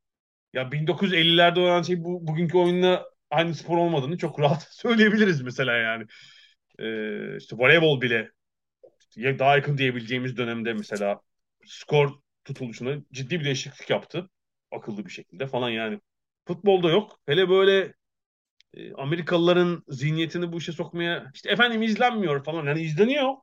Ya 0.53 0.63
1950'lerde 0.63 1.61
olan 1.61 1.83
şey 1.83 2.05
bu, 2.05 2.27
bugünkü 2.27 2.59
oyunla 2.59 3.05
aynı 3.31 3.55
spor 3.55 3.79
olmadığını 3.79 4.19
çok 4.19 4.41
rahat 4.41 4.63
söyleyebiliriz 4.71 5.43
mesela 5.43 5.77
yani. 5.77 6.05
Ee, 6.79 7.37
işte 7.37 7.57
voleybol 7.57 8.01
bile 8.01 8.31
daha 9.17 9.57
yakın 9.57 9.79
diyebileceğimiz 9.79 10.37
dönemde 10.37 10.73
mesela 10.73 11.21
skor 11.67 12.11
tutuluşuna 12.45 12.97
ciddi 13.13 13.41
bir 13.41 13.45
değişiklik 13.45 13.91
yaptı. 13.91 14.31
Akıllı 14.73 15.05
bir 15.05 15.11
şekilde 15.11 15.47
falan 15.47 15.71
yani. 15.71 16.01
Futbolda 16.47 16.91
yok. 16.91 17.21
Hele 17.27 17.49
böyle 17.49 17.95
e, 18.75 18.93
Amerikalıların 18.93 19.85
zihniyetini 19.89 20.53
bu 20.53 20.59
işe 20.59 20.73
sokmaya 20.73 21.31
işte 21.35 21.51
efendim 21.51 21.83
izlenmiyor 21.83 22.45
falan. 22.45 22.67
Yani 22.67 22.81
izleniyor. 22.81 23.35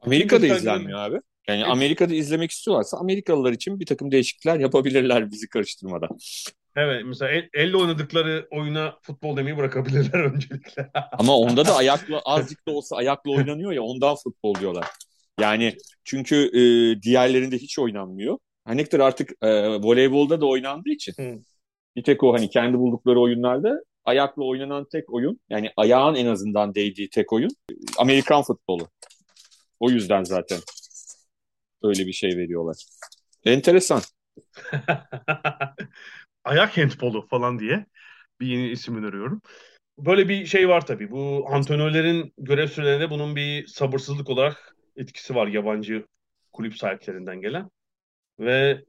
Amerika'da 0.00 0.46
izlenmiyor 0.46 0.98
abi. 0.98 1.16
Yani 1.48 1.60
evet. 1.60 1.70
Amerika'da 1.70 2.14
izlemek 2.14 2.50
istiyorlarsa 2.50 2.98
Amerikalılar 2.98 3.52
için 3.52 3.80
bir 3.80 3.86
takım 3.86 4.10
değişiklikler 4.10 4.58
yapabilirler 4.58 5.30
bizi 5.30 5.48
karıştırmadan. 5.48 6.18
Evet 6.76 7.02
mesela 7.04 7.30
el, 7.30 7.48
elle 7.54 7.76
oynadıkları 7.76 8.48
oyuna 8.50 8.98
futbol 9.02 9.36
demeyi 9.36 9.56
bırakabilirler 9.56 10.20
öncelikle. 10.34 10.90
Ama 11.18 11.38
onda 11.38 11.64
da 11.64 11.76
ayakla 11.76 12.20
azıcık 12.24 12.68
da 12.68 12.72
olsa 12.72 12.96
ayakla 12.96 13.30
oynanıyor 13.30 13.72
ya 13.72 13.82
ondan 13.82 14.16
futbol 14.16 14.54
diyorlar. 14.54 14.86
Yani 15.40 15.76
çünkü 16.04 16.36
e, 16.36 16.62
diğerlerinde 17.02 17.58
hiç 17.58 17.78
oynanmıyor. 17.78 18.38
Hani 18.64 18.86
artık 18.98 19.32
e, 19.42 19.68
voleybolda 19.68 20.40
da 20.40 20.46
oynandığı 20.46 20.90
için 20.90 21.12
Hı. 21.12 21.38
bir 21.96 22.02
tek 22.02 22.22
o 22.22 22.34
hani 22.34 22.50
kendi 22.50 22.78
buldukları 22.78 23.20
oyunlarda 23.20 23.82
ayakla 24.04 24.44
oynanan 24.44 24.86
tek 24.92 25.12
oyun 25.12 25.40
yani 25.50 25.70
ayağın 25.76 26.14
en 26.14 26.26
azından 26.26 26.74
değdiği 26.74 27.10
tek 27.10 27.32
oyun 27.32 27.50
Amerikan 27.98 28.42
futbolu. 28.42 28.88
O 29.80 29.90
yüzden 29.90 30.24
zaten 30.24 30.58
öyle 31.82 32.06
bir 32.06 32.12
şey 32.12 32.36
veriyorlar. 32.36 32.76
Enteresan. 33.44 34.00
Ayak 36.44 36.78
handbolu 36.78 37.26
falan 37.26 37.58
diye 37.58 37.86
bir 38.40 38.46
yeni 38.46 38.68
isim 38.70 38.96
öneriyorum. 38.96 39.42
Böyle 39.98 40.28
bir 40.28 40.46
şey 40.46 40.68
var 40.68 40.86
tabii. 40.86 41.10
Bu 41.10 41.46
antrenörlerin 41.50 42.34
görev 42.38 42.66
sürelerinde 42.68 43.10
bunun 43.10 43.36
bir 43.36 43.66
sabırsızlık 43.66 44.30
olarak 44.30 44.76
etkisi 44.96 45.34
var 45.34 45.46
yabancı 45.46 46.06
kulüp 46.52 46.76
sahiplerinden 46.78 47.40
gelen. 47.40 47.70
Ve 48.40 48.84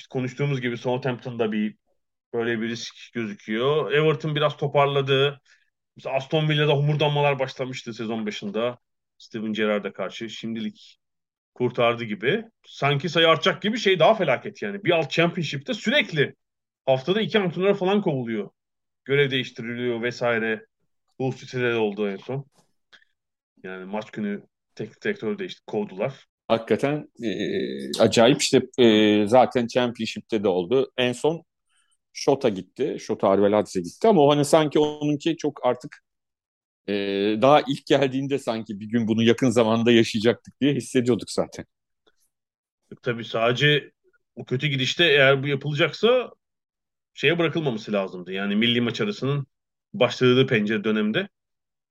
biz 0.00 0.06
konuştuğumuz 0.06 0.60
gibi 0.60 0.78
Southampton'da 0.78 1.52
bir 1.52 1.76
böyle 2.34 2.60
bir 2.60 2.68
risk 2.68 2.94
gözüküyor. 3.14 3.92
Everton 3.92 4.36
biraz 4.36 4.56
toparladı. 4.56 5.40
Mesela 5.96 6.16
Aston 6.16 6.48
Villa'da 6.48 6.72
homurdanmalar 6.72 7.38
başlamıştı 7.38 7.94
sezon 7.94 8.26
başında. 8.26 8.78
Steven 9.18 9.52
Gerrard'a 9.52 9.92
karşı. 9.92 10.30
Şimdilik 10.30 10.98
kurtardı 11.54 12.04
gibi. 12.04 12.44
Sanki 12.66 13.08
sayı 13.08 13.28
artacak 13.28 13.62
gibi 13.62 13.78
şey 13.78 13.98
daha 13.98 14.14
felaket 14.14 14.62
yani. 14.62 14.84
Bir 14.84 14.90
alt 14.90 15.10
championship'te 15.10 15.74
sürekli 15.74 16.34
haftada 16.86 17.20
iki 17.20 17.38
antrenör 17.38 17.74
falan 17.74 18.02
kovuluyor. 18.02 18.50
Görev 19.04 19.30
değiştiriliyor 19.30 20.02
vesaire. 20.02 20.66
Bu 21.18 21.32
sitede 21.32 21.74
oldu 21.74 22.08
en 22.08 22.16
son. 22.16 22.44
Yani 23.62 23.84
maç 23.84 24.10
günü 24.10 24.42
teknik 24.74 25.04
direktör 25.04 25.38
değişti, 25.38 25.60
kovdular. 25.66 26.26
Hakikaten 26.48 27.08
e, 27.22 28.02
acayip 28.02 28.42
işte 28.42 28.60
e, 28.78 29.26
zaten 29.26 29.66
Championship'te 29.66 30.44
de 30.44 30.48
oldu. 30.48 30.92
En 30.96 31.12
son 31.12 31.44
Şota 32.12 32.48
gitti. 32.48 32.96
Şota 33.00 33.28
Arveladze 33.28 33.80
gitti 33.80 34.08
ama 34.08 34.22
o 34.22 34.30
hani 34.30 34.44
sanki 34.44 34.78
onunki 34.78 35.36
çok 35.36 35.66
artık 35.66 36.02
e, 36.88 36.94
daha 37.42 37.60
ilk 37.68 37.86
geldiğinde 37.86 38.38
sanki 38.38 38.80
bir 38.80 38.86
gün 38.86 39.08
bunu 39.08 39.22
yakın 39.22 39.50
zamanda 39.50 39.92
yaşayacaktık 39.92 40.60
diye 40.60 40.74
hissediyorduk 40.74 41.30
zaten. 41.30 41.64
Tabii 43.02 43.24
sadece 43.24 43.90
o 44.36 44.44
kötü 44.44 44.66
gidişte 44.66 45.04
eğer 45.04 45.42
bu 45.42 45.46
yapılacaksa 45.46 46.30
şeye 47.14 47.38
bırakılmaması 47.38 47.92
lazımdı. 47.92 48.32
Yani 48.32 48.56
milli 48.56 48.80
maç 48.80 49.00
arasının 49.00 49.46
başladığı 49.94 50.46
pencere 50.46 50.84
dönemde 50.84 51.28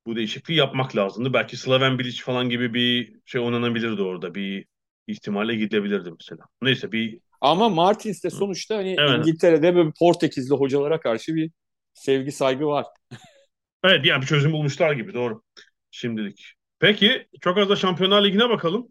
bu 0.06 0.16
değişikliği 0.16 0.54
yapmak 0.54 0.96
lazımdı. 0.96 1.32
Belki 1.32 1.56
Slaven 1.56 1.98
Bilic 1.98 2.22
falan 2.22 2.48
gibi 2.48 2.74
bir 2.74 3.20
şey 3.24 3.40
oynanabilirdi 3.40 4.02
orada. 4.02 4.34
Bir 4.34 4.66
ihtimalle 5.06 5.54
gidebilirdi 5.54 6.10
mesela. 6.20 6.44
Neyse 6.62 6.92
bir 6.92 7.20
ama 7.40 7.68
Martins 7.68 8.24
de 8.24 8.30
sonuçta 8.30 8.76
hani 8.76 8.96
evet. 8.98 9.18
İngiltere'de 9.18 9.74
böyle 9.74 9.90
Portekizli 9.98 10.54
hocalara 10.54 11.00
karşı 11.00 11.34
bir 11.34 11.50
sevgi 11.94 12.32
saygı 12.32 12.66
var. 12.66 12.86
evet 13.84 14.06
yani 14.06 14.22
bir 14.22 14.26
çözüm 14.26 14.52
bulmuşlar 14.52 14.92
gibi 14.92 15.14
doğru. 15.14 15.42
Şimdilik. 15.90 16.54
Peki 16.78 17.26
çok 17.40 17.58
az 17.58 17.68
da 17.68 17.76
Şampiyonlar 17.76 18.24
Ligi'ne 18.24 18.48
bakalım. 18.48 18.88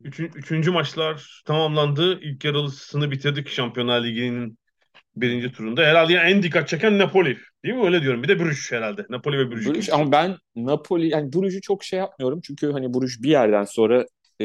Üçün, 0.00 0.30
üçüncü 0.34 0.70
maçlar 0.70 1.42
tamamlandı. 1.46 2.20
İlk 2.20 2.44
yarılısını 2.44 3.10
bitirdik 3.10 3.48
Şampiyonlar 3.48 4.04
Ligi'nin 4.04 4.58
birinci 5.20 5.52
turunda. 5.52 5.82
Herhalde 5.82 6.12
yani 6.12 6.30
en 6.30 6.42
dikkat 6.42 6.68
çeken 6.68 6.98
Napoli. 6.98 7.38
Değil 7.64 7.74
mi? 7.74 7.84
Öyle 7.84 8.02
diyorum. 8.02 8.22
Bir 8.22 8.28
de 8.28 8.38
Bruges 8.38 8.72
herhalde. 8.72 9.06
Napoli 9.10 9.38
ve 9.38 9.50
Bruges. 9.50 9.66
Bruges 9.66 9.92
ama 9.92 10.12
ben 10.12 10.36
Napoli 10.56 11.08
yani 11.08 11.32
Bruges'ü 11.32 11.60
çok 11.60 11.84
şey 11.84 11.98
yapmıyorum. 11.98 12.40
Çünkü 12.40 12.72
hani 12.72 12.94
Bruges 12.94 13.22
bir 13.22 13.30
yerden 13.30 13.64
sonra 13.64 14.06
e, 14.40 14.44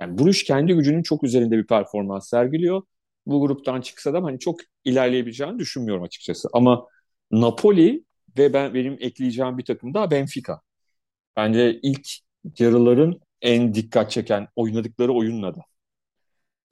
yani 0.00 0.18
Bruges 0.18 0.42
kendi 0.42 0.74
gücünün 0.74 1.02
çok 1.02 1.24
üzerinde 1.24 1.58
bir 1.58 1.66
performans 1.66 2.28
sergiliyor. 2.28 2.82
Bu 3.26 3.40
gruptan 3.40 3.80
çıksa 3.80 4.14
da 4.14 4.22
hani 4.22 4.38
çok 4.38 4.60
ilerleyebileceğini 4.84 5.58
düşünmüyorum 5.58 6.02
açıkçası. 6.02 6.48
Ama 6.52 6.86
Napoli 7.30 8.04
ve 8.38 8.52
ben 8.52 8.74
benim 8.74 8.96
ekleyeceğim 9.00 9.58
bir 9.58 9.64
takım 9.64 9.94
daha 9.94 10.10
Benfica. 10.10 10.60
Bence 11.36 11.80
ilk 11.82 12.08
yarıların 12.58 13.20
en 13.42 13.74
dikkat 13.74 14.10
çeken 14.10 14.48
oynadıkları 14.56 15.12
oyunla 15.12 15.56
da 15.56 15.60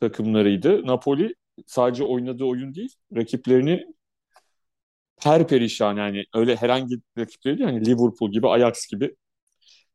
takımlarıydı. 0.00 0.86
Napoli 0.86 1.34
sadece 1.66 2.04
oynadığı 2.04 2.44
oyun 2.44 2.74
değil, 2.74 2.94
rakiplerini 3.16 3.86
her 5.20 5.48
perişan 5.48 5.96
yani 5.96 6.24
öyle 6.34 6.56
herhangi 6.56 6.96
rakipleri 7.18 7.58
değil, 7.58 7.68
yani 7.70 7.86
Liverpool 7.86 8.32
gibi, 8.32 8.48
Ajax 8.48 8.86
gibi 8.86 9.16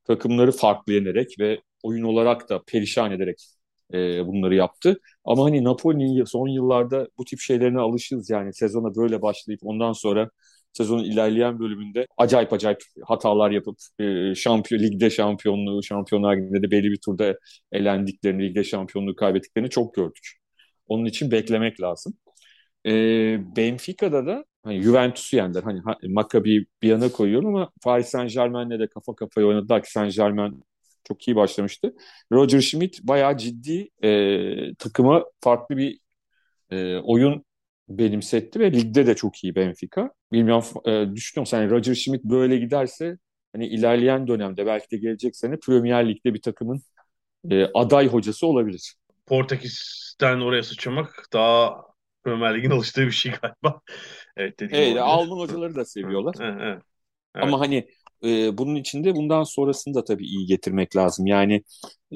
takımları 0.03 0.51
farklı 0.51 0.93
yenerek 0.93 1.35
ve 1.39 1.61
oyun 1.83 2.03
olarak 2.03 2.49
da 2.49 2.61
perişan 2.67 3.11
ederek 3.11 3.45
e, 3.93 4.27
bunları 4.27 4.55
yaptı. 4.55 4.99
Ama 5.25 5.45
hani 5.45 5.63
Napoli'nin 5.63 6.23
son 6.25 6.47
yıllarda 6.47 7.07
bu 7.17 7.25
tip 7.25 7.39
şeylerine 7.39 7.79
alışırız 7.79 8.29
yani 8.29 8.53
sezona 8.53 8.95
böyle 8.95 9.21
başlayıp 9.21 9.59
ondan 9.63 9.93
sonra 9.93 10.29
sezonun 10.73 11.03
ilerleyen 11.03 11.59
bölümünde 11.59 12.07
acayip 12.17 12.53
acayip 12.53 12.79
hatalar 13.07 13.51
yapıp 13.51 13.77
e, 13.99 14.35
şampiyon 14.35 14.81
ligde 14.83 15.09
şampiyonluğu, 15.09 15.83
şampiyonlar 15.83 16.37
liginde 16.37 16.63
de 16.63 16.71
belli 16.71 16.91
bir 16.91 16.99
turda 17.05 17.37
elendiklerini, 17.71 18.43
ligde 18.43 18.63
şampiyonluğu 18.63 19.15
kaybettiklerini 19.15 19.69
çok 19.69 19.93
gördük. 19.93 20.40
Onun 20.91 21.05
için 21.05 21.31
beklemek 21.31 21.81
lazım. 21.81 22.13
E, 22.85 22.91
Benfica'da 23.55 24.25
da 24.25 24.45
hani 24.63 24.81
Juventus'u 24.81 25.37
yendiler. 25.37 25.63
Hani 25.63 25.81
Maccabi'yi 26.13 26.65
bir 26.81 26.89
yana 26.89 27.11
koyuyorum 27.11 27.55
ama 27.55 27.71
Paris 27.83 28.07
Saint 28.07 28.33
Germain'le 28.33 28.79
de 28.79 28.87
kafa 28.87 29.15
kafaya 29.15 29.47
oynadılar 29.47 29.83
ki 29.83 29.91
Saint 29.91 30.15
Germain 30.15 30.63
çok 31.03 31.27
iyi 31.27 31.35
başlamıştı. 31.35 31.95
Roger 32.31 32.61
Schmidt 32.61 33.03
bayağı 33.03 33.37
ciddi 33.37 33.89
e, 34.03 34.75
takıma 34.75 35.25
farklı 35.41 35.77
bir 35.77 35.99
e, 36.71 36.97
oyun 36.97 37.45
benimsetti 37.89 38.59
ve 38.59 38.73
ligde 38.73 39.07
de 39.07 39.15
çok 39.15 39.43
iyi 39.43 39.55
Benfica. 39.55 40.11
Bilmiyorum 40.31 40.63
e, 40.85 41.15
düşünüyorum 41.15 41.45
sen 41.47 41.61
yani 41.61 41.71
Roger 41.71 41.95
Schmidt 41.95 42.23
böyle 42.23 42.57
giderse 42.57 43.17
hani 43.53 43.67
ilerleyen 43.67 44.27
dönemde 44.27 44.65
belki 44.65 44.91
de 44.91 44.97
gelecek 44.97 45.35
sene 45.35 45.59
Premier 45.59 46.09
Lig'de 46.09 46.33
bir 46.33 46.41
takımın 46.41 46.81
e, 47.51 47.65
aday 47.73 48.07
hocası 48.07 48.47
olabilir. 48.47 48.95
Portekiz'den 49.31 50.39
oraya 50.39 50.63
sıçramak 50.63 51.27
daha 51.33 51.81
Premier 52.23 52.57
Lig'in 52.57 52.69
alıştığı 52.69 53.05
bir 53.05 53.11
şey 53.11 53.31
galiba. 53.31 53.81
evet, 54.37 54.53
evet 54.61 54.97
Alman 54.97 55.37
hocaları 55.37 55.75
da 55.75 55.85
seviyorlar. 55.85 56.35
evet, 56.39 56.55
evet. 56.61 56.81
Ama 57.33 57.59
hani 57.59 57.87
e, 58.23 58.57
bunun 58.57 58.75
içinde 58.75 59.15
bundan 59.15 59.43
sonrasını 59.43 59.93
da 59.93 60.03
tabii 60.03 60.25
iyi 60.25 60.45
getirmek 60.45 60.95
lazım. 60.95 61.25
Yani 61.25 61.63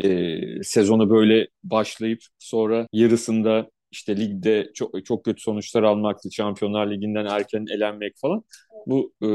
e, 0.03 0.39
sezonu 0.63 1.09
böyle 1.09 1.47
başlayıp 1.63 2.19
sonra 2.39 2.87
yarısında 2.93 3.69
işte 3.91 4.17
ligde 4.17 4.71
çok 4.73 5.05
çok 5.05 5.25
kötü 5.25 5.41
sonuçlar 5.41 5.83
almaktı. 5.83 6.31
Şampiyonlar 6.31 6.91
Ligi'nden 6.91 7.25
erken 7.25 7.65
elenmek 7.75 8.13
falan. 8.17 8.43
Bu 8.87 9.13
e, 9.21 9.27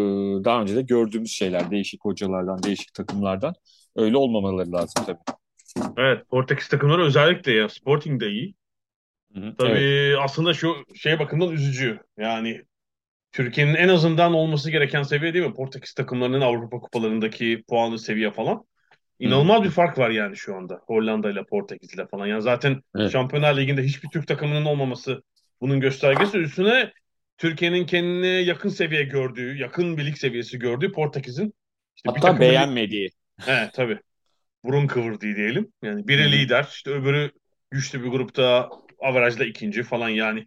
daha 0.44 0.62
önce 0.62 0.76
de 0.76 0.82
gördüğümüz 0.82 1.30
şeyler 1.30 1.70
değişik 1.70 2.04
hocalardan, 2.04 2.62
değişik 2.62 2.94
takımlardan. 2.94 3.54
Öyle 3.96 4.16
olmamaları 4.16 4.72
lazım 4.72 5.04
tabii. 5.06 5.39
Evet, 5.96 6.28
Portekiz 6.28 6.68
takımları 6.68 7.04
özellikle 7.04 7.52
ya 7.52 7.68
Sporting 7.68 8.20
de 8.20 8.30
iyi. 8.30 8.54
Hı 9.34 9.40
hı, 9.40 9.54
tabii 9.58 9.70
evet. 9.70 10.18
aslında 10.20 10.54
şu 10.54 10.84
şey 10.94 11.18
bakımdan 11.18 11.52
üzücü. 11.52 12.00
Yani 12.18 12.62
Türkiye'nin 13.32 13.74
en 13.74 13.88
azından 13.88 14.34
olması 14.34 14.70
gereken 14.70 15.02
seviye 15.02 15.34
değil 15.34 15.46
mi? 15.46 15.54
Portekiz 15.54 15.92
takımlarının 15.94 16.40
Avrupa 16.40 16.78
kupalarındaki 16.78 17.64
puanlı 17.68 17.98
seviye 17.98 18.30
falan. 18.30 18.64
İnanılmaz 19.18 19.58
hmm. 19.58 19.64
bir 19.64 19.70
fark 19.70 19.98
var 19.98 20.10
yani 20.10 20.36
şu 20.36 20.56
anda 20.56 20.80
Hollanda 20.86 21.30
ile 21.30 21.44
Portekiz 21.44 21.94
ile 21.94 22.06
falan. 22.06 22.26
Yani 22.26 22.42
zaten 22.42 22.82
evet. 22.96 23.12
Şampiyonlar 23.12 23.56
Ligi'nde 23.56 23.82
hiçbir 23.82 24.08
Türk 24.08 24.28
takımının 24.28 24.64
olmaması 24.64 25.22
bunun 25.60 25.80
göstergesi. 25.80 26.38
Üstüne 26.38 26.92
Türkiye'nin 27.38 27.86
kendine 27.86 28.26
yakın 28.26 28.68
seviye 28.68 29.02
gördüğü, 29.02 29.58
yakın 29.58 29.96
bir 29.96 30.06
lig 30.06 30.16
seviyesi 30.16 30.58
gördüğü 30.58 30.92
Portekiz'in 30.92 31.54
işte 31.96 32.10
Hatta 32.10 32.40
beğenmediği. 32.40 33.10
He 33.40 33.70
tabii. 33.72 33.98
Burun 34.64 34.86
kıvırdığı 34.86 35.36
diyelim. 35.36 35.72
Yani 35.82 36.08
biri 36.08 36.24
hmm. 36.24 36.32
lider, 36.32 36.66
işte 36.70 36.90
öbürü 36.90 37.30
güçlü 37.70 38.04
bir 38.04 38.08
grupta 38.08 38.70
averajla 39.00 39.44
ikinci 39.44 39.82
falan 39.82 40.08
yani 40.08 40.46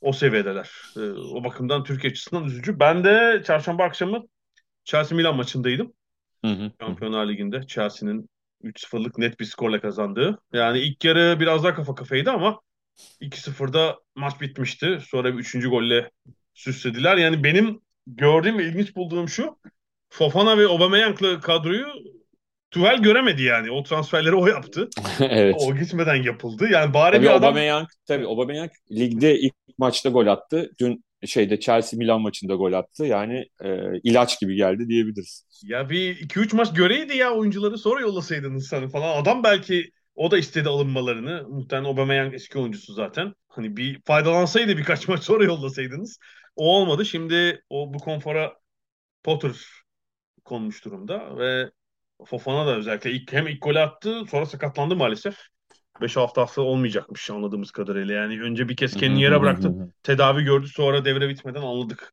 o 0.00 0.12
seviyedeler. 0.12 0.70
E, 0.96 1.00
o 1.10 1.44
bakımdan 1.44 1.84
Türkiye 1.84 2.10
açısından 2.10 2.44
üzücü. 2.44 2.80
Ben 2.80 3.04
de 3.04 3.42
çarşamba 3.46 3.84
akşamı 3.84 4.22
Chelsea 4.84 5.16
Milan 5.16 5.36
maçındaydım. 5.36 5.92
Hı 6.44 6.50
hı. 6.50 6.72
Şampiyonlar 6.80 7.28
Ligi'nde 7.28 7.66
Chelsea'nin 7.66 8.28
3-0'lık 8.64 9.18
net 9.18 9.40
bir 9.40 9.44
skorla 9.44 9.80
kazandığı. 9.80 10.38
Yani 10.52 10.78
ilk 10.78 11.04
yarı 11.04 11.40
biraz 11.40 11.64
daha 11.64 11.74
kafa 11.74 11.94
kafaydı 11.94 12.30
ama 12.30 12.60
2-0'da 13.20 13.98
maç 14.14 14.40
bitmişti. 14.40 14.98
Sonra 15.08 15.34
bir 15.34 15.38
üçüncü 15.38 15.68
golle 15.68 16.10
süslediler. 16.54 17.16
Yani 17.16 17.44
benim 17.44 17.80
gördüğüm 18.06 18.58
ve 18.58 18.64
ilginç 18.64 18.96
bulduğum 18.96 19.28
şu. 19.28 19.58
Fofana 20.10 20.58
ve 20.58 20.66
Aubameyang'lı 20.66 21.40
kadroyu 21.40 21.86
Tuhel 22.70 23.02
göremedi 23.02 23.42
yani. 23.42 23.70
O 23.70 23.82
transferleri 23.82 24.34
o 24.34 24.46
yaptı. 24.46 24.88
evet. 25.20 25.56
O 25.58 25.76
gitmeden 25.76 26.22
yapıldı. 26.22 26.68
Yani 26.70 26.94
bari 26.94 27.16
tabii 27.16 27.22
bir 27.24 27.30
adam... 27.30 27.44
Aubameyang, 27.44 27.88
tabii 28.06 28.26
Aubameyang 28.26 28.70
ligde 28.90 29.38
ilk 29.38 29.54
maçta 29.78 30.08
gol 30.08 30.26
attı. 30.26 30.70
Dün 30.80 31.04
şeyde 31.26 31.60
Chelsea 31.60 31.98
Milan 31.98 32.20
maçında 32.20 32.54
gol 32.54 32.72
attı. 32.72 33.04
Yani 33.04 33.44
e, 33.64 33.98
ilaç 34.02 34.40
gibi 34.40 34.56
geldi 34.56 34.88
diyebiliriz. 34.88 35.44
Ya 35.62 35.90
bir 35.90 36.16
2-3 36.16 36.56
maç 36.56 36.74
göreydi 36.74 37.16
ya 37.16 37.34
oyuncuları 37.34 37.78
sonra 37.78 38.00
yollasaydınız 38.00 38.72
hani 38.72 38.88
falan. 38.88 39.22
Adam 39.22 39.44
belki 39.44 39.90
o 40.14 40.30
da 40.30 40.38
istedi 40.38 40.68
alınmalarını. 40.68 41.48
Muhtemelen 41.48 41.88
Aubameyang 41.88 42.34
eski 42.34 42.58
oyuncusu 42.58 42.92
zaten. 42.92 43.32
Hani 43.48 43.76
bir 43.76 44.00
faydalansaydı 44.04 44.76
birkaç 44.76 45.08
maç 45.08 45.22
sonra 45.22 45.44
yollasaydınız. 45.44 46.18
O 46.56 46.76
olmadı. 46.76 47.04
Şimdi 47.04 47.62
o 47.70 47.94
bu 47.94 47.98
konfora 47.98 48.54
Potter 49.22 49.52
konmuş 50.44 50.84
durumda 50.84 51.38
ve 51.38 51.70
Fofana 52.26 52.66
da 52.66 52.76
özellikle 52.76 53.10
ilk, 53.10 53.32
hem 53.32 53.46
ilk 53.46 53.62
golü 53.62 53.78
attı 53.78 54.22
sonra 54.30 54.46
sakatlandı 54.46 54.96
maalesef. 54.96 55.38
5 56.00 56.16
haftası 56.16 56.62
olmayacakmış 56.62 57.30
anladığımız 57.30 57.70
kadarıyla. 57.70 58.14
Yani 58.14 58.42
önce 58.42 58.68
bir 58.68 58.76
kez 58.76 58.96
kendini 58.96 59.22
yere 59.22 59.40
bıraktı. 59.40 59.94
Tedavi 60.02 60.44
gördü 60.44 60.68
sonra 60.68 61.04
devre 61.04 61.28
bitmeden 61.28 61.62
anladık 61.62 62.12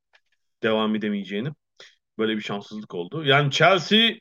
devam 0.64 0.96
edemeyeceğini. 0.96 1.50
Böyle 2.18 2.36
bir 2.36 2.42
şanssızlık 2.42 2.96
oldu. 2.96 3.26
Yani 3.26 3.52
Chelsea 3.52 4.12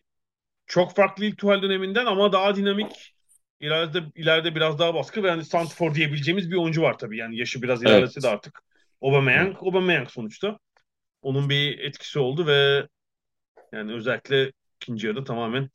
çok 0.67 0.97
farklı 0.97 1.25
ilk 1.25 1.39
tuhal 1.39 1.63
döneminden 1.63 2.07
ama 2.07 2.33
daha 2.33 2.57
dinamik. 2.57 3.15
İleride, 3.61 4.03
ileride 4.15 4.55
biraz 4.55 4.79
daha 4.79 4.95
baskı 4.95 5.23
ve 5.23 5.29
yani 5.29 5.45
Santifor 5.45 5.95
diyebileceğimiz 5.95 6.51
bir 6.51 6.57
oyuncu 6.57 6.83
var 6.83 6.99
tabii. 6.99 7.19
Yani 7.19 7.37
yaşı 7.37 7.63
biraz 7.63 7.83
ilerlese 7.83 8.13
evet. 8.15 8.23
de 8.23 8.29
artık. 8.29 8.63
Aubameyang, 9.03 9.57
Aubameyang 9.63 10.11
sonuçta. 10.11 10.59
Onun 11.23 11.49
bir 11.49 11.79
etkisi 11.79 12.19
oldu 12.19 12.47
ve 12.47 12.89
yani 13.73 13.93
özellikle 13.93 14.53
ikinci 14.77 15.07
yarıda 15.07 15.25
tamamen 15.25 15.71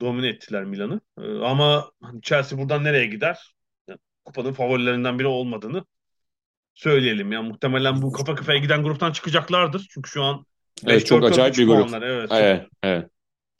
domine 0.00 0.28
ettiler 0.28 0.64
Milan'ı. 0.64 1.00
Ee, 1.18 1.38
ama 1.38 1.90
Chelsea 2.22 2.58
buradan 2.58 2.84
nereye 2.84 3.06
gider? 3.06 3.54
Yani, 3.88 3.98
kupanın 4.24 4.52
favorilerinden 4.52 5.18
biri 5.18 5.26
olmadığını 5.26 5.84
söyleyelim. 6.74 7.32
Yani 7.32 7.48
muhtemelen 7.48 8.02
bu 8.02 8.12
kafa 8.12 8.34
kafaya 8.34 8.58
giden 8.58 8.82
gruptan 8.82 9.12
çıkacaklardır. 9.12 9.86
Çünkü 9.90 10.10
şu 10.10 10.22
an 10.22 10.46
Evet 10.86 11.06
çok 11.06 11.24
acayip 11.24 11.58
bir 11.58 11.66
grup. 11.66 11.94
Evet, 12.02 12.28
evet, 12.32 12.66
evet. 12.82 13.10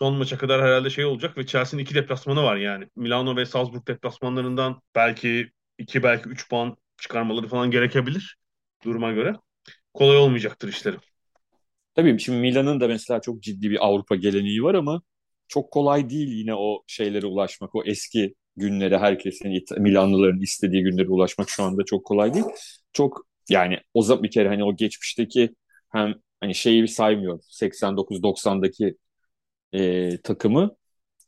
Son 0.00 0.14
maça 0.14 0.38
kadar 0.38 0.62
herhalde 0.62 0.90
şey 0.90 1.04
olacak 1.04 1.38
ve 1.38 1.46
Chelsea'nin 1.46 1.82
iki 1.82 1.94
deplasmanı 1.94 2.42
var 2.42 2.56
yani. 2.56 2.88
Milano 2.96 3.36
ve 3.36 3.46
Salzburg 3.46 3.88
deplasmanlarından 3.88 4.82
belki 4.94 5.50
iki 5.78 6.02
belki 6.02 6.28
üç 6.28 6.48
puan 6.48 6.76
çıkarmaları 6.96 7.48
falan 7.48 7.70
gerekebilir 7.70 8.36
duruma 8.84 9.12
göre. 9.12 9.34
Kolay 9.94 10.16
olmayacaktır 10.16 10.68
işleri. 10.68 10.96
Tabii 11.94 12.18
şimdi 12.18 12.38
Milan'ın 12.38 12.80
da 12.80 12.88
mesela 12.88 13.20
çok 13.20 13.42
ciddi 13.42 13.70
bir 13.70 13.86
Avrupa 13.86 14.16
geleneği 14.16 14.62
var 14.62 14.74
ama 14.74 15.02
çok 15.50 15.72
kolay 15.72 16.10
değil 16.10 16.28
yine 16.28 16.54
o 16.54 16.84
şeylere 16.86 17.26
ulaşmak. 17.26 17.74
O 17.74 17.84
eski 17.86 18.34
günlere 18.56 18.98
herkesin 18.98 19.64
Milanlıların 19.78 20.40
istediği 20.40 20.82
günlere 20.82 21.08
ulaşmak 21.08 21.50
şu 21.50 21.62
anda 21.64 21.84
çok 21.84 22.06
kolay 22.06 22.34
değil. 22.34 22.46
Çok 22.92 23.26
yani 23.50 23.78
o 23.94 24.02
zaman 24.02 24.22
bir 24.24 24.30
kere 24.30 24.48
hani 24.48 24.64
o 24.64 24.76
geçmişteki 24.76 25.54
hem 25.92 26.14
hani 26.40 26.54
şeyi 26.54 26.88
saymıyorum 26.88 27.40
89-90'daki 27.48 28.96
e, 29.72 30.18
takımı 30.22 30.76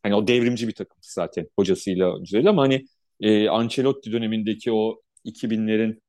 hani 0.03 0.15
o 0.15 0.27
devrimci 0.29 0.69
bir 0.69 0.75
takım 0.75 0.99
zaten 1.03 1.49
hocasıyla 1.59 2.19
güzel 2.21 2.47
ama 2.49 2.63
hani 2.63 2.87
e, 3.21 3.49
Ancelotti 3.49 4.13
dönemindeki 4.13 4.73
o 4.73 5.01
2000'lerin 5.25 6.03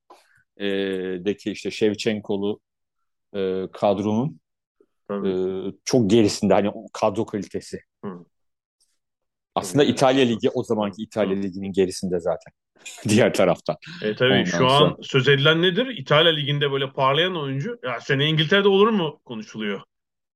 e, 0.57 0.65
deki 1.25 1.51
işte 1.51 1.71
Shevchenko'lu 1.71 2.59
e, 3.35 3.67
kadronun 3.73 4.39
e, 5.25 5.29
çok 5.85 6.09
gerisinde 6.09 6.53
hani 6.53 6.71
kadro 6.93 7.25
kalitesi. 7.25 7.79
Hı. 8.03 8.25
Aslında 9.55 9.83
İtalya 9.83 10.25
Ligi 10.25 10.49
o 10.49 10.63
zamanki 10.63 11.01
İtalya 11.01 11.37
Ligi'nin 11.37 11.71
gerisinde 11.71 12.19
zaten. 12.19 12.53
Diğer 13.09 13.33
taraftan. 13.33 13.75
E 14.01 14.15
tabii 14.15 14.33
Ondan 14.33 14.43
şu 14.43 14.57
sonra... 14.57 14.71
an 14.71 14.97
söz 15.01 15.27
edilen 15.27 15.61
nedir? 15.61 15.87
İtalya 15.87 16.31
Ligi'nde 16.31 16.71
böyle 16.71 16.91
parlayan 16.91 17.37
oyuncu 17.37 17.79
ya 17.83 18.01
sene 18.01 18.25
İngiltere'de 18.25 18.67
olur 18.67 18.89
mu 18.89 19.21
konuşuluyor. 19.25 19.81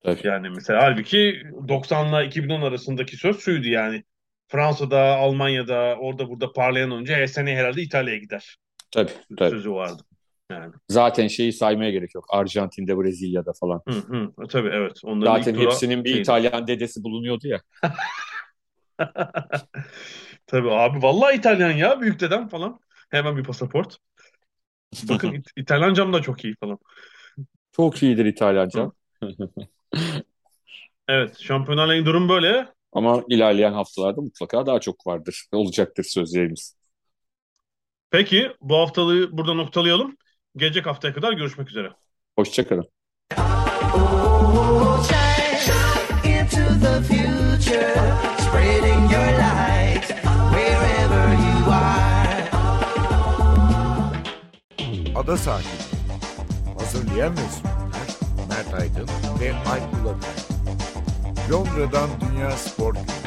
Tabii. 0.04 0.28
Yani 0.28 0.50
mesela 0.50 0.84
halbuki 0.84 1.42
90 1.68 2.08
ile 2.08 2.28
2010 2.28 2.62
arasındaki 2.62 3.18
söz 3.18 3.40
şuydu 3.40 3.68
yani. 3.68 4.04
Fransa'da, 4.48 5.00
Almanya'da, 5.00 5.96
orada 6.00 6.30
burada 6.30 6.54
parlayan 6.54 6.92
oyuncu 6.92 7.14
e, 7.14 7.28
sene 7.28 7.56
herhalde 7.56 7.82
İtalya'ya 7.82 8.20
gider. 8.20 8.58
Tabii, 8.92 9.12
tabii. 9.38 9.50
Sözü 9.50 9.72
vardı. 9.72 10.04
Yani. 10.52 10.74
Zaten 10.90 11.28
şeyi 11.28 11.54
saymaya 11.54 11.92
gerek 11.92 12.16
yok. 12.16 12.26
Arjantin'de, 12.30 12.98
Brezilya'da 12.98 13.54
falan. 13.54 13.82
Hı 13.88 13.94
hı. 13.94 14.32
E, 14.44 14.48
tabii 14.48 14.70
evet. 14.70 15.02
Onların 15.04 15.38
Zaten 15.38 15.56
hepsinin 15.56 16.04
bir 16.04 16.10
şeydi. 16.10 16.22
İtalyan 16.22 16.68
dedesi 16.68 17.04
bulunuyordu 17.04 17.48
ya. 17.48 17.62
Tabii 20.48 20.72
abi 20.72 21.02
vallahi 21.02 21.38
İtalyan 21.38 21.72
ya 21.72 22.02
büyük 22.02 22.20
dedem 22.20 22.48
falan. 22.48 22.80
Hemen 23.10 23.38
bir 23.38 23.44
pasaport. 23.44 23.98
Bakın 25.10 25.44
İtalyancam 25.56 26.14
da 26.14 26.22
çok 26.22 26.46
iyi 26.46 26.56
falan. 26.56 26.78
Çok 27.72 28.04
iyidir 28.04 28.26
İtalyanca. 28.26 28.92
evet 31.08 31.40
Şampiyonlar 31.40 31.96
Ligi 31.96 32.06
durum 32.06 32.30
böyle. 32.30 32.68
Ama 32.92 33.24
ilerleyen 33.30 33.74
haftalarda 33.74 34.22
mutlaka 34.22 34.66
daha 34.66 34.80
çok 34.80 35.08
vardır. 35.08 35.46
Olacaktır 35.52 36.04
sözlerimiz. 36.04 36.78
Peki 38.10 38.52
bu 38.62 38.78
haftalığı 38.78 39.38
burada 39.38 39.54
noktalayalım. 39.54 40.18
Gelecek 40.58 40.86
haftaya 40.86 41.14
kadar 41.14 41.34
görüşmek 41.34 41.70
üzere. 41.70 41.92
Hoşçakalın. 42.36 42.90
Ada 55.16 55.38
Sahili 55.38 55.68
Hazırlayan 56.80 57.34
ve 57.34 57.42
sunanlar 57.42 58.08
Mert 58.50 58.74
Aydın 58.74 59.10
ve 59.40 59.54
Alp 59.54 59.94
Ulakay 60.06 60.32
Londra'dan 61.52 62.10
Dünya 62.22 62.52
Spor 62.52 62.94
Günü 62.94 63.27